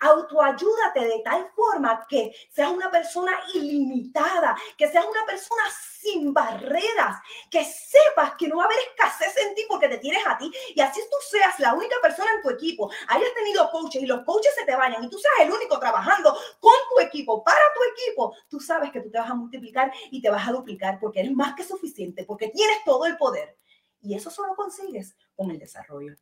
Autoayúdate 0.00 1.00
de 1.00 1.20
tal 1.24 1.48
forma 1.54 2.04
que 2.08 2.32
seas 2.50 2.70
una 2.70 2.90
persona 2.90 3.38
ilimitada, 3.54 4.56
que 4.76 4.88
seas 4.88 5.06
una 5.06 5.24
persona 5.24 5.62
sin 6.00 6.34
barreras, 6.34 7.16
que 7.50 7.64
sepas 7.64 8.34
que 8.36 8.48
no 8.48 8.56
va 8.56 8.64
a 8.64 8.66
haber 8.66 8.78
escasez 8.80 9.36
en 9.46 9.54
ti 9.54 9.62
porque 9.68 9.88
te 9.88 9.98
tienes 9.98 10.26
a 10.26 10.36
ti 10.36 10.50
y 10.74 10.80
así 10.80 11.00
tú 11.10 11.16
seas 11.30 11.58
la 11.60 11.74
única 11.74 11.96
persona 12.02 12.30
en 12.34 12.42
tu 12.42 12.50
equipo, 12.50 12.90
hayas 13.08 13.32
tenido 13.34 13.70
coaches 13.70 14.02
y 14.02 14.06
los 14.06 14.24
coaches 14.24 14.54
se 14.56 14.64
te 14.64 14.74
vayan 14.74 15.04
y 15.04 15.08
tú 15.08 15.18
seas 15.18 15.46
el 15.46 15.52
único 15.52 15.78
trabajando 15.78 16.36
con 16.60 16.74
tu 16.90 17.00
equipo, 17.00 17.44
para 17.44 17.60
tu 17.74 17.80
equipo, 17.92 18.34
tú 18.48 18.58
sabes 18.60 18.90
que 18.90 19.00
tú 19.00 19.10
te 19.10 19.18
vas 19.18 19.30
a 19.30 19.34
multiplicar 19.34 19.92
y 20.10 20.20
te 20.20 20.30
vas 20.30 20.48
a 20.48 20.52
duplicar 20.52 20.98
porque 20.98 21.20
eres 21.20 21.32
más 21.32 21.54
que 21.54 21.62
suficiente, 21.64 22.24
porque 22.24 22.48
tienes 22.48 22.78
todo 22.84 23.06
el 23.06 23.16
poder. 23.16 23.56
Y 24.00 24.14
eso 24.14 24.30
solo 24.30 24.54
consigues 24.54 25.16
con 25.34 25.50
el 25.50 25.58
desarrollo 25.58 26.14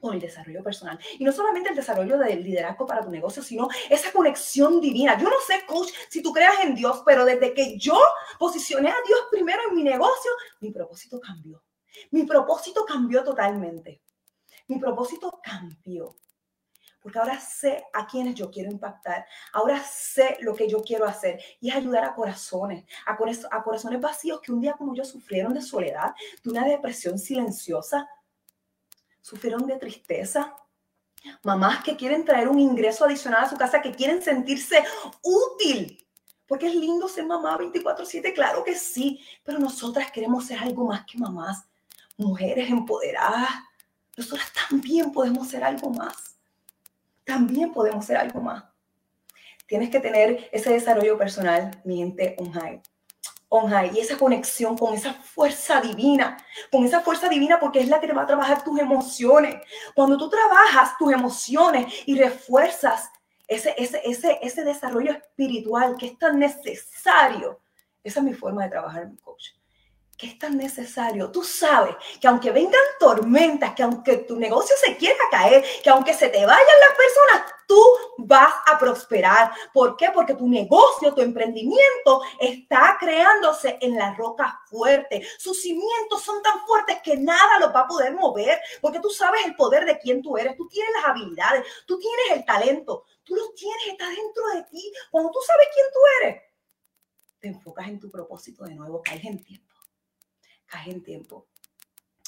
con 0.00 0.14
el 0.14 0.20
desarrollo 0.20 0.62
personal. 0.62 0.98
Y 1.18 1.24
no 1.24 1.32
solamente 1.32 1.70
el 1.70 1.76
desarrollo 1.76 2.18
del 2.18 2.42
liderazgo 2.42 2.86
para 2.86 3.02
tu 3.02 3.10
negocio, 3.10 3.42
sino 3.42 3.68
esa 3.88 4.12
conexión 4.12 4.80
divina. 4.80 5.18
Yo 5.18 5.28
no 5.28 5.36
sé, 5.46 5.64
coach, 5.66 5.90
si 6.08 6.22
tú 6.22 6.32
creas 6.32 6.56
en 6.62 6.74
Dios, 6.74 7.02
pero 7.04 7.24
desde 7.24 7.54
que 7.54 7.78
yo 7.78 7.98
posicioné 8.38 8.90
a 8.90 8.96
Dios 9.06 9.20
primero 9.30 9.62
en 9.68 9.74
mi 9.74 9.82
negocio, 9.82 10.30
mi 10.60 10.70
propósito 10.70 11.20
cambió. 11.20 11.62
Mi 12.10 12.24
propósito 12.24 12.84
cambió 12.84 13.24
totalmente. 13.24 14.02
Mi 14.68 14.78
propósito 14.78 15.40
cambió. 15.42 16.16
Porque 17.00 17.20
ahora 17.20 17.38
sé 17.38 17.84
a 17.92 18.04
quienes 18.04 18.34
yo 18.34 18.50
quiero 18.50 18.70
impactar. 18.70 19.24
Ahora 19.52 19.80
sé 19.80 20.38
lo 20.40 20.54
que 20.54 20.68
yo 20.68 20.82
quiero 20.82 21.04
hacer. 21.04 21.40
Y 21.60 21.70
es 21.70 21.76
ayudar 21.76 22.04
a 22.04 22.14
corazones, 22.14 22.84
a, 23.06 23.16
corazones 23.62 24.00
vacíos 24.00 24.40
que 24.40 24.50
un 24.50 24.60
día 24.60 24.72
como 24.72 24.92
yo 24.92 25.04
sufrieron 25.04 25.54
de 25.54 25.62
soledad, 25.62 26.14
de 26.42 26.50
una 26.50 26.64
depresión 26.66 27.16
silenciosa, 27.16 28.08
sufrieron 29.26 29.66
de 29.66 29.76
tristeza. 29.76 30.54
Mamás 31.42 31.82
que 31.82 31.96
quieren 31.96 32.24
traer 32.24 32.46
un 32.46 32.60
ingreso 32.60 33.04
adicional 33.04 33.42
a 33.42 33.50
su 33.50 33.56
casa, 33.56 33.82
que 33.82 33.90
quieren 33.90 34.22
sentirse 34.22 34.84
útil. 35.20 36.06
Porque 36.46 36.68
es 36.68 36.76
lindo 36.76 37.08
ser 37.08 37.26
mamá 37.26 37.58
24/7, 37.58 38.32
claro 38.32 38.62
que 38.62 38.76
sí, 38.76 39.20
pero 39.42 39.58
nosotras 39.58 40.12
queremos 40.12 40.46
ser 40.46 40.60
algo 40.60 40.86
más 40.86 41.04
que 41.06 41.18
mamás, 41.18 41.64
mujeres 42.16 42.70
empoderadas. 42.70 43.50
Nosotras 44.16 44.46
también 44.52 45.10
podemos 45.10 45.48
ser 45.48 45.64
algo 45.64 45.90
más. 45.90 46.36
También 47.24 47.72
podemos 47.72 48.04
ser 48.06 48.18
algo 48.18 48.40
más. 48.40 48.62
Tienes 49.66 49.90
que 49.90 49.98
tener 49.98 50.48
ese 50.52 50.70
desarrollo 50.70 51.18
personal, 51.18 51.82
mi 51.84 51.96
gente 51.96 52.36
on 53.48 53.72
y 53.94 54.00
esa 54.00 54.18
conexión 54.18 54.76
con 54.76 54.94
esa 54.94 55.14
fuerza 55.14 55.80
divina, 55.80 56.36
con 56.70 56.84
esa 56.84 57.00
fuerza 57.00 57.28
divina 57.28 57.60
porque 57.60 57.80
es 57.80 57.88
la 57.88 58.00
que 58.00 58.06
te 58.06 58.12
va 58.12 58.22
a 58.22 58.26
trabajar 58.26 58.64
tus 58.64 58.78
emociones. 58.78 59.56
Cuando 59.94 60.16
tú 60.16 60.28
trabajas 60.28 60.96
tus 60.98 61.12
emociones 61.12 61.92
y 62.06 62.18
refuerzas 62.18 63.10
ese, 63.46 63.74
ese, 63.78 64.02
ese, 64.04 64.38
ese 64.42 64.64
desarrollo 64.64 65.12
espiritual 65.12 65.96
que 65.96 66.06
es 66.06 66.18
tan 66.18 66.38
necesario, 66.38 67.60
esa 68.02 68.20
es 68.20 68.24
mi 68.26 68.34
forma 68.34 68.64
de 68.64 68.70
trabajar 68.70 69.08
mi 69.08 69.16
coach 69.18 69.50
que 70.16 70.26
es 70.28 70.38
tan 70.38 70.56
necesario. 70.56 71.30
Tú 71.30 71.42
sabes 71.42 71.94
que 72.20 72.26
aunque 72.26 72.50
vengan 72.50 72.80
tormentas, 72.98 73.74
que 73.74 73.82
aunque 73.82 74.16
tu 74.18 74.36
negocio 74.36 74.74
se 74.82 74.96
quiera 74.96 75.18
caer, 75.30 75.64
que 75.82 75.90
aunque 75.90 76.14
se 76.14 76.28
te 76.28 76.44
vayan 76.46 76.80
las 76.80 76.96
personas, 76.96 77.54
tú 77.66 77.82
vas 78.18 78.54
a 78.66 78.78
prosperar. 78.78 79.52
¿Por 79.72 79.96
qué? 79.96 80.10
Porque 80.14 80.34
tu 80.34 80.48
negocio, 80.48 81.12
tu 81.12 81.20
emprendimiento 81.20 82.22
está 82.40 82.96
creándose 82.98 83.78
en 83.80 83.96
la 83.96 84.14
roca 84.14 84.60
fuerte. 84.66 85.26
Sus 85.38 85.60
cimientos 85.60 86.22
son 86.22 86.42
tan 86.42 86.60
fuertes 86.66 86.98
que 87.02 87.16
nada 87.16 87.58
los 87.60 87.74
va 87.74 87.80
a 87.80 87.88
poder 87.88 88.14
mover, 88.14 88.58
porque 88.80 89.00
tú 89.00 89.10
sabes 89.10 89.44
el 89.44 89.54
poder 89.54 89.84
de 89.84 89.98
quién 89.98 90.22
tú 90.22 90.38
eres, 90.38 90.56
tú 90.56 90.66
tienes 90.68 90.92
las 90.94 91.06
habilidades, 91.06 91.66
tú 91.86 91.98
tienes 91.98 92.30
el 92.32 92.44
talento, 92.44 93.04
tú 93.22 93.34
lo 93.34 93.50
tienes, 93.50 93.88
está 93.88 94.08
dentro 94.08 94.46
de 94.54 94.62
ti. 94.64 94.92
Cuando 95.10 95.30
tú 95.30 95.38
sabes 95.46 95.68
quién 95.74 95.86
tú 95.92 95.98
eres, 96.22 96.42
te 97.38 97.48
enfocas 97.48 97.88
en 97.88 98.00
tu 98.00 98.10
propósito 98.10 98.64
de 98.64 98.74
nuevo, 98.74 99.02
caes 99.02 99.24
en 99.24 99.42
tiempo 99.42 99.65
cae 100.66 100.90
en 100.90 101.02
tiempo. 101.02 101.48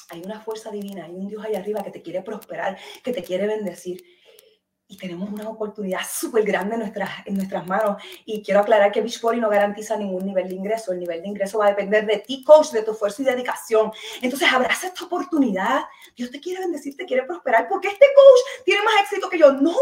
Hay 0.09 0.21
una 0.23 0.41
fuerza 0.41 0.71
divina, 0.71 1.05
hay 1.05 1.11
un 1.11 1.27
Dios 1.27 1.43
ahí 1.45 1.55
arriba 1.55 1.83
que 1.83 1.91
te 1.91 2.01
quiere 2.01 2.21
prosperar, 2.21 2.77
que 3.03 3.13
te 3.13 3.23
quiere 3.23 3.45
bendecir 3.47 4.03
y 4.91 4.97
tenemos 4.97 5.29
una 5.29 5.47
oportunidad 5.47 6.01
súper 6.11 6.43
grande 6.43 6.73
en 6.73 6.79
nuestras, 6.79 7.09
en 7.27 7.35
nuestras 7.35 7.65
manos. 7.67 8.01
Y 8.25 8.41
quiero 8.41 8.61
aclarar 8.61 8.91
que 8.91 9.01
Beachbody 9.01 9.39
no 9.39 9.47
garantiza 9.47 9.95
ningún 9.95 10.25
nivel 10.25 10.49
de 10.49 10.55
ingreso. 10.55 10.91
El 10.91 10.99
nivel 10.99 11.21
de 11.21 11.27
ingreso 11.27 11.59
va 11.59 11.67
a 11.67 11.69
depender 11.69 12.07
de 12.07 12.17
ti, 12.17 12.43
coach, 12.43 12.71
de 12.71 12.81
tu 12.81 12.93
esfuerzo 12.93 13.21
y 13.21 13.25
dedicación. 13.25 13.91
Entonces, 14.19 14.51
abraza 14.51 14.87
esta 14.87 15.05
oportunidad. 15.05 15.81
Dios 16.15 16.31
te 16.31 16.39
quiere 16.39 16.61
bendecir, 16.61 16.97
te 16.97 17.05
quiere 17.05 17.21
prosperar, 17.21 17.67
porque 17.69 17.89
este 17.89 18.07
coach 18.15 18.65
tiene 18.65 18.81
más 18.81 18.95
éxito 19.03 19.29
que 19.29 19.37
yo. 19.37 19.51
No, 19.51 19.75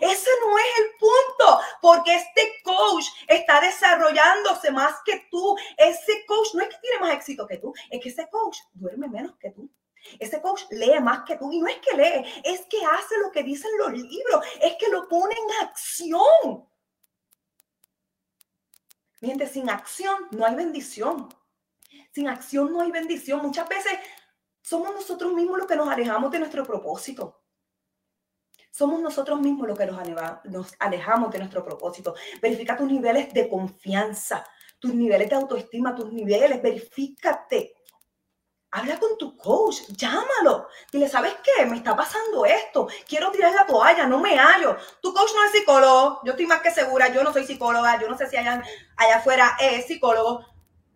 ese 0.00 0.30
no 0.40 0.58
es 0.58 0.64
el 0.78 0.90
punto, 0.98 1.60
porque 1.82 2.14
este 2.14 2.54
coach 2.64 3.04
está 3.28 3.60
desarrollándose 3.60 4.70
más 4.70 4.94
que 5.04 5.26
tú. 5.30 5.54
Ese 5.76 6.24
coach 6.26 6.54
no 6.54 6.62
es 6.62 6.68
que 6.70 6.78
tiene 6.80 7.00
más 7.00 7.12
que 7.48 7.58
tú, 7.58 7.72
es 7.90 8.00
que 8.00 8.10
ese 8.10 8.28
coach 8.30 8.58
duerme 8.74 9.08
menos 9.08 9.36
que 9.38 9.50
tú. 9.50 9.70
Ese 10.18 10.40
coach 10.40 10.62
lee 10.70 11.00
más 11.00 11.22
que 11.26 11.36
tú 11.36 11.50
y 11.50 11.58
no 11.58 11.66
es 11.66 11.78
que 11.78 11.96
lee, 11.96 12.24
es 12.44 12.60
que 12.66 12.84
hace 12.84 13.18
lo 13.18 13.32
que 13.32 13.42
dicen 13.42 13.70
los 13.78 13.92
libros, 13.92 14.44
es 14.60 14.76
que 14.78 14.88
lo 14.88 15.08
pone 15.08 15.34
en 15.34 15.66
acción. 15.66 16.68
Miente, 19.20 19.46
sin 19.46 19.68
acción 19.70 20.28
no 20.30 20.44
hay 20.44 20.54
bendición. 20.54 21.28
Sin 22.12 22.28
acción 22.28 22.72
no 22.72 22.82
hay 22.82 22.90
bendición. 22.90 23.40
Muchas 23.42 23.68
veces 23.68 23.92
somos 24.62 24.94
nosotros 24.94 25.32
mismos 25.32 25.58
los 25.58 25.66
que 25.66 25.76
nos 25.76 25.88
alejamos 25.88 26.30
de 26.30 26.38
nuestro 26.38 26.64
propósito. 26.64 27.42
Somos 28.70 29.00
nosotros 29.00 29.40
mismos 29.40 29.68
los 29.68 29.78
que 29.78 29.86
nos 29.86 30.74
alejamos 30.78 31.30
de 31.30 31.38
nuestro 31.38 31.64
propósito. 31.64 32.14
Verifica 32.42 32.76
tus 32.76 32.86
niveles 32.86 33.32
de 33.32 33.48
confianza, 33.48 34.46
tus 34.86 34.94
niveles 34.94 35.28
de 35.28 35.36
autoestima, 35.36 35.94
tus 35.94 36.12
niveles, 36.12 36.62
verifícate. 36.62 37.74
Habla 38.70 38.98
con 38.98 39.16
tu 39.16 39.36
coach, 39.36 39.80
llámalo. 39.96 40.68
Dile, 40.92 41.08
¿sabes 41.08 41.34
qué? 41.42 41.64
Me 41.66 41.76
está 41.76 41.96
pasando 41.96 42.44
esto. 42.44 42.88
Quiero 43.08 43.30
tirar 43.30 43.54
la 43.54 43.66
toalla, 43.66 44.06
no 44.06 44.18
me 44.18 44.36
hallo. 44.36 44.76
Tu 45.00 45.14
coach 45.14 45.30
no 45.34 45.44
es 45.44 45.52
psicólogo. 45.52 46.20
Yo 46.24 46.32
estoy 46.32 46.46
más 46.46 46.60
que 46.60 46.70
segura. 46.70 47.08
Yo 47.08 47.22
no 47.22 47.32
soy 47.32 47.46
psicóloga. 47.46 47.98
Yo 48.00 48.08
no 48.08 48.18
sé 48.18 48.28
si 48.28 48.36
allá, 48.36 48.62
allá 48.96 49.16
afuera 49.16 49.56
es 49.60 49.86
psicólogo. 49.86 50.44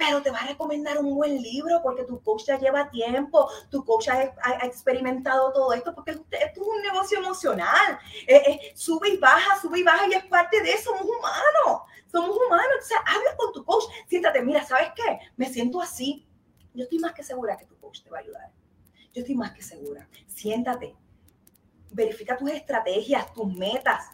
Pero 0.00 0.22
te 0.22 0.30
va 0.30 0.38
a 0.38 0.46
recomendar 0.46 0.98
un 0.98 1.14
buen 1.14 1.40
libro 1.40 1.80
porque 1.82 2.04
tu 2.04 2.20
coach 2.22 2.46
ya 2.46 2.58
lleva 2.58 2.90
tiempo. 2.90 3.48
Tu 3.70 3.84
coach 3.84 4.08
ha, 4.08 4.32
experimentado 4.64 5.52
todo 5.52 5.72
esto 5.74 5.94
porque 5.94 6.12
es 6.12 6.58
un 6.58 6.82
negocio 6.82 7.18
emocional. 7.18 7.98
Eh, 8.26 8.42
eh, 8.46 8.72
sube 8.74 9.10
y 9.10 9.16
baja, 9.18 9.60
sube 9.60 9.80
y 9.80 9.82
baja 9.82 10.08
y 10.08 10.14
es 10.14 10.24
parte 10.24 10.62
de 10.62 10.72
eso. 10.72 10.90
Somos 10.90 11.04
humanos. 11.04 11.82
Somos 12.10 12.36
humanos. 12.36 12.76
O 12.82 12.86
sea, 12.86 12.98
habla 13.06 13.36
con 13.36 13.52
tu 13.52 13.64
coach. 13.64 13.84
Siéntate, 14.08 14.42
mira, 14.42 14.64
¿sabes 14.64 14.88
qué? 14.96 15.18
Me 15.36 15.46
siento 15.46 15.82
así 15.82 16.26
yo 16.74 16.84
estoy 16.84 16.98
más 16.98 17.12
que 17.12 17.22
segura 17.22 17.56
que 17.56 17.66
tu 17.66 17.76
coach 17.78 18.02
te 18.02 18.10
va 18.10 18.18
a 18.18 18.20
ayudar. 18.20 18.50
Yo 19.12 19.20
estoy 19.22 19.34
más 19.34 19.52
que 19.52 19.62
segura. 19.62 20.08
Siéntate, 20.26 20.96
verifica 21.90 22.36
tus 22.36 22.50
estrategias, 22.50 23.32
tus 23.32 23.52
metas. 23.54 24.06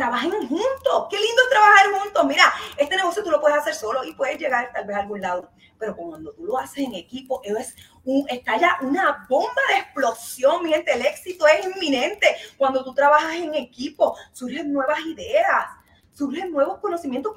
Trabajen 0.00 0.48
juntos. 0.48 1.08
Qué 1.10 1.16
lindo 1.18 1.42
es 1.42 1.50
trabajar 1.50 2.00
juntos. 2.00 2.24
Mira, 2.24 2.54
este 2.78 2.96
negocio 2.96 3.22
tú 3.22 3.30
lo 3.30 3.38
puedes 3.38 3.58
hacer 3.58 3.74
solo 3.74 4.02
y 4.02 4.14
puedes 4.14 4.38
llegar 4.38 4.70
tal 4.72 4.86
vez 4.86 4.96
a 4.96 5.00
algún 5.00 5.20
lado. 5.20 5.50
Pero 5.78 5.94
cuando 5.94 6.32
tú 6.32 6.46
lo 6.46 6.56
haces 6.56 6.86
en 6.86 6.94
equipo, 6.94 7.42
es 7.44 7.76
un, 8.04 8.26
estalla 8.30 8.78
una 8.80 9.26
bomba 9.28 9.60
de 9.68 9.80
explosión. 9.80 10.64
Mi 10.64 10.72
el 10.72 11.04
éxito 11.04 11.46
es 11.46 11.66
inminente. 11.66 12.28
Cuando 12.56 12.82
tú 12.82 12.94
trabajas 12.94 13.34
en 13.34 13.54
equipo, 13.54 14.16
surgen 14.32 14.72
nuevas 14.72 15.00
ideas, 15.04 15.66
surgen 16.12 16.50
nuevos 16.50 16.78
conocimientos, 16.78 17.34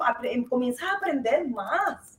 comienzas 0.48 0.88
a 0.88 0.96
aprender 0.96 1.46
más 1.46 2.18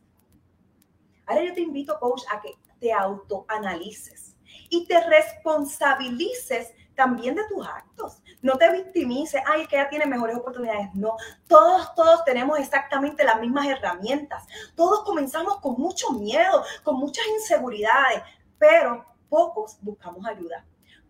Ahora 1.26 1.44
yo 1.44 1.56
te 1.56 1.62
invito, 1.62 2.00
coach, 2.00 2.22
a 2.32 2.40
que 2.40 2.54
te 2.80 2.94
autoanalices 2.94 4.36
y 4.70 4.86
te 4.86 5.02
responsabilices 5.08 6.72
también 6.96 7.36
de 7.36 7.48
tus 7.48 7.66
actos. 7.68 8.22
No 8.42 8.58
te 8.58 8.72
victimices, 8.72 9.42
ay, 9.46 9.62
es 9.62 9.68
que 9.68 9.76
ella 9.76 9.90
tiene 9.90 10.06
mejores 10.06 10.38
oportunidades. 10.38 10.94
No, 10.94 11.16
todos, 11.48 11.94
todos 11.96 12.24
tenemos 12.26 12.58
exactamente 12.60 13.24
las 13.24 13.40
mismas 13.40 13.68
herramientas. 13.68 14.46
Todos 14.76 15.04
comenzamos 15.04 15.60
con 15.60 15.76
mucho 15.78 16.12
miedo, 16.12 16.64
con 16.84 16.98
muchas 16.98 17.26
inseguridades, 17.28 18.24
pero 18.58 19.06
pocos 19.30 19.78
buscamos 19.82 20.26
ayuda. 20.26 20.66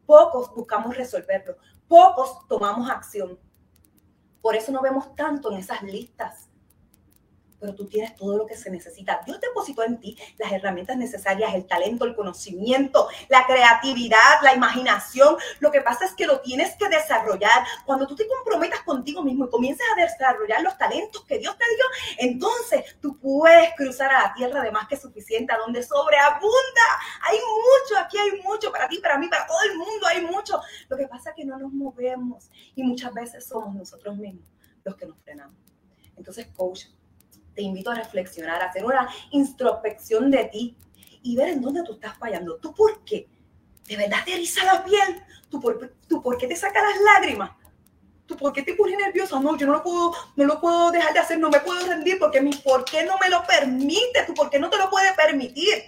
Pocos 0.05 0.53
buscamos 0.53 0.95
resolverlo. 0.95 1.57
Pocos 1.87 2.47
tomamos 2.47 2.89
acción. 2.89 3.39
Por 4.41 4.55
eso 4.55 4.71
no 4.71 4.81
vemos 4.81 5.15
tanto 5.15 5.51
en 5.51 5.57
esas 5.57 5.81
listas 5.83 6.49
pero 7.59 7.73
tú 7.75 7.87
tienes 7.87 8.15
todo 8.15 8.37
lo 8.37 8.45
que 8.45 8.55
se 8.55 8.69
necesita. 8.69 9.21
Dios 9.25 9.39
depositó 9.39 9.83
en 9.83 9.99
ti 9.99 10.17
las 10.37 10.51
herramientas 10.51 10.97
necesarias, 10.97 11.53
el 11.53 11.65
talento, 11.65 12.05
el 12.05 12.15
conocimiento, 12.15 13.07
la 13.29 13.45
creatividad, 13.45 14.41
la 14.41 14.53
imaginación. 14.53 15.35
Lo 15.59 15.71
que 15.71 15.81
pasa 15.81 16.05
es 16.05 16.13
que 16.13 16.25
lo 16.25 16.41
tienes 16.41 16.75
que 16.75 16.89
desarrollar. 16.89 17.65
Cuando 17.85 18.07
tú 18.07 18.15
te 18.15 18.27
comprometas 18.27 18.81
contigo 18.81 19.23
mismo 19.23 19.45
y 19.45 19.49
comiences 19.49 19.85
a 19.95 20.01
desarrollar 20.01 20.61
los 20.61 20.77
talentos 20.77 21.23
que 21.25 21.37
Dios 21.37 21.57
te 21.57 21.65
dio, 21.75 22.29
entonces 22.29 22.97
tú 23.01 23.17
puedes 23.19 23.73
cruzar 23.75 24.11
a 24.11 24.23
la 24.23 24.33
tierra 24.33 24.61
de 24.61 24.71
más 24.71 24.87
que 24.87 24.97
suficiente, 24.97 25.53
a 25.53 25.57
donde 25.57 25.83
sobreabunda. 25.83 26.45
Hay 27.29 27.37
mucho, 27.37 27.99
aquí 27.99 28.17
hay 28.17 28.41
mucho 28.41 28.71
para 28.71 28.87
ti, 28.87 28.99
para 28.99 29.17
mí, 29.17 29.27
para 29.27 29.47
todo 29.47 29.59
el 29.69 29.77
mundo, 29.77 30.07
hay 30.07 30.21
mucho. 30.21 30.59
Lo 30.89 30.97
que 30.97 31.07
pasa 31.07 31.29
es 31.29 31.35
que 31.35 31.45
no 31.45 31.57
nos 31.57 31.71
movemos 31.71 32.49
y 32.75 32.83
muchas 32.83 33.13
veces 33.13 33.45
somos 33.45 33.75
nosotros 33.75 34.15
mismos 34.17 34.45
los 34.83 34.95
que 34.95 35.05
nos 35.05 35.17
frenamos. 35.19 35.57
Entonces, 36.15 36.47
coach, 36.55 36.85
te 37.55 37.61
invito 37.61 37.91
a 37.91 37.95
reflexionar, 37.95 38.61
a 38.61 38.65
hacer 38.65 38.85
una 38.85 39.09
introspección 39.31 40.29
de 40.29 40.45
ti 40.45 40.77
y 41.23 41.35
ver 41.35 41.49
en 41.49 41.61
dónde 41.61 41.83
tú 41.83 41.93
estás 41.93 42.17
fallando. 42.17 42.57
¿Tú 42.57 42.73
por 42.73 43.03
qué? 43.03 43.27
¿De 43.87 43.97
verdad 43.97 44.19
te 44.25 44.33
eriza 44.33 44.63
la 44.65 44.83
piel? 44.83 45.23
¿Tú 45.49 45.59
por, 45.59 45.93
tú 46.07 46.21
por 46.21 46.37
qué 46.37 46.47
te 46.47 46.55
saca 46.55 46.81
las 46.83 46.99
lágrimas? 47.01 47.51
¿Tú 48.25 48.35
por 48.35 48.51
qué 48.51 48.63
te 48.63 48.73
pones 48.73 48.97
nerviosa? 48.97 49.39
No, 49.39 49.55
yo 49.57 49.67
no 49.67 49.73
lo 49.73 49.83
puedo, 49.83 50.13
no 50.35 50.45
lo 50.45 50.59
puedo 50.59 50.91
dejar 50.91 51.13
de 51.13 51.19
hacer, 51.19 51.39
no 51.39 51.49
me 51.49 51.59
puedo 51.59 51.85
rendir 51.85 52.17
porque 52.19 52.41
mi 52.41 52.53
por 52.55 52.83
qué 52.83 53.03
no 53.03 53.17
me 53.19 53.29
lo 53.29 53.43
permite, 53.45 54.23
tú 54.25 54.33
por 54.33 54.49
qué 54.49 54.59
no 54.59 54.69
te 54.69 54.77
lo 54.77 54.89
puedes 54.89 55.13
permitir. 55.13 55.83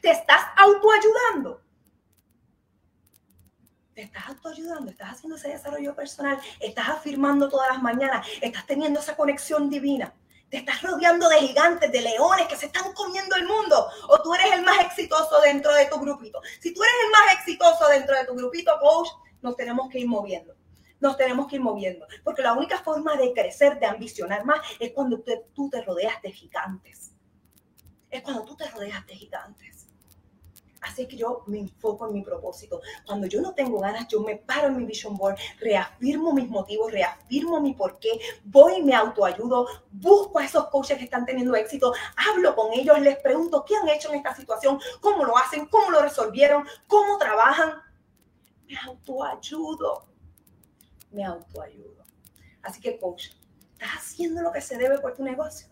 Te 0.00 0.10
estás 0.10 0.40
autoayudando 0.56 1.60
te 3.94 4.02
estás 4.02 4.28
autoayudando, 4.28 4.90
estás 4.90 5.12
haciendo 5.12 5.36
ese 5.36 5.48
desarrollo 5.48 5.94
personal, 5.94 6.38
estás 6.60 6.88
afirmando 6.88 7.48
todas 7.48 7.68
las 7.68 7.82
mañanas, 7.82 8.26
estás 8.40 8.66
teniendo 8.66 9.00
esa 9.00 9.16
conexión 9.16 9.70
divina, 9.70 10.12
te 10.50 10.58
estás 10.58 10.82
rodeando 10.82 11.28
de 11.28 11.36
gigantes, 11.36 11.90
de 11.92 12.00
leones 12.00 12.46
que 12.48 12.56
se 12.56 12.66
están 12.66 12.92
comiendo 12.92 13.36
el 13.36 13.46
mundo, 13.46 13.88
o 14.08 14.22
tú 14.22 14.34
eres 14.34 14.52
el 14.52 14.62
más 14.62 14.80
exitoso 14.80 15.40
dentro 15.40 15.72
de 15.72 15.86
tu 15.86 15.98
grupito. 15.98 16.40
Si 16.60 16.74
tú 16.74 16.82
eres 16.82 16.94
el 17.04 17.10
más 17.10 17.38
exitoso 17.38 17.88
dentro 17.88 18.16
de 18.16 18.24
tu 18.24 18.34
grupito, 18.34 18.72
coach, 18.80 19.08
nos 19.42 19.56
tenemos 19.56 19.88
que 19.88 20.00
ir 20.00 20.08
moviendo. 20.08 20.54
Nos 21.00 21.16
tenemos 21.16 21.48
que 21.48 21.56
ir 21.56 21.62
moviendo, 21.62 22.06
porque 22.22 22.42
la 22.42 22.54
única 22.54 22.78
forma 22.78 23.16
de 23.16 23.32
crecer, 23.32 23.78
de 23.78 23.86
ambicionar 23.86 24.44
más, 24.44 24.60
es 24.80 24.92
cuando 24.92 25.22
tú 25.54 25.68
te 25.70 25.82
rodeas 25.82 26.20
de 26.22 26.32
gigantes. 26.32 27.12
Es 28.10 28.22
cuando 28.22 28.44
tú 28.44 28.56
te 28.56 28.68
rodeas 28.70 29.04
de 29.06 29.14
gigantes. 29.14 29.73
Así 30.84 31.08
que 31.08 31.16
yo 31.16 31.42
me 31.46 31.58
enfoco 31.60 32.06
en 32.06 32.12
mi 32.12 32.22
propósito. 32.22 32.82
Cuando 33.06 33.26
yo 33.26 33.40
no 33.40 33.54
tengo 33.54 33.80
ganas, 33.80 34.06
yo 34.08 34.20
me 34.20 34.36
paro 34.36 34.68
en 34.68 34.76
mi 34.76 34.84
vision 34.84 35.16
board, 35.16 35.36
reafirmo 35.58 36.32
mis 36.32 36.48
motivos, 36.48 36.92
reafirmo 36.92 37.60
mi 37.60 37.72
porqué, 37.72 38.20
voy 38.44 38.74
y 38.76 38.82
me 38.82 38.94
autoayudo, 38.94 39.66
busco 39.90 40.38
a 40.38 40.44
esos 40.44 40.68
coaches 40.68 40.98
que 40.98 41.04
están 41.04 41.24
teniendo 41.24 41.56
éxito, 41.56 41.92
hablo 42.16 42.54
con 42.54 42.72
ellos, 42.74 43.00
les 43.00 43.16
pregunto 43.18 43.64
qué 43.66 43.76
han 43.76 43.88
hecho 43.88 44.10
en 44.10 44.16
esta 44.16 44.34
situación, 44.34 44.78
cómo 45.00 45.24
lo 45.24 45.36
hacen, 45.38 45.66
cómo 45.66 45.90
lo 45.90 46.02
resolvieron, 46.02 46.66
cómo 46.86 47.16
trabajan. 47.16 47.72
Me 48.68 48.76
autoayudo. 48.76 50.04
Me 51.10 51.24
autoayudo. 51.24 52.04
Así 52.62 52.80
que, 52.80 52.98
coach, 52.98 53.28
estás 53.72 53.96
haciendo 53.96 54.42
lo 54.42 54.52
que 54.52 54.60
se 54.60 54.76
debe 54.76 54.98
por 54.98 55.14
tu 55.14 55.22
negocio. 55.22 55.68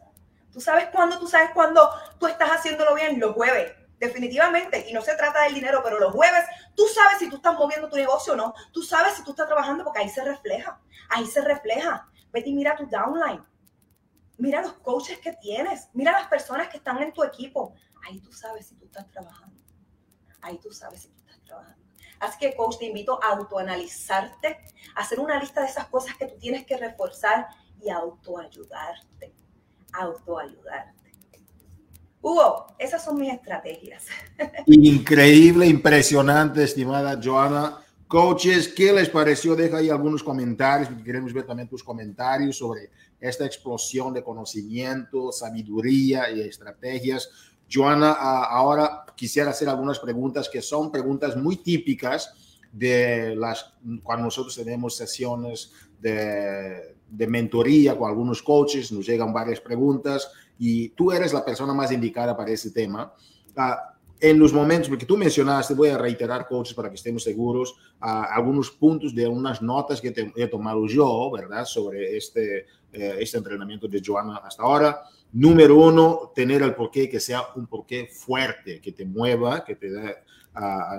Tú 0.53 0.61
sabes 0.61 0.87
cuándo, 0.87 1.19
tú 1.19 1.27
sabes 1.27 1.51
cuándo 1.53 1.89
tú 2.19 2.27
estás 2.27 2.51
haciéndolo 2.51 2.95
bien, 2.95 3.19
los 3.19 3.35
jueves 3.35 3.82
definitivamente, 4.03 4.85
y 4.89 4.93
no 4.93 5.01
se 5.01 5.15
trata 5.15 5.45
del 5.45 5.55
dinero, 5.55 5.81
pero 5.85 6.01
los 6.01 6.13
jueves 6.13 6.45
tú 6.75 6.89
sabes 6.89 7.19
si 7.21 7.31
tú 7.31 7.37
estás 7.37 7.55
moviendo 7.55 7.89
tu 7.89 7.95
negocio 7.95 8.33
o 8.33 8.37
no, 8.37 8.53
tú 8.73 8.83
sabes 8.83 9.15
si 9.15 9.23
tú 9.23 9.31
estás 9.31 9.47
trabajando 9.47 9.85
porque 9.85 10.01
ahí 10.01 10.09
se 10.09 10.25
refleja, 10.25 10.81
ahí 11.09 11.25
se 11.25 11.41
refleja. 11.41 12.09
Vete 12.33 12.51
mira 12.51 12.75
tu 12.75 12.85
downline, 12.87 13.45
mira 14.39 14.61
los 14.61 14.73
coaches 14.75 15.21
que 15.21 15.35
tienes, 15.35 15.89
mira 15.93 16.11
las 16.11 16.27
personas 16.27 16.69
que 16.69 16.79
están 16.79 17.01
en 17.01 17.13
tu 17.13 17.23
equipo, 17.23 17.75
ahí 18.05 18.19
tú 18.19 18.33
sabes 18.33 18.67
si 18.67 18.75
tú 18.75 18.87
estás 18.87 19.09
trabajando, 19.09 19.57
ahí 20.41 20.59
tú 20.59 20.73
sabes 20.73 21.03
si 21.03 21.09
tú 21.09 21.21
estás 21.21 21.41
trabajando. 21.45 21.81
Así 22.19 22.39
que, 22.39 22.57
coach, 22.57 22.79
te 22.79 22.87
invito 22.87 23.23
a 23.23 23.35
autoanalizarte, 23.35 24.65
a 24.97 25.01
hacer 25.01 25.21
una 25.21 25.39
lista 25.39 25.61
de 25.61 25.69
esas 25.69 25.87
cosas 25.87 26.17
que 26.17 26.27
tú 26.27 26.37
tienes 26.39 26.67
que 26.67 26.77
reforzar 26.77 27.47
y 27.81 27.89
autoayudarte, 27.89 29.33
autoayudarte. 29.93 31.02
Hugo, 32.23 32.69
esas 32.79 33.05
son 33.05 33.19
mis 33.19 33.33
estrategias. 33.33 34.07
Increíble, 34.67 35.67
impresionante, 35.67 36.63
estimada 36.63 37.21
Joana. 37.23 37.79
Coaches, 38.07 38.69
¿qué 38.69 38.93
les 38.93 39.09
pareció? 39.09 39.57
Deja 39.57 39.79
ahí 39.79 39.91
algunos 39.91 40.23
comentarios, 40.23 40.89
queremos 41.05 41.33
ver 41.33 41.45
también 41.45 41.69
tus 41.69 41.83
comentarios 41.83 42.59
sobre 42.59 42.91
esta 43.19 43.45
explosión 43.45 44.15
de 44.15 44.23
conocimiento, 44.23 45.33
sabiduría 45.33 46.31
y 46.31 46.43
estrategias. 46.43 47.29
Joana, 47.71 48.13
ahora 48.13 49.05
quisiera 49.17 49.51
hacer 49.51 49.69
algunas 49.69 49.99
preguntas 49.99 50.49
que 50.49 50.63
son 50.63 50.93
preguntas 50.93 51.37
muy 51.37 51.57
típicas 51.57 52.59
de 52.71 53.35
las 53.35 53.75
cuando 54.03 54.27
nosotros 54.27 54.55
tenemos 54.55 54.97
sesiones 54.97 55.73
de, 56.01 56.97
de 57.09 57.27
mentoría 57.27 57.97
con 57.97 58.09
algunos 58.09 58.43
coaches, 58.43 58.93
nos 58.93 59.07
llegan 59.07 59.33
varias 59.33 59.61
preguntas 59.61 60.31
y 60.59 60.91
tú 60.91 61.13
eres 61.13 61.33
la 61.33 61.45
persona 61.45 61.75
más 61.75 61.93
indicada 61.93 62.37
para 62.37 62.51
ese 62.51 62.71
tema. 62.71 63.13
Ah, 63.57 63.93
en 64.23 64.39
los 64.39 64.53
momentos, 64.53 64.89
porque 64.89 65.05
tú 65.05 65.17
mencionaste, 65.17 65.75
voy 65.75 65.89
a 65.89 65.99
reiterar, 65.99 66.47
coaches, 66.47 66.75
para 66.75 66.89
que 66.89 66.95
estemos 66.95 67.25
seguros, 67.25 67.73
uh, 68.01 68.23
algunos 68.31 68.71
puntos 68.71 69.13
de 69.13 69.27
unas 69.27 69.61
notas 69.61 70.01
que 70.01 70.13
te, 70.13 70.33
he 70.37 70.47
tomado 70.47 70.87
yo, 70.87 71.29
¿verdad?, 71.33 71.65
sobre 71.65 72.17
este, 72.17 72.67
eh, 72.93 73.17
este 73.19 73.39
entrenamiento 73.39 73.89
de 73.89 74.01
Joana 74.05 74.37
hasta 74.37 74.63
ahora. 74.63 75.03
Número 75.33 75.77
uno, 75.77 76.31
tener 76.37 76.63
el 76.63 76.73
porqué 76.73 77.09
que 77.09 77.19
sea 77.19 77.43
un 77.57 77.67
porqué 77.67 78.07
fuerte, 78.07 78.81
que 78.81 78.93
te 78.93 79.05
mueva, 79.05 79.65
que 79.65 79.75
te, 79.75 79.89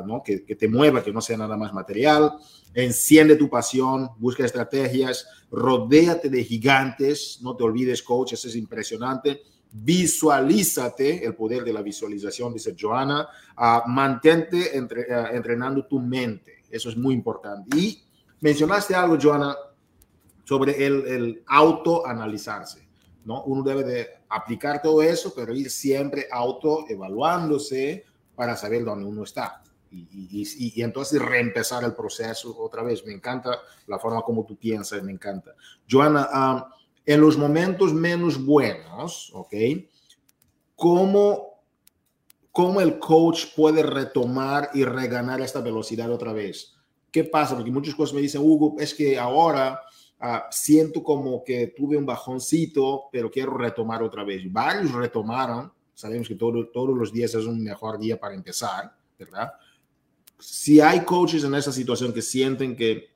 ¿no? 0.06 0.24
que, 0.24 0.40
te 0.40 0.68
mueva, 0.68 1.04
que 1.04 1.12
no 1.12 1.22
sea 1.22 1.38
nada 1.38 1.58
más 1.58 1.74
material. 1.74 2.34
Enciende 2.74 3.36
tu 3.36 3.50
pasión, 3.50 4.10
busca 4.18 4.46
estrategias, 4.46 5.28
rodéate 5.52 6.30
de 6.30 6.44
gigantes, 6.44 7.40
no 7.42 7.56
te 7.56 7.64
olvides, 7.64 8.02
coach, 8.02 8.34
eso 8.34 8.48
es 8.48 8.56
impresionante 8.56 9.42
visualízate, 9.74 11.26
el 11.26 11.36
poder 11.36 11.64
de 11.64 11.74
la 11.74 11.82
visualización, 11.82 12.54
dice 12.54 12.76
Joana, 12.80 13.28
uh, 13.58 13.90
mantente 13.90 14.78
entre, 14.78 15.02
uh, 15.02 15.36
entrenando 15.36 15.86
tu 15.88 16.00
mente, 16.00 16.64
eso 16.70 16.90
es 16.90 16.96
muy 16.96 17.16
importante. 17.16 17.76
Y 17.76 18.04
mencionaste 18.40 18.94
algo, 18.94 19.18
Joana, 19.20 19.56
sobre 20.44 20.86
el, 20.86 21.08
el 21.08 21.44
autoanalizarse, 21.48 22.88
¿no? 23.26 23.44
Uno 23.46 23.64
debe 23.64 23.84
de 23.84 24.08
aplicar 24.30 24.80
todo 24.82 25.02
eso, 25.02 25.34
pero 25.36 25.56
ir 25.56 25.72
siempre 25.72 26.28
autoevaluándose 26.32 28.06
para 28.36 28.56
saber 28.56 28.84
dónde 28.84 29.06
uno 29.06 29.24
está. 29.24 29.62
Y, 29.92 30.82
entonces 30.82 31.22
reempezar 31.22 31.84
el 31.84 31.94
proceso 31.94 32.56
otra 32.58 32.82
vez. 32.82 33.06
Me 33.06 33.14
encanta 33.14 33.60
la 33.88 34.00
forma 34.00 34.22
como 34.22 34.44
tú 34.46 34.58
piensas, 34.58 35.04
me 35.04 35.12
encanta. 35.12 35.54
Joana, 35.90 36.66
en 37.06 37.22
los 37.22 37.38
momentos 37.38 37.94
menos 37.94 38.44
buenos, 38.44 39.32
¿ok? 39.34 39.54
¿Cómo, 40.76 41.62
¿Cómo 42.52 42.82
el 42.82 42.98
coach 42.98 43.46
puede 43.56 43.84
retomar 43.84 44.70
y 44.74 44.84
reganar 44.84 45.42
esta 45.42 45.62
velocidad 45.62 46.12
otra 46.12 46.34
vez? 46.34 46.74
¿Qué 47.12 47.24
pasa? 47.24 47.56
Porque 47.56 47.72
muchas 47.72 47.94
cosas 47.94 48.16
me 48.16 48.22
dicen, 48.22 48.42
Hugo, 48.42 48.76
es 48.80 48.94
que 48.94 49.20
ahora 49.20 49.80
uh, 50.20 50.50
siento 50.50 51.04
como 51.04 51.44
que 51.44 51.68
tuve 51.68 51.96
un 51.96 52.08
bajoncito, 52.08 53.04
pero 53.12 53.30
quiero 53.30 53.56
retomar 53.56 54.02
otra 54.02 54.24
vez. 54.24 54.52
Varios 54.52 54.92
retomaron, 54.92 55.72
sabemos 55.94 56.28
que 56.28 56.36
todo, 56.36 56.68
todos 56.68 56.98
los 56.98 57.12
días 57.12 57.34
es 57.36 57.46
un 57.46 57.64
mejor 57.64 58.00
día 58.00 58.20
para 58.20 58.36
empezar, 58.36 58.96
¿verdad? 59.18 59.54
Si 60.40 60.82
hay 60.82 61.04
coaches 61.06 61.44
en 61.44 61.56
esa 61.56 61.72
situación 61.72 62.14
que 62.14 62.22
sienten 62.22 62.76
que 62.76 63.14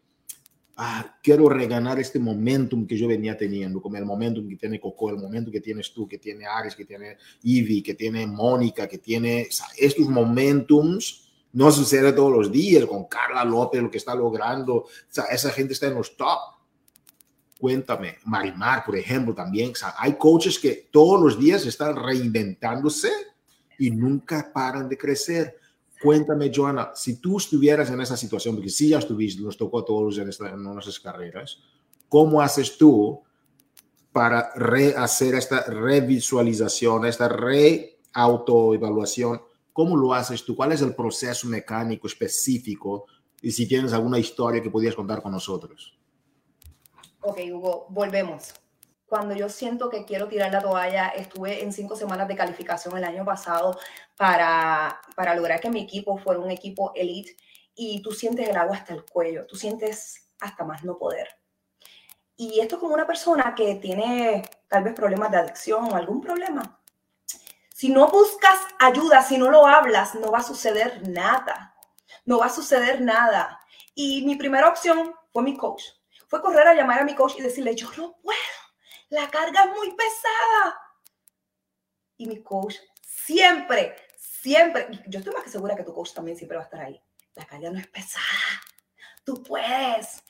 ah, 0.77 1.17
quiero 1.21 1.49
reganar 1.49 1.99
este 1.99 2.19
momentum 2.19 2.87
que 2.87 2.97
yo 2.97 3.07
venía 3.07 3.35
teniendo, 3.35 3.81
como 3.81 3.97
el 3.97 4.05
momentum 4.05 4.47
que 4.47 4.55
tiene 4.55 4.79
Coco, 4.79 5.09
el 5.09 5.17
momento 5.17 5.51
que 5.51 5.59
tienes 5.59 5.91
tú, 5.91 6.07
que 6.07 6.19
tiene 6.19 6.45
Ares, 6.45 6.75
que 6.75 6.85
tiene 6.85 7.17
Ivy, 7.43 7.81
que 7.81 7.95
tiene 7.95 8.25
Mónica, 8.27 8.87
que 8.87 8.99
tiene 8.99 9.47
o 9.49 9.51
sea, 9.51 9.67
estos 9.77 10.07
momentums. 10.07 11.23
No 11.53 11.71
sucede 11.71 12.13
todos 12.13 12.31
los 12.31 12.51
días 12.51 12.85
con 12.85 13.05
Carla 13.05 13.43
López, 13.43 13.81
lo 13.81 13.89
que 13.89 13.97
está 13.97 14.13
logrando. 14.13 14.75
O 14.75 14.87
sea, 15.07 15.25
esa 15.25 15.49
gente 15.49 15.73
está 15.73 15.87
en 15.87 15.95
los 15.95 16.15
top. 16.15 16.56
Cuéntame, 17.59 18.17
Marimar, 18.25 18.85
por 18.85 18.95
ejemplo, 18.95 19.33
también. 19.33 19.73
hay 19.97 20.17
coaches 20.17 20.59
que 20.59 20.87
todos 20.91 21.21
los 21.21 21.39
días 21.39 21.65
están 21.65 21.95
reinventándose 21.95 23.09
y 23.79 23.89
nunca 23.91 24.51
paran 24.53 24.87
de 24.87 24.97
crecer. 24.97 25.57
Cuéntame, 26.01 26.49
Joana, 26.53 26.91
si 26.93 27.19
tú 27.19 27.37
estuvieras 27.37 27.89
en 27.89 27.99
esa 28.01 28.15
situación, 28.15 28.53
porque 28.55 28.69
si 28.69 28.89
ya 28.89 28.99
estuviste, 28.99 29.41
nos 29.41 29.57
tocó 29.57 29.79
a 29.79 29.85
todos 29.85 30.19
en 30.19 30.25
nuestras 30.63 30.99
carreras, 30.99 31.57
¿cómo 32.07 32.39
haces 32.39 32.77
tú 32.77 33.23
para 34.11 34.51
rehacer 34.55 35.33
esta 35.33 35.63
revisualización, 35.63 37.07
esta 37.07 37.27
reautoevaluación? 37.27 39.41
¿Cómo 39.73 39.97
lo 39.97 40.13
haces 40.13 40.45
tú? 40.45 40.55
¿Cuál 40.55 40.73
es 40.73 40.81
el 40.81 40.93
proceso 40.93 41.47
mecánico 41.47 42.05
específico? 42.05 43.07
Y 43.41 43.49
si 43.51 43.67
tienes 43.67 43.93
alguna 43.93 44.19
historia 44.19 44.61
que 44.61 44.69
podías 44.69 44.93
contar 44.95 45.23
con 45.23 45.31
nosotros. 45.31 45.97
Ok, 47.29 47.39
Hugo, 47.51 47.87
volvemos. 47.89 48.53
Cuando 49.05 49.35
yo 49.35 49.49
siento 49.49 49.89
que 49.89 50.05
quiero 50.05 50.29
tirar 50.29 50.49
la 50.49 50.61
toalla, 50.61 51.09
estuve 51.09 51.61
en 51.61 51.73
cinco 51.73 51.97
semanas 51.97 52.25
de 52.29 52.37
calificación 52.37 52.97
el 52.97 53.03
año 53.03 53.25
pasado 53.25 53.77
para, 54.15 55.01
para 55.13 55.35
lograr 55.35 55.59
que 55.59 55.69
mi 55.69 55.81
equipo 55.81 56.17
fuera 56.17 56.39
un 56.39 56.51
equipo 56.51 56.93
elite 56.95 57.35
y 57.75 58.01
tú 58.01 58.13
sientes 58.13 58.47
el 58.47 58.55
agua 58.55 58.77
hasta 58.77 58.93
el 58.93 59.03
cuello, 59.03 59.45
tú 59.45 59.57
sientes 59.57 60.29
hasta 60.39 60.63
más 60.63 60.85
no 60.85 60.97
poder. 60.97 61.27
Y 62.37 62.61
esto 62.61 62.79
como 62.79 62.93
una 62.93 63.05
persona 63.05 63.53
que 63.53 63.75
tiene 63.75 64.49
tal 64.69 64.85
vez 64.85 64.93
problemas 64.93 65.29
de 65.29 65.37
adicción 65.39 65.91
o 65.91 65.97
algún 65.97 66.21
problema. 66.21 66.79
Si 67.73 67.89
no 67.89 68.07
buscas 68.07 68.57
ayuda, 68.79 69.21
si 69.21 69.37
no 69.37 69.51
lo 69.51 69.67
hablas, 69.67 70.15
no 70.15 70.31
va 70.31 70.37
a 70.37 70.43
suceder 70.43 71.09
nada. 71.09 71.75
No 72.23 72.39
va 72.39 72.45
a 72.45 72.49
suceder 72.49 73.01
nada. 73.01 73.59
Y 73.93 74.25
mi 74.25 74.37
primera 74.37 74.69
opción 74.69 75.13
fue 75.33 75.43
mi 75.43 75.57
coach. 75.57 75.96
Fue 76.27 76.41
correr 76.41 76.67
a 76.67 76.73
llamar 76.73 76.99
a 76.99 77.05
mi 77.05 77.15
coach 77.15 77.33
y 77.37 77.41
decirle, 77.41 77.75
yo 77.75 77.89
no 77.97 78.17
puedo 78.21 78.37
la 79.09 79.29
carga 79.29 79.63
es 79.63 79.69
muy 79.71 79.91
pesada. 79.95 80.81
Y 82.17 82.27
mi 82.27 82.41
coach 82.41 82.75
siempre, 83.01 83.95
siempre, 84.17 84.87
yo 85.07 85.19
estoy 85.19 85.33
más 85.33 85.43
que 85.43 85.49
segura 85.49 85.75
que 85.75 85.83
tu 85.83 85.93
coach 85.93 86.13
también 86.13 86.37
siempre 86.37 86.57
va 86.57 86.63
a 86.63 86.65
estar 86.65 86.81
ahí. 86.81 87.01
La 87.35 87.45
carga 87.45 87.69
no 87.69 87.79
es 87.79 87.87
pesada. 87.87 88.25
Tú 89.23 89.43
puedes. 89.43 90.23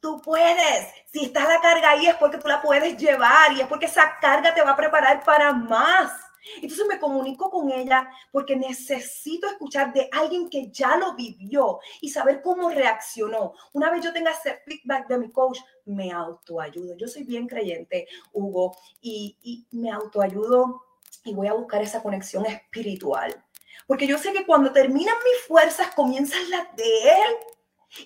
Tú 0.00 0.20
puedes. 0.22 0.88
Si 1.12 1.26
está 1.26 1.46
la 1.46 1.60
carga 1.60 1.90
ahí 1.90 2.06
es 2.06 2.14
porque 2.16 2.38
tú 2.38 2.48
la 2.48 2.62
puedes 2.62 2.96
llevar 2.96 3.52
y 3.52 3.60
es 3.60 3.66
porque 3.66 3.86
esa 3.86 4.18
carga 4.20 4.54
te 4.54 4.62
va 4.62 4.70
a 4.70 4.76
preparar 4.76 5.22
para 5.24 5.52
más. 5.52 6.12
Entonces 6.56 6.86
me 6.88 6.98
comunico 6.98 7.50
con 7.50 7.70
ella 7.70 8.10
porque 8.30 8.56
necesito 8.56 9.46
escuchar 9.46 9.92
de 9.92 10.08
alguien 10.12 10.48
que 10.48 10.70
ya 10.70 10.96
lo 10.96 11.14
vivió 11.14 11.78
y 12.00 12.08
saber 12.08 12.42
cómo 12.42 12.70
reaccionó. 12.70 13.54
Una 13.72 13.90
vez 13.90 14.04
yo 14.04 14.12
tenga 14.12 14.32
ese 14.32 14.60
feedback 14.66 15.08
de 15.08 15.18
mi 15.18 15.30
coach, 15.30 15.58
me 15.84 16.10
autoayudo. 16.10 16.96
Yo 16.96 17.08
soy 17.08 17.24
bien 17.24 17.46
creyente, 17.46 18.06
Hugo, 18.32 18.76
y, 19.00 19.36
y 19.42 19.66
me 19.76 19.90
autoayudo 19.90 20.82
y 21.24 21.34
voy 21.34 21.48
a 21.48 21.54
buscar 21.54 21.82
esa 21.82 22.02
conexión 22.02 22.46
espiritual. 22.46 23.44
Porque 23.86 24.06
yo 24.06 24.18
sé 24.18 24.32
que 24.32 24.46
cuando 24.46 24.72
terminan 24.72 25.14
mis 25.24 25.46
fuerzas, 25.46 25.94
comienzan 25.94 26.50
las 26.50 26.74
de 26.76 26.84
él. 26.84 27.36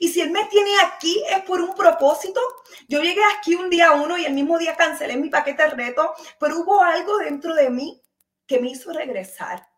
Y 0.00 0.08
si 0.08 0.20
él 0.20 0.30
me 0.30 0.44
tiene 0.46 0.70
aquí 0.84 1.22
es 1.30 1.42
por 1.42 1.60
un 1.60 1.74
propósito. 1.74 2.40
Yo 2.88 3.00
llegué 3.00 3.20
aquí 3.38 3.54
un 3.54 3.70
día 3.70 3.92
uno 3.92 4.18
y 4.18 4.24
el 4.24 4.34
mismo 4.34 4.58
día 4.58 4.76
cancelé 4.76 5.16
mi 5.16 5.28
paquete 5.28 5.62
de 5.62 5.70
reto, 5.70 6.12
pero 6.40 6.58
hubo 6.58 6.82
algo 6.82 7.18
dentro 7.18 7.54
de 7.54 7.70
mí 7.70 8.02
que 8.46 8.60
me 8.60 8.68
hizo 8.68 8.92
regresar. 8.92 9.68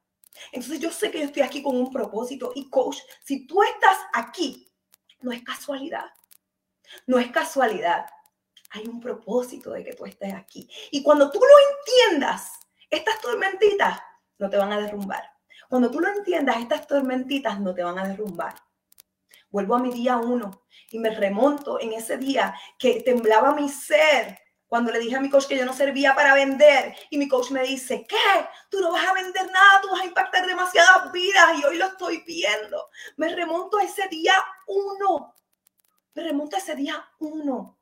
Entonces 0.53 0.81
yo 0.81 0.91
sé 0.91 1.11
que 1.11 1.21
yo 1.21 1.25
estoy 1.25 1.43
aquí 1.43 1.63
con 1.63 1.77
un 1.77 1.91
propósito 1.91 2.53
y 2.55 2.69
coach, 2.71 2.99
si 3.25 3.47
tú 3.47 3.63
estás 3.63 3.99
aquí, 4.13 4.73
no 5.21 5.33
es 5.33 5.43
casualidad. 5.43 6.07
No 7.07 7.19
es 7.19 7.31
casualidad. 7.31 8.07
Hay 8.71 8.87
un 8.87 9.01
propósito 9.01 9.73
de 9.73 9.85
que 9.85 9.95
tú 9.95 10.05
estés 10.05 10.35
aquí. 10.35 10.69
Y 10.91 11.03
cuando 11.03 11.31
tú 11.31 11.41
lo 11.41 12.09
entiendas, 12.11 12.53
estas 12.91 13.21
tormentitas 13.21 14.01
no 14.39 14.49
te 14.49 14.57
van 14.57 14.73
a 14.73 14.81
derrumbar. 14.81 15.23
Cuando 15.69 15.91
tú 15.91 16.01
lo 16.01 16.09
entiendas, 16.09 16.59
estas 16.59 16.87
tormentitas 16.87 17.61
no 17.61 17.75
te 17.75 17.83
van 17.83 17.99
a 17.99 18.07
derrumbar. 18.07 18.55
Vuelvo 19.51 19.77
a 19.77 19.79
mi 19.79 19.91
día 19.91 20.17
uno 20.19 20.63
y 20.91 20.99
me 20.99 21.11
remonto 21.11 21.81
en 21.81 21.93
ese 21.93 22.19
día 22.19 22.55
que 22.79 23.01
temblaba 23.01 23.55
mi 23.55 23.69
ser 23.69 24.39
cuando 24.69 24.93
le 24.93 25.01
dije 25.01 25.17
a 25.17 25.21
mi 25.21 25.31
coach 25.31 25.47
que 25.47 25.57
yo 25.57 25.65
no 25.65 25.73
servía 25.73 26.15
para 26.15 26.35
vender 26.35 26.95
y 27.11 27.19
mi 27.19 27.27
coach 27.27 27.51
me 27.51 27.63
dice, 27.63 28.07
¿qué? 28.07 28.17
Tú 28.69 28.81
no 28.81 28.93
vas 28.93 29.07
a 29.07 29.15
vender 29.15 29.47
nada, 29.47 29.81
tú 29.81 29.89
vas 29.91 30.03
a 30.03 30.07
impactar 30.07 30.47
demasiadas 30.47 31.11
vidas 31.11 31.59
y 31.59 31.65
hoy 31.65 31.79
lo 31.79 31.87
estoy 31.87 32.23
viendo. 32.27 32.89
Me 33.17 33.35
remonto 33.35 33.79
a 33.79 33.85
ese 33.85 34.07
día 34.09 34.35
uno. 34.67 35.35
Me 36.15 36.23
remonto 36.23 36.57
a 36.57 36.59
ese 36.59 36.77
día 36.77 37.03
uno. 37.19 37.79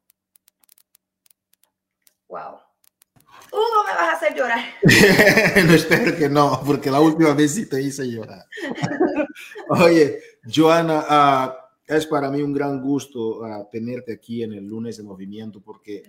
Wow. 2.28 2.60
Hugo, 3.52 3.84
me 3.86 3.94
vas 3.94 4.08
a 4.08 4.12
hacer 4.12 4.34
llorar. 4.34 4.64
no 5.66 5.74
espero 5.74 6.16
que 6.16 6.28
no, 6.28 6.62
porque 6.64 6.90
la 6.90 7.00
última 7.00 7.34
vez 7.34 7.54
sí 7.54 7.68
te 7.68 7.82
hice 7.82 8.08
llorar. 8.08 8.44
Oye, 9.68 10.20
Joana, 10.52 11.04
ah, 11.08 11.70
es 11.86 12.06
para 12.06 12.30
mí 12.30 12.42
un 12.42 12.52
gran 12.52 12.80
gusto 12.80 13.44
ah, 13.44 13.68
tenerte 13.70 14.12
aquí 14.12 14.42
en 14.42 14.52
el 14.52 14.66
lunes 14.66 14.96
de 14.96 15.02
movimiento 15.02 15.60
porque 15.60 16.02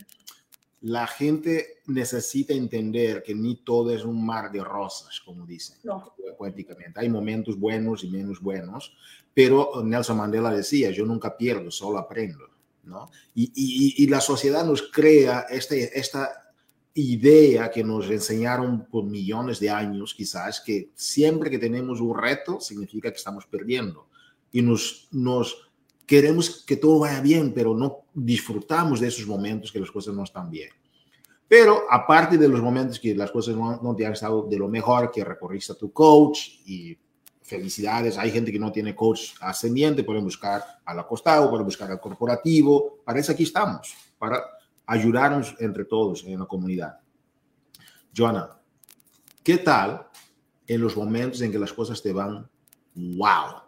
la 0.82 1.08
gente 1.08 1.82
necesita 1.88 2.54
entender 2.54 3.24
que 3.24 3.34
ni 3.34 3.56
todo 3.64 3.92
es 3.92 4.04
un 4.04 4.26
mar 4.26 4.52
de 4.52 4.64
rosas, 4.64 5.20
como 5.26 5.46
dicen 5.46 5.78
no. 5.84 6.14
poéticamente. 6.38 7.00
Hay 7.00 7.10
momentos 7.10 7.58
buenos 7.58 8.04
y 8.04 8.10
menos 8.10 8.40
buenos, 8.40 8.96
pero 9.34 9.84
Nelson 9.84 10.18
Mandela 10.18 10.52
decía, 10.52 10.92
yo 10.92 11.06
nunca 11.06 11.36
pierdo, 11.36 11.72
solo 11.72 11.98
aprendo. 11.98 12.46
¿no? 12.84 13.10
Y, 13.36 13.52
y, 13.56 14.04
y 14.04 14.08
la 14.08 14.22
sociedad 14.22 14.66
nos 14.66 14.82
crea 14.82 15.46
este, 15.50 16.00
esta 16.00 16.48
idea 16.94 17.70
que 17.70 17.84
nos 17.84 18.10
enseñaron 18.10 18.86
por 18.86 19.04
millones 19.04 19.60
de 19.60 19.70
años, 19.70 20.16
quizás, 20.16 20.62
que 20.62 20.90
siempre 20.96 21.50
que 21.52 21.60
tenemos 21.60 22.02
un 22.02 22.18
reto 22.18 22.60
significa 22.60 23.12
que 23.12 23.18
estamos 23.18 23.46
perdiendo. 23.46 24.08
Y 24.52 24.62
nos, 24.64 25.08
nos 25.12 25.67
queremos 26.08 26.64
que 26.66 26.78
todo 26.78 27.00
vaya 27.00 27.22
bien, 27.22 27.54
pero 27.54 27.76
no 27.76 28.06
disfrutamos 28.14 29.02
de 29.02 29.10
esos 29.10 29.28
momentos 29.28 29.72
que 29.72 29.80
las 29.80 29.92
cosas 29.92 30.16
no 30.16 30.24
están 30.24 30.50
bien. 30.50 30.70
Pero 31.48 31.84
aparte 31.90 32.38
de 32.38 32.48
los 32.48 32.62
momentos 32.62 33.00
que 33.00 33.14
las 33.14 33.30
cosas 33.30 33.56
no, 33.56 33.80
no 33.82 33.96
te 33.96 34.06
han 34.06 34.14
estado 34.14 34.48
de 34.50 34.58
lo 34.58 34.70
mejor, 34.70 35.12
que 35.12 35.24
recorriste 35.24 35.74
a 35.74 35.76
tu 35.76 35.92
coach 35.92 36.62
y 36.66 36.98
felicidades, 37.42 38.18
hay 38.18 38.32
gente 38.32 38.52
que 38.52 38.60
no 38.60 38.72
tiene 38.72 38.96
coach 38.96 39.34
ascendiente, 39.42 40.04
pueden 40.04 40.24
buscar 40.24 40.64
al 40.84 41.00
acostado, 41.00 41.50
pueden 41.50 41.66
buscar 41.66 41.92
al 41.92 42.00
corporativo, 42.00 43.00
para 43.06 43.20
eso 43.20 43.34
aquí 43.34 43.44
estamos, 43.44 43.94
para 44.18 44.42
ayudarnos 44.86 45.56
entre 45.60 45.86
todos 45.86 46.24
en 46.26 46.40
la 46.40 46.46
comunidad. 46.46 47.00
Joana, 48.16 48.50
¿qué 49.44 49.58
tal 49.58 50.08
en 50.66 50.82
los 50.82 50.96
momentos 50.96 51.42
en 51.42 51.52
que 51.52 51.60
las 51.60 51.72
cosas 51.72 52.02
te 52.02 52.12
van 52.12 52.50
wow? 52.96 53.62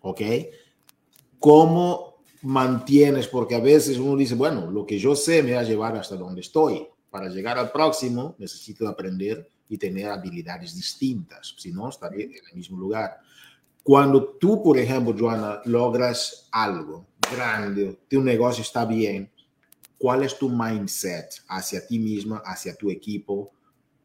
¿Ok? 0.00 0.20
¿Cómo 1.44 2.22
mantienes? 2.40 3.28
Porque 3.28 3.54
a 3.54 3.60
veces 3.60 3.98
uno 3.98 4.16
dice, 4.16 4.34
bueno, 4.34 4.70
lo 4.70 4.86
que 4.86 4.98
yo 4.98 5.14
sé 5.14 5.42
me 5.42 5.52
va 5.52 5.60
a 5.60 5.64
llevar 5.64 5.94
hasta 5.94 6.16
donde 6.16 6.40
estoy. 6.40 6.86
Para 7.10 7.28
llegar 7.28 7.58
al 7.58 7.70
próximo 7.70 8.34
necesito 8.38 8.88
aprender 8.88 9.46
y 9.68 9.76
tener 9.76 10.08
habilidades 10.08 10.74
distintas, 10.74 11.54
si 11.58 11.70
no 11.70 11.90
estaré 11.90 12.22
en 12.22 12.46
el 12.50 12.56
mismo 12.56 12.78
lugar. 12.78 13.18
Cuando 13.82 14.24
tú, 14.40 14.62
por 14.62 14.78
ejemplo, 14.78 15.14
Joana, 15.18 15.60
logras 15.66 16.48
algo 16.50 17.08
grande, 17.30 18.00
tu 18.08 18.22
negocio 18.22 18.62
está 18.62 18.86
bien, 18.86 19.30
¿cuál 19.98 20.22
es 20.22 20.38
tu 20.38 20.48
mindset 20.48 21.42
hacia 21.48 21.86
ti 21.86 21.98
misma, 21.98 22.40
hacia 22.42 22.74
tu 22.74 22.90
equipo? 22.90 23.52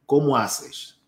¿Cómo 0.06 0.36
haces? 0.36 0.99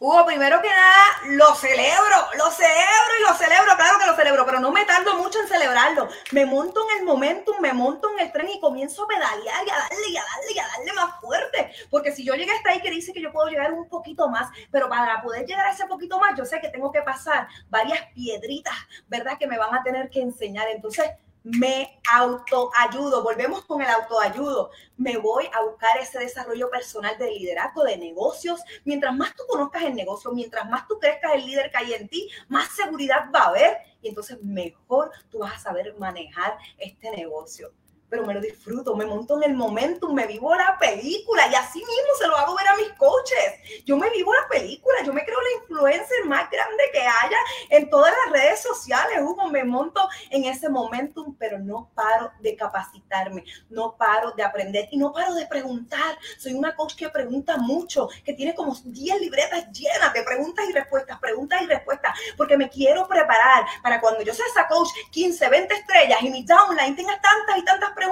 Hugo, 0.00 0.26
primero 0.26 0.60
que 0.60 0.68
nada, 0.68 1.04
lo 1.26 1.54
celebro, 1.54 2.16
lo 2.36 2.50
celebro 2.50 3.12
y 3.20 3.22
lo 3.22 3.34
celebro, 3.34 3.76
claro 3.76 3.98
que 4.00 4.06
lo 4.06 4.16
celebro, 4.16 4.44
pero 4.44 4.58
no 4.58 4.72
me 4.72 4.84
tardo 4.84 5.16
mucho 5.16 5.40
en 5.40 5.46
celebrarlo. 5.46 6.08
Me 6.32 6.44
monto 6.44 6.84
en 6.90 6.98
el 6.98 7.04
momentum, 7.04 7.60
me 7.60 7.72
monto 7.72 8.10
en 8.12 8.26
el 8.26 8.32
tren 8.32 8.50
y 8.50 8.58
comienzo 8.58 9.04
a 9.04 9.06
pedalear 9.06 9.64
y 9.64 9.70
a 9.70 9.78
darle 9.78 10.08
y 10.08 10.16
a 10.16 10.20
darle 10.20 10.52
y 10.52 10.58
a 10.58 10.66
darle 10.66 10.92
más 10.94 11.20
fuerte. 11.20 11.72
Porque 11.90 12.10
si 12.10 12.24
yo 12.24 12.34
llegué 12.34 12.50
hasta 12.50 12.70
ahí, 12.70 12.80
que 12.80 12.90
dice 12.90 13.12
que 13.12 13.22
yo 13.22 13.30
puedo 13.32 13.48
llegar 13.48 13.72
un 13.72 13.88
poquito 13.88 14.28
más, 14.28 14.50
pero 14.72 14.88
para 14.88 15.22
poder 15.22 15.46
llegar 15.46 15.66
a 15.66 15.70
ese 15.70 15.86
poquito 15.86 16.18
más, 16.18 16.36
yo 16.36 16.44
sé 16.44 16.60
que 16.60 16.70
tengo 16.70 16.90
que 16.90 17.02
pasar 17.02 17.46
varias 17.70 18.00
piedritas, 18.14 18.74
¿verdad? 19.06 19.38
Que 19.38 19.46
me 19.46 19.58
van 19.58 19.76
a 19.76 19.84
tener 19.84 20.10
que 20.10 20.20
enseñar. 20.20 20.66
Entonces, 20.70 21.08
me 21.44 22.00
autoayudo, 22.10 23.22
volvemos 23.22 23.66
con 23.66 23.82
el 23.82 23.88
autoayudo, 23.88 24.70
me 24.96 25.18
voy 25.18 25.44
a 25.52 25.62
buscar 25.62 25.98
ese 25.98 26.18
desarrollo 26.18 26.70
personal 26.70 27.16
de 27.18 27.30
liderazgo, 27.30 27.84
de 27.84 27.98
negocios. 27.98 28.60
Mientras 28.84 29.14
más 29.14 29.36
tú 29.36 29.44
conozcas 29.46 29.82
el 29.82 29.94
negocio, 29.94 30.32
mientras 30.32 30.68
más 30.70 30.88
tú 30.88 30.98
crezcas 30.98 31.34
el 31.34 31.44
líder 31.44 31.70
que 31.70 31.76
hay 31.76 31.92
en 31.92 32.08
ti, 32.08 32.30
más 32.48 32.68
seguridad 32.74 33.30
va 33.32 33.40
a 33.40 33.48
haber. 33.48 33.76
Y 34.00 34.08
entonces 34.08 34.42
mejor 34.42 35.10
tú 35.30 35.40
vas 35.40 35.54
a 35.54 35.58
saber 35.58 35.94
manejar 35.98 36.56
este 36.78 37.10
negocio 37.10 37.72
pero 38.14 38.26
me 38.26 38.34
lo 38.34 38.40
disfruto, 38.40 38.94
me 38.94 39.06
monto 39.06 39.42
en 39.42 39.50
el 39.50 39.56
momento, 39.56 40.12
me 40.12 40.24
vivo 40.24 40.54
la 40.54 40.78
película 40.78 41.48
y 41.50 41.54
así 41.56 41.80
mismo 41.80 42.14
se 42.16 42.28
lo 42.28 42.36
hago 42.36 42.54
ver 42.54 42.68
a 42.68 42.76
mis 42.76 42.90
coaches. 42.90 43.82
Yo 43.84 43.96
me 43.96 44.08
vivo 44.10 44.32
la 44.32 44.46
película, 44.48 45.02
yo 45.04 45.12
me 45.12 45.24
creo 45.24 45.36
la 45.40 45.62
influencer 45.62 46.24
más 46.26 46.48
grande 46.48 46.84
que 46.92 47.00
haya 47.00 47.36
en 47.70 47.90
todas 47.90 48.14
las 48.24 48.40
redes 48.40 48.62
sociales, 48.62 49.18
jugo, 49.20 49.50
me 49.50 49.64
monto 49.64 50.08
en 50.30 50.44
ese 50.44 50.68
momentum, 50.68 51.34
pero 51.36 51.58
no 51.58 51.90
paro 51.96 52.30
de 52.38 52.54
capacitarme, 52.54 53.42
no 53.68 53.96
paro 53.96 54.30
de 54.30 54.44
aprender 54.44 54.86
y 54.92 54.96
no 54.96 55.12
paro 55.12 55.34
de 55.34 55.46
preguntar. 55.46 56.16
Soy 56.38 56.52
una 56.52 56.76
coach 56.76 56.94
que 56.94 57.08
pregunta 57.08 57.56
mucho, 57.56 58.08
que 58.24 58.34
tiene 58.34 58.54
como 58.54 58.76
10 58.84 59.20
libretas 59.22 59.72
llenas 59.72 60.12
de 60.12 60.22
preguntas 60.22 60.66
y 60.68 60.72
respuestas, 60.72 61.18
preguntas 61.18 61.62
y 61.62 61.66
respuestas, 61.66 62.16
porque 62.36 62.56
me 62.56 62.70
quiero 62.70 63.08
preparar 63.08 63.64
para 63.82 64.00
cuando 64.00 64.22
yo 64.22 64.32
sea 64.32 64.46
esa 64.52 64.68
coach 64.68 64.90
15, 65.10 65.48
20 65.48 65.74
estrellas 65.74 66.22
y 66.22 66.30
mi 66.30 66.44
downline 66.44 66.94
tenga 66.94 67.20
tantas 67.20 67.58
y 67.58 67.64
tantas 67.64 67.90
preguntas, 67.90 68.03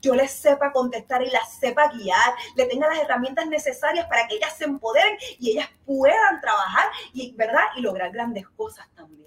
yo 0.00 0.14
les 0.14 0.30
sepa 0.30 0.72
contestar 0.72 1.22
y 1.22 1.30
las 1.30 1.58
sepa 1.58 1.90
guiar, 1.92 2.34
le 2.56 2.66
tenga 2.66 2.88
las 2.88 2.98
herramientas 2.98 3.46
necesarias 3.46 4.06
para 4.06 4.26
que 4.26 4.36
ellas 4.36 4.56
se 4.56 4.64
empoderen 4.64 5.16
y 5.38 5.52
ellas 5.52 5.68
puedan 5.84 6.40
trabajar 6.40 6.86
y, 7.12 7.32
¿verdad? 7.36 7.64
y 7.76 7.80
lograr 7.80 8.12
grandes 8.12 8.48
cosas 8.50 8.86
también. 8.94 9.26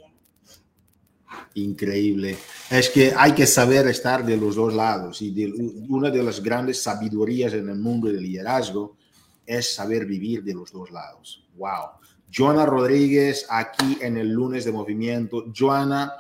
Increíble. 1.56 2.38
Es 2.70 2.90
que 2.90 3.14
hay 3.16 3.34
que 3.34 3.46
saber 3.46 3.88
estar 3.88 4.26
de 4.26 4.38
los 4.38 4.56
dos 4.56 4.74
lados 4.74 5.22
y 5.22 5.46
una 5.90 6.10
de 6.10 6.24
las 6.24 6.42
grandes 6.42 6.82
sabidurías 6.82 7.54
en 7.54 7.70
el 7.70 7.78
mundo 7.78 8.08
del 8.08 8.22
liderazgo 8.22 8.98
es 9.46 9.74
saber 9.74 10.06
vivir 10.06 10.44
de 10.44 10.54
los 10.54 10.72
dos 10.72 10.92
lados. 10.92 11.44
Wow. 11.56 12.00
Joana 12.34 12.66
Rodríguez 12.66 13.48
aquí 13.50 13.98
en 14.02 14.18
el 14.18 14.30
lunes 14.30 14.66
de 14.66 14.72
movimiento. 14.72 15.46
Joana, 15.56 16.14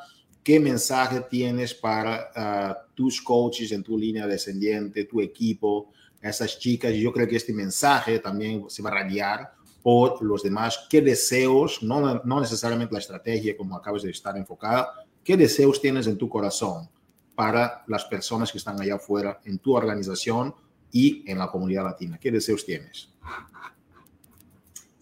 ¿qué 0.44 0.60
mensaje 0.60 1.22
tienes 1.30 1.74
para 1.74 2.32
ah, 2.36 2.78
tus 2.96 3.22
coaches 3.22 3.72
en 3.72 3.84
tu 3.84 3.98
línea 3.98 4.28
descendiente, 4.28 5.06
tu 5.06 5.22
equipo, 5.22 5.92
esas 6.22 6.58
chicas? 6.60 6.94
Yo 6.94 7.12
creo 7.12 7.28
que 7.28 7.36
este 7.36 7.54
mensaje 7.54 8.20
también 8.20 8.70
se 8.70 8.82
va 8.82 8.90
a 8.90 8.94
radiar 8.94 9.54
por 9.82 10.22
los 10.22 10.44
demás. 10.44 10.88
¿Qué 10.90 11.02
deseos, 11.02 11.82
no, 11.82 12.22
no 12.24 12.40
necesariamente 12.40 12.94
la 12.94 13.00
estrategia 13.00 13.56
como 13.56 13.76
acabas 13.76 14.04
de 14.04 14.12
estar 14.12 14.36
enfocada, 14.38 15.06
qué 15.24 15.38
deseos 15.38 15.82
tienes 15.82 16.08
en 16.08 16.18
tu 16.18 16.30
corazón 16.30 16.90
para 17.36 17.84
las 17.88 18.06
personas 18.06 18.52
que 18.52 18.58
están 18.58 18.82
allá 18.82 18.96
afuera 18.96 19.40
en 19.46 19.60
tu 19.60 19.76
organización 19.76 20.54
y 20.92 21.30
en 21.30 21.38
la 21.38 21.48
comunidad 21.48 21.84
latina? 21.86 22.18
¿Qué 22.18 22.32
deseos 22.32 22.66
tienes? 22.66 23.10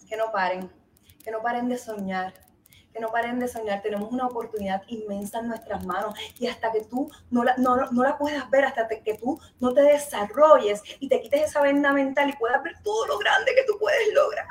Que 0.07 0.15
no 0.15 0.31
paren, 0.31 0.69
que 1.23 1.31
no 1.31 1.41
paren 1.41 1.67
de 1.67 1.77
soñar, 1.77 2.33
no 2.99 3.11
paren 3.11 3.39
de 3.39 3.47
soñar. 3.47 3.81
Tenemos 3.81 4.11
una 4.11 4.27
oportunidad 4.27 4.81
inmensa 4.87 5.39
en 5.39 5.47
nuestras 5.47 5.85
manos 5.85 6.17
y 6.39 6.47
hasta 6.47 6.71
que 6.71 6.81
tú 6.81 7.09
no 7.29 7.43
la, 7.43 7.55
no, 7.57 7.75
la 7.75 8.17
puedas 8.17 8.49
ver, 8.49 8.65
hasta 8.65 8.87
que 8.87 9.13
tú 9.15 9.39
no 9.59 9.73
te 9.73 9.81
desarrolles 9.81 10.81
y 10.99 11.09
te 11.09 11.21
quites 11.21 11.49
esa 11.49 11.61
venda 11.61 11.91
mental 11.93 12.29
y 12.29 12.33
puedas 12.33 12.61
ver 12.63 12.75
todo 12.83 13.07
lo 13.07 13.17
grande 13.17 13.53
que 13.55 13.63
tú 13.63 13.77
puedes 13.79 14.13
lograr. 14.13 14.47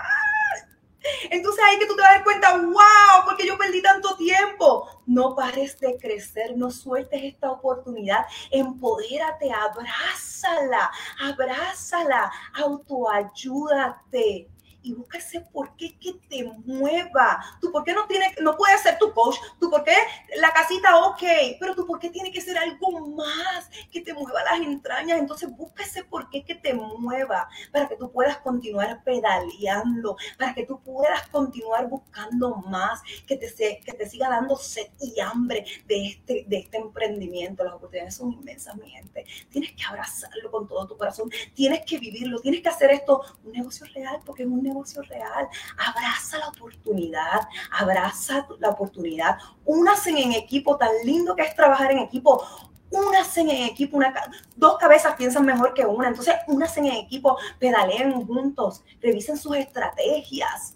Entonces 1.30 1.62
ahí 1.64 1.78
que 1.78 1.86
tú 1.86 1.94
te 1.94 2.02
das 2.02 2.22
cuenta, 2.24 2.56
wow, 2.56 3.24
porque 3.24 3.46
yo 3.46 3.56
perdí 3.56 3.80
tanto 3.80 4.16
tiempo. 4.16 4.88
No 5.06 5.36
pares 5.36 5.78
de 5.78 5.96
crecer, 5.98 6.56
no 6.56 6.70
sueltes 6.70 7.22
esta 7.22 7.52
oportunidad, 7.52 8.26
empodérate, 8.50 9.52
abrázala, 9.52 10.90
abrázala, 11.20 12.32
autoayúdate 12.54 14.50
y 14.86 14.94
busca 14.94 15.18
ese 15.18 15.40
por 15.40 15.74
qué 15.76 15.98
que 15.98 16.14
te 16.28 16.44
mueva. 16.64 17.44
Tú 17.60 17.72
por 17.72 17.82
qué 17.82 17.92
no 17.92 18.06
tiene, 18.06 18.32
no 18.40 18.56
puedes 18.56 18.80
ser 18.82 18.96
tu 18.98 19.12
coach, 19.12 19.36
tú 19.58 19.68
por 19.68 19.82
qué 19.82 19.96
la 20.36 20.52
casita 20.52 20.96
ok, 21.06 21.22
pero 21.58 21.74
tú 21.74 21.84
por 21.86 21.98
qué 21.98 22.08
tiene 22.08 22.30
que 22.30 22.40
ser 22.40 22.56
algo 22.56 23.08
más 23.08 23.68
que 23.90 24.00
te 24.00 24.14
mueva 24.14 24.44
las 24.44 24.60
entrañas. 24.60 25.18
Entonces 25.18 25.50
busca 25.56 25.82
ese 25.82 26.04
por 26.04 26.30
qué 26.30 26.44
que 26.44 26.54
te 26.54 26.72
mueva 26.72 27.48
para 27.72 27.88
que 27.88 27.96
tú 27.96 28.12
puedas 28.12 28.38
continuar 28.38 29.02
pedaleando, 29.02 30.16
para 30.38 30.54
que 30.54 30.64
tú 30.64 30.80
puedas 30.80 31.26
continuar 31.28 31.88
buscando 31.88 32.54
más, 32.54 33.02
que 33.26 33.36
te, 33.36 33.80
que 33.84 33.92
te 33.92 34.08
siga 34.08 34.28
dando 34.28 34.54
sed 34.56 34.86
y 35.00 35.18
hambre 35.18 35.64
de 35.86 36.06
este, 36.06 36.44
de 36.46 36.58
este 36.58 36.76
emprendimiento. 36.76 37.64
Las 37.64 37.74
oportunidades 37.74 38.14
son 38.14 38.32
inmensas, 38.32 38.76
mi 38.76 38.88
gente. 38.88 39.26
Tienes 39.50 39.72
que 39.72 39.82
abrazarlo 39.82 40.48
con 40.52 40.68
todo 40.68 40.86
tu 40.86 40.96
corazón, 40.96 41.28
tienes 41.54 41.84
que 41.84 41.98
vivirlo, 41.98 42.38
tienes 42.40 42.62
que 42.62 42.68
hacer 42.68 42.92
esto 42.92 43.22
un 43.44 43.50
negocio 43.50 43.84
real 43.92 44.20
porque 44.24 44.44
es 44.44 44.48
un 44.48 44.62
negocio 44.62 44.75
real. 45.08 45.48
Abraza 45.78 46.38
la 46.38 46.48
oportunidad, 46.48 47.40
abraza 47.72 48.46
la 48.58 48.70
oportunidad. 48.70 49.38
Únase 49.64 50.10
en 50.10 50.32
equipo, 50.32 50.76
tan 50.76 50.90
lindo 51.04 51.34
que 51.34 51.42
es 51.42 51.54
trabajar 51.54 51.92
en 51.92 51.98
equipo. 51.98 52.44
Únase 52.90 53.40
en 53.40 53.50
equipo, 53.50 53.96
una, 53.96 54.14
dos 54.54 54.78
cabezas 54.78 55.14
piensan 55.16 55.44
mejor 55.44 55.74
que 55.74 55.84
una. 55.84 56.08
Entonces, 56.08 56.34
únase 56.46 56.80
en 56.80 56.86
equipo, 56.86 57.36
pedaleen 57.58 58.26
juntos, 58.26 58.82
revisen 59.00 59.36
sus 59.36 59.56
estrategias. 59.56 60.74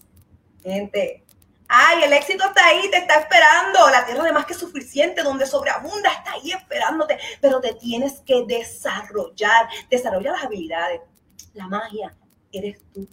Gente, 0.63 1.25
Ay, 1.73 2.03
el 2.03 2.13
éxito 2.13 2.45
está 2.45 2.67
ahí, 2.67 2.91
te 2.91 2.99
está 2.99 3.21
esperando. 3.21 3.89
La 3.91 4.05
tierra 4.05 4.25
de 4.25 4.33
más 4.33 4.45
que 4.45 4.55
suficiente, 4.55 5.23
donde 5.23 5.47
sobreabunda, 5.47 6.11
está 6.11 6.33
ahí 6.33 6.51
esperándote. 6.51 7.17
Pero 7.41 7.61
te 7.61 7.75
tienes 7.75 8.21
que 8.27 8.45
desarrollar. 8.45 9.69
Desarrolla 9.89 10.33
las 10.33 10.43
habilidades. 10.43 11.01
La 11.55 11.69
magia 11.69 12.13
eres 12.51 12.81
tú. 12.93 13.09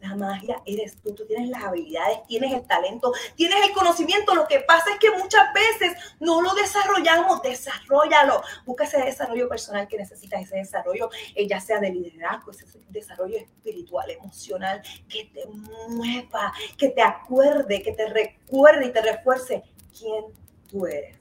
La 0.00 0.14
magia 0.14 0.62
eres 0.64 0.96
tú, 1.02 1.12
tú 1.12 1.26
tienes 1.26 1.48
las 1.48 1.64
habilidades, 1.64 2.24
tienes 2.28 2.52
el 2.52 2.64
talento, 2.66 3.12
tienes 3.34 3.58
el 3.66 3.72
conocimiento. 3.72 4.34
Lo 4.34 4.46
que 4.46 4.60
pasa 4.60 4.92
es 4.92 4.98
que 4.98 5.10
muchas 5.10 5.52
veces 5.52 5.96
no 6.20 6.40
lo 6.40 6.54
desarrollamos, 6.54 7.42
desarrollalo. 7.42 8.42
Busca 8.64 8.84
ese 8.84 8.98
desarrollo 8.98 9.48
personal 9.48 9.88
que 9.88 9.96
necesitas, 9.96 10.42
ese 10.42 10.56
desarrollo, 10.56 11.10
eh, 11.34 11.48
ya 11.48 11.60
sea 11.60 11.80
de 11.80 11.90
liderazgo, 11.90 12.52
ese 12.52 12.64
desarrollo 12.88 13.38
espiritual, 13.38 14.10
emocional, 14.10 14.82
que 15.08 15.30
te 15.34 15.46
mueva, 15.88 16.52
que 16.76 16.90
te 16.90 17.02
acuerde, 17.02 17.82
que 17.82 17.92
te 17.92 18.08
recuerde 18.08 18.86
y 18.86 18.92
te 18.92 19.02
refuerce 19.02 19.62
quién 19.98 20.26
tú 20.68 20.86
eres. 20.86 21.16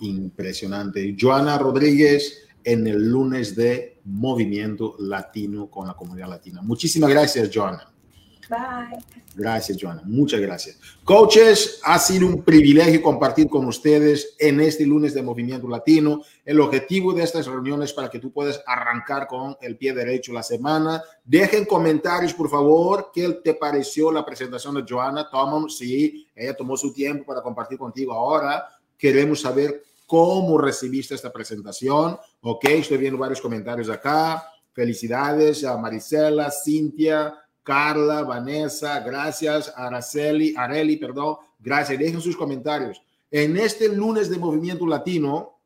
Impresionante. 0.00 1.14
Joana 1.18 1.58
Rodríguez 1.58 2.49
en 2.64 2.86
el 2.86 3.10
lunes 3.10 3.54
de 3.56 3.98
Movimiento 4.04 4.96
Latino 4.98 5.70
con 5.70 5.86
la 5.86 5.94
comunidad 5.94 6.28
latina. 6.28 6.60
Muchísimas 6.62 7.10
gracias, 7.10 7.50
Joana. 7.52 7.90
Bye. 8.48 8.98
Gracias, 9.34 9.78
Joana. 9.80 10.02
Muchas 10.04 10.40
gracias. 10.40 10.78
Coaches, 11.04 11.80
ha 11.84 11.98
sido 11.98 12.26
un 12.26 12.42
privilegio 12.42 13.00
compartir 13.00 13.48
con 13.48 13.64
ustedes 13.64 14.34
en 14.38 14.60
este 14.60 14.84
lunes 14.84 15.14
de 15.14 15.22
Movimiento 15.22 15.68
Latino. 15.68 16.22
El 16.44 16.60
objetivo 16.60 17.12
de 17.12 17.22
estas 17.22 17.46
reuniones 17.46 17.90
es 17.90 17.94
para 17.94 18.10
que 18.10 18.18
tú 18.18 18.32
puedas 18.32 18.60
arrancar 18.66 19.28
con 19.28 19.56
el 19.60 19.76
pie 19.76 19.94
derecho 19.94 20.32
la 20.32 20.42
semana. 20.42 21.00
Dejen 21.24 21.64
comentarios, 21.64 22.34
por 22.34 22.50
favor, 22.50 23.10
qué 23.14 23.28
te 23.44 23.54
pareció 23.54 24.10
la 24.10 24.26
presentación 24.26 24.74
de 24.74 24.84
Joana. 24.88 25.30
Toma, 25.30 25.66
sí, 25.68 26.26
ella 26.34 26.56
tomó 26.56 26.76
su 26.76 26.92
tiempo 26.92 27.24
para 27.24 27.42
compartir 27.42 27.78
contigo 27.78 28.12
ahora. 28.12 28.66
Queremos 28.98 29.40
saber 29.40 29.82
cómo 30.10 30.58
recibiste 30.58 31.14
esta 31.14 31.32
presentación. 31.32 32.18
Ok, 32.40 32.64
estoy 32.64 32.98
viendo 32.98 33.16
varios 33.16 33.40
comentarios 33.40 33.88
acá. 33.88 34.44
Felicidades 34.72 35.62
a 35.62 35.76
Marisela, 35.76 36.50
Cintia, 36.50 37.32
Carla, 37.62 38.24
Vanessa, 38.24 38.98
gracias, 38.98 39.72
Araceli, 39.76 40.52
Areli, 40.56 40.96
perdón, 40.96 41.36
gracias. 41.60 41.96
Dejen 41.96 42.20
sus 42.20 42.36
comentarios. 42.36 43.00
En 43.30 43.56
este 43.56 43.88
lunes 43.88 44.28
de 44.28 44.38
Movimiento 44.38 44.84
Latino, 44.84 45.60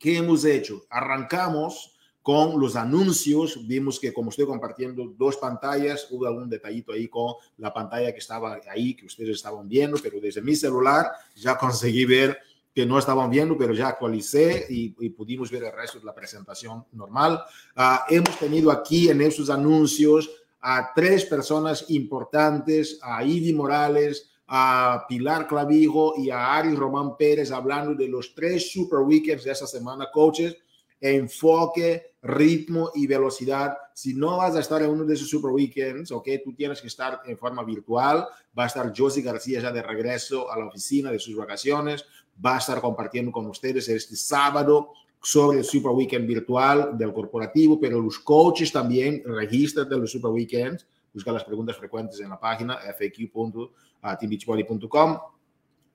¿qué 0.00 0.16
hemos 0.16 0.44
hecho? 0.44 0.82
Arrancamos 0.90 1.94
con 2.22 2.60
los 2.60 2.74
anuncios. 2.74 3.68
Vimos 3.68 4.00
que 4.00 4.12
como 4.12 4.30
estoy 4.30 4.46
compartiendo 4.46 5.14
dos 5.16 5.36
pantallas, 5.36 6.08
hubo 6.10 6.26
algún 6.26 6.50
detallito 6.50 6.92
ahí 6.92 7.06
con 7.06 7.34
la 7.58 7.72
pantalla 7.72 8.12
que 8.12 8.18
estaba 8.18 8.58
ahí, 8.68 8.94
que 8.94 9.06
ustedes 9.06 9.36
estaban 9.36 9.68
viendo, 9.68 9.96
pero 10.02 10.20
desde 10.20 10.42
mi 10.42 10.56
celular 10.56 11.06
ya 11.36 11.56
conseguí 11.56 12.04
ver 12.04 12.36
que 12.74 12.86
no 12.86 12.98
estaban 12.98 13.30
viendo, 13.30 13.56
pero 13.58 13.74
ya 13.74 13.88
actualicé 13.88 14.66
y, 14.68 14.90
pudimos 15.10 15.50
ver 15.50 15.64
el 15.64 15.72
resto 15.72 15.98
de 15.98 16.04
la 16.04 16.14
presentación 16.14 16.84
normal. 16.92 17.42
Ah, 17.74 18.04
hemos 18.08 18.38
tenido 18.38 18.70
aquí 18.70 19.08
en 19.08 19.20
esos 19.20 19.50
anuncios 19.50 20.30
a 20.60 20.92
tres 20.94 21.24
personas 21.24 21.86
importantes, 21.88 22.98
a 23.02 23.24
Ivy 23.24 23.52
Morales, 23.52 24.30
a 24.46 25.04
Pilar 25.08 25.46
Clavijo 25.46 26.14
y 26.16 26.30
a 26.30 26.54
Ari 26.56 26.74
Román 26.74 27.16
Pérez 27.16 27.50
hablando 27.50 27.94
de 27.94 28.08
los 28.08 28.34
tres 28.34 28.70
super 28.70 29.00
weekends 29.00 29.44
de 29.44 29.52
esa 29.52 29.66
semana, 29.66 30.08
coaches 30.12 30.56
enfoque, 31.00 32.14
ritmo 32.22 32.90
y 32.94 33.06
velocidad. 33.06 33.76
Si 33.94 34.14
no 34.14 34.36
vas 34.36 34.54
a 34.54 34.60
estar 34.60 34.82
en 34.82 34.90
uno 34.90 35.04
de 35.04 35.14
esos 35.14 35.28
super 35.28 35.50
weekends, 35.50 36.12
ok, 36.12 36.28
tú 36.44 36.54
tienes 36.54 36.80
que 36.80 36.88
estar 36.88 37.22
en 37.24 37.38
forma 37.38 37.64
virtual. 37.64 38.26
Va 38.56 38.64
a 38.64 38.66
estar 38.66 38.92
Josie 38.94 39.22
García 39.22 39.60
ya 39.60 39.72
de 39.72 39.82
regreso 39.82 40.50
a 40.50 40.58
la 40.58 40.66
oficina 40.66 41.10
de 41.10 41.18
sus 41.18 41.36
vacaciones. 41.36 42.04
Va 42.44 42.56
a 42.56 42.58
estar 42.58 42.78
compartiendo 42.80 43.32
con 43.32 43.46
ustedes 43.46 43.88
este 43.88 44.16
sábado 44.16 44.92
sobre 45.22 45.58
el 45.58 45.64
Super 45.64 45.92
Weekend 45.92 46.26
virtual 46.26 46.96
del 46.96 47.12
corporativo, 47.12 47.78
pero 47.78 48.00
los 48.00 48.18
coaches 48.18 48.72
también 48.72 49.22
registran 49.24 49.86
los 49.90 50.10
Super 50.10 50.30
Weekends. 50.30 50.86
Busca 51.12 51.30
las 51.32 51.44
preguntas 51.44 51.76
frecuentes 51.76 52.18
en 52.20 52.30
la 52.30 52.40
página 52.40 52.78
faq.teambeachbody.com 52.78 55.18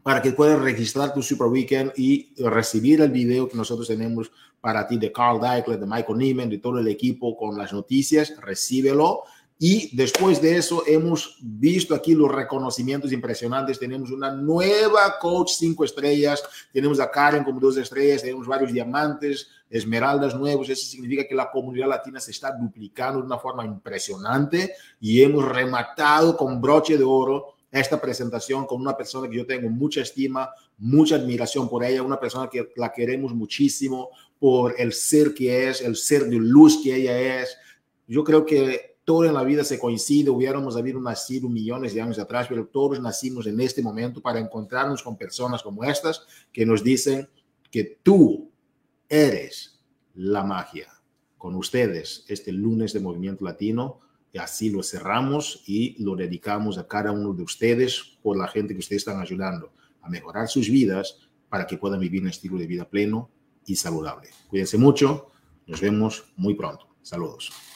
para 0.03 0.21
que 0.21 0.33
puedas 0.33 0.59
registrar 0.59 1.15
tu 1.15 1.23
Super 1.23 1.47
Weekend 1.47 1.93
y 1.95 2.35
recibir 2.43 3.01
el 3.01 3.09
video 3.09 3.49
que 3.49 3.57
nosotros 3.57 3.87
tenemos 3.87 4.31
para 4.61 4.87
ti 4.87 4.97
de 4.97 5.11
Carl 5.11 5.41
Deichler, 5.41 5.79
de 5.79 5.87
Michael 5.87 6.19
Neiman, 6.19 6.47
de 6.49 6.59
todo 6.59 6.77
el 6.77 6.87
equipo 6.87 7.35
con 7.35 7.57
las 7.57 7.73
noticias. 7.73 8.39
Recíbelo 8.39 9.23
Y 9.57 9.95
después 9.95 10.41
de 10.41 10.57
eso 10.57 10.83
hemos 10.85 11.37
visto 11.41 11.95
aquí 11.95 12.13
los 12.13 12.29
reconocimientos 12.29 13.13
impresionantes. 13.13 13.79
Tenemos 13.79 14.11
una 14.11 14.29
nueva 14.29 15.17
coach 15.19 15.51
cinco 15.57 15.85
estrellas, 15.85 16.43
tenemos 16.73 16.99
a 16.99 17.09
Karen 17.09 17.43
como 17.45 17.61
dos 17.61 17.77
estrellas, 17.77 18.21
tenemos 18.21 18.45
varios 18.47 18.73
diamantes, 18.73 19.47
esmeraldas 19.69 20.35
nuevos. 20.35 20.67
Eso 20.67 20.85
significa 20.85 21.25
que 21.25 21.35
la 21.35 21.49
comunidad 21.49 21.87
latina 21.87 22.19
se 22.19 22.31
está 22.31 22.51
duplicando 22.51 23.19
de 23.19 23.25
una 23.27 23.37
forma 23.37 23.65
impresionante 23.65 24.73
y 24.99 25.21
hemos 25.21 25.45
rematado 25.45 26.35
con 26.35 26.59
broche 26.59 26.97
de 26.97 27.05
oro 27.05 27.55
esta 27.71 27.99
presentación 27.99 28.65
con 28.65 28.81
una 28.81 28.95
persona 28.95 29.29
que 29.29 29.37
yo 29.37 29.45
tengo 29.45 29.69
mucha 29.69 30.01
estima, 30.01 30.49
mucha 30.77 31.15
admiración 31.15 31.69
por 31.69 31.83
ella, 31.83 32.03
una 32.03 32.19
persona 32.19 32.49
que 32.49 32.71
la 32.75 32.91
queremos 32.91 33.33
muchísimo 33.33 34.09
por 34.37 34.75
el 34.79 34.93
ser 34.93 35.33
que 35.33 35.69
es, 35.69 35.81
el 35.81 35.95
ser 35.95 36.25
de 36.25 36.37
luz 36.37 36.81
que 36.83 36.95
ella 36.95 37.41
es. 37.41 37.57
Yo 38.07 38.23
creo 38.23 38.45
que 38.45 38.94
todo 39.05 39.25
en 39.25 39.35
la 39.35 39.43
vida 39.43 39.63
se 39.63 39.79
coincide, 39.79 40.31
hubiéramos 40.31 40.75
habido 40.75 40.99
nacido 40.99 41.47
millones 41.47 41.93
de 41.93 42.01
años 42.01 42.17
atrás, 42.17 42.47
pero 42.49 42.65
todos 42.65 42.99
nacimos 42.99 43.45
en 43.45 43.61
este 43.61 43.83
momento 43.83 44.19
para 44.19 44.39
encontrarnos 44.39 45.03
con 45.03 45.15
personas 45.15 45.61
como 45.61 45.83
estas 45.83 46.25
que 46.51 46.65
nos 46.65 46.83
dicen 46.83 47.29
que 47.69 47.99
tú 48.01 48.51
eres 49.07 49.79
la 50.15 50.43
magia. 50.43 50.91
Con 51.37 51.55
ustedes, 51.55 52.25
este 52.27 52.51
lunes 52.51 52.93
de 52.93 52.99
Movimiento 52.99 53.45
Latino, 53.45 53.99
y 54.33 54.39
así 54.39 54.71
lo 54.71 54.81
cerramos 54.81 55.61
y 55.67 55.95
lo 56.03 56.15
dedicamos 56.15 56.77
a 56.79 56.87
cada 56.87 57.11
uno 57.11 57.33
de 57.33 57.43
ustedes 57.43 58.17
por 58.23 58.35
la 58.35 58.47
gente 58.47 58.73
que 58.73 58.79
ustedes 58.79 59.03
están 59.03 59.21
ayudando 59.21 59.71
a 60.01 60.09
mejorar 60.09 60.47
sus 60.47 60.69
vidas 60.69 61.19
para 61.47 61.67
que 61.67 61.77
puedan 61.77 61.99
vivir 61.99 62.21
un 62.21 62.29
estilo 62.29 62.57
de 62.57 62.67
vida 62.67 62.89
pleno 62.89 63.29
y 63.65 63.75
saludable. 63.75 64.29
Cuídense 64.49 64.77
mucho, 64.77 65.31
nos 65.67 65.79
vemos 65.79 66.25
muy 66.35 66.55
pronto. 66.55 66.87
Saludos. 67.01 67.74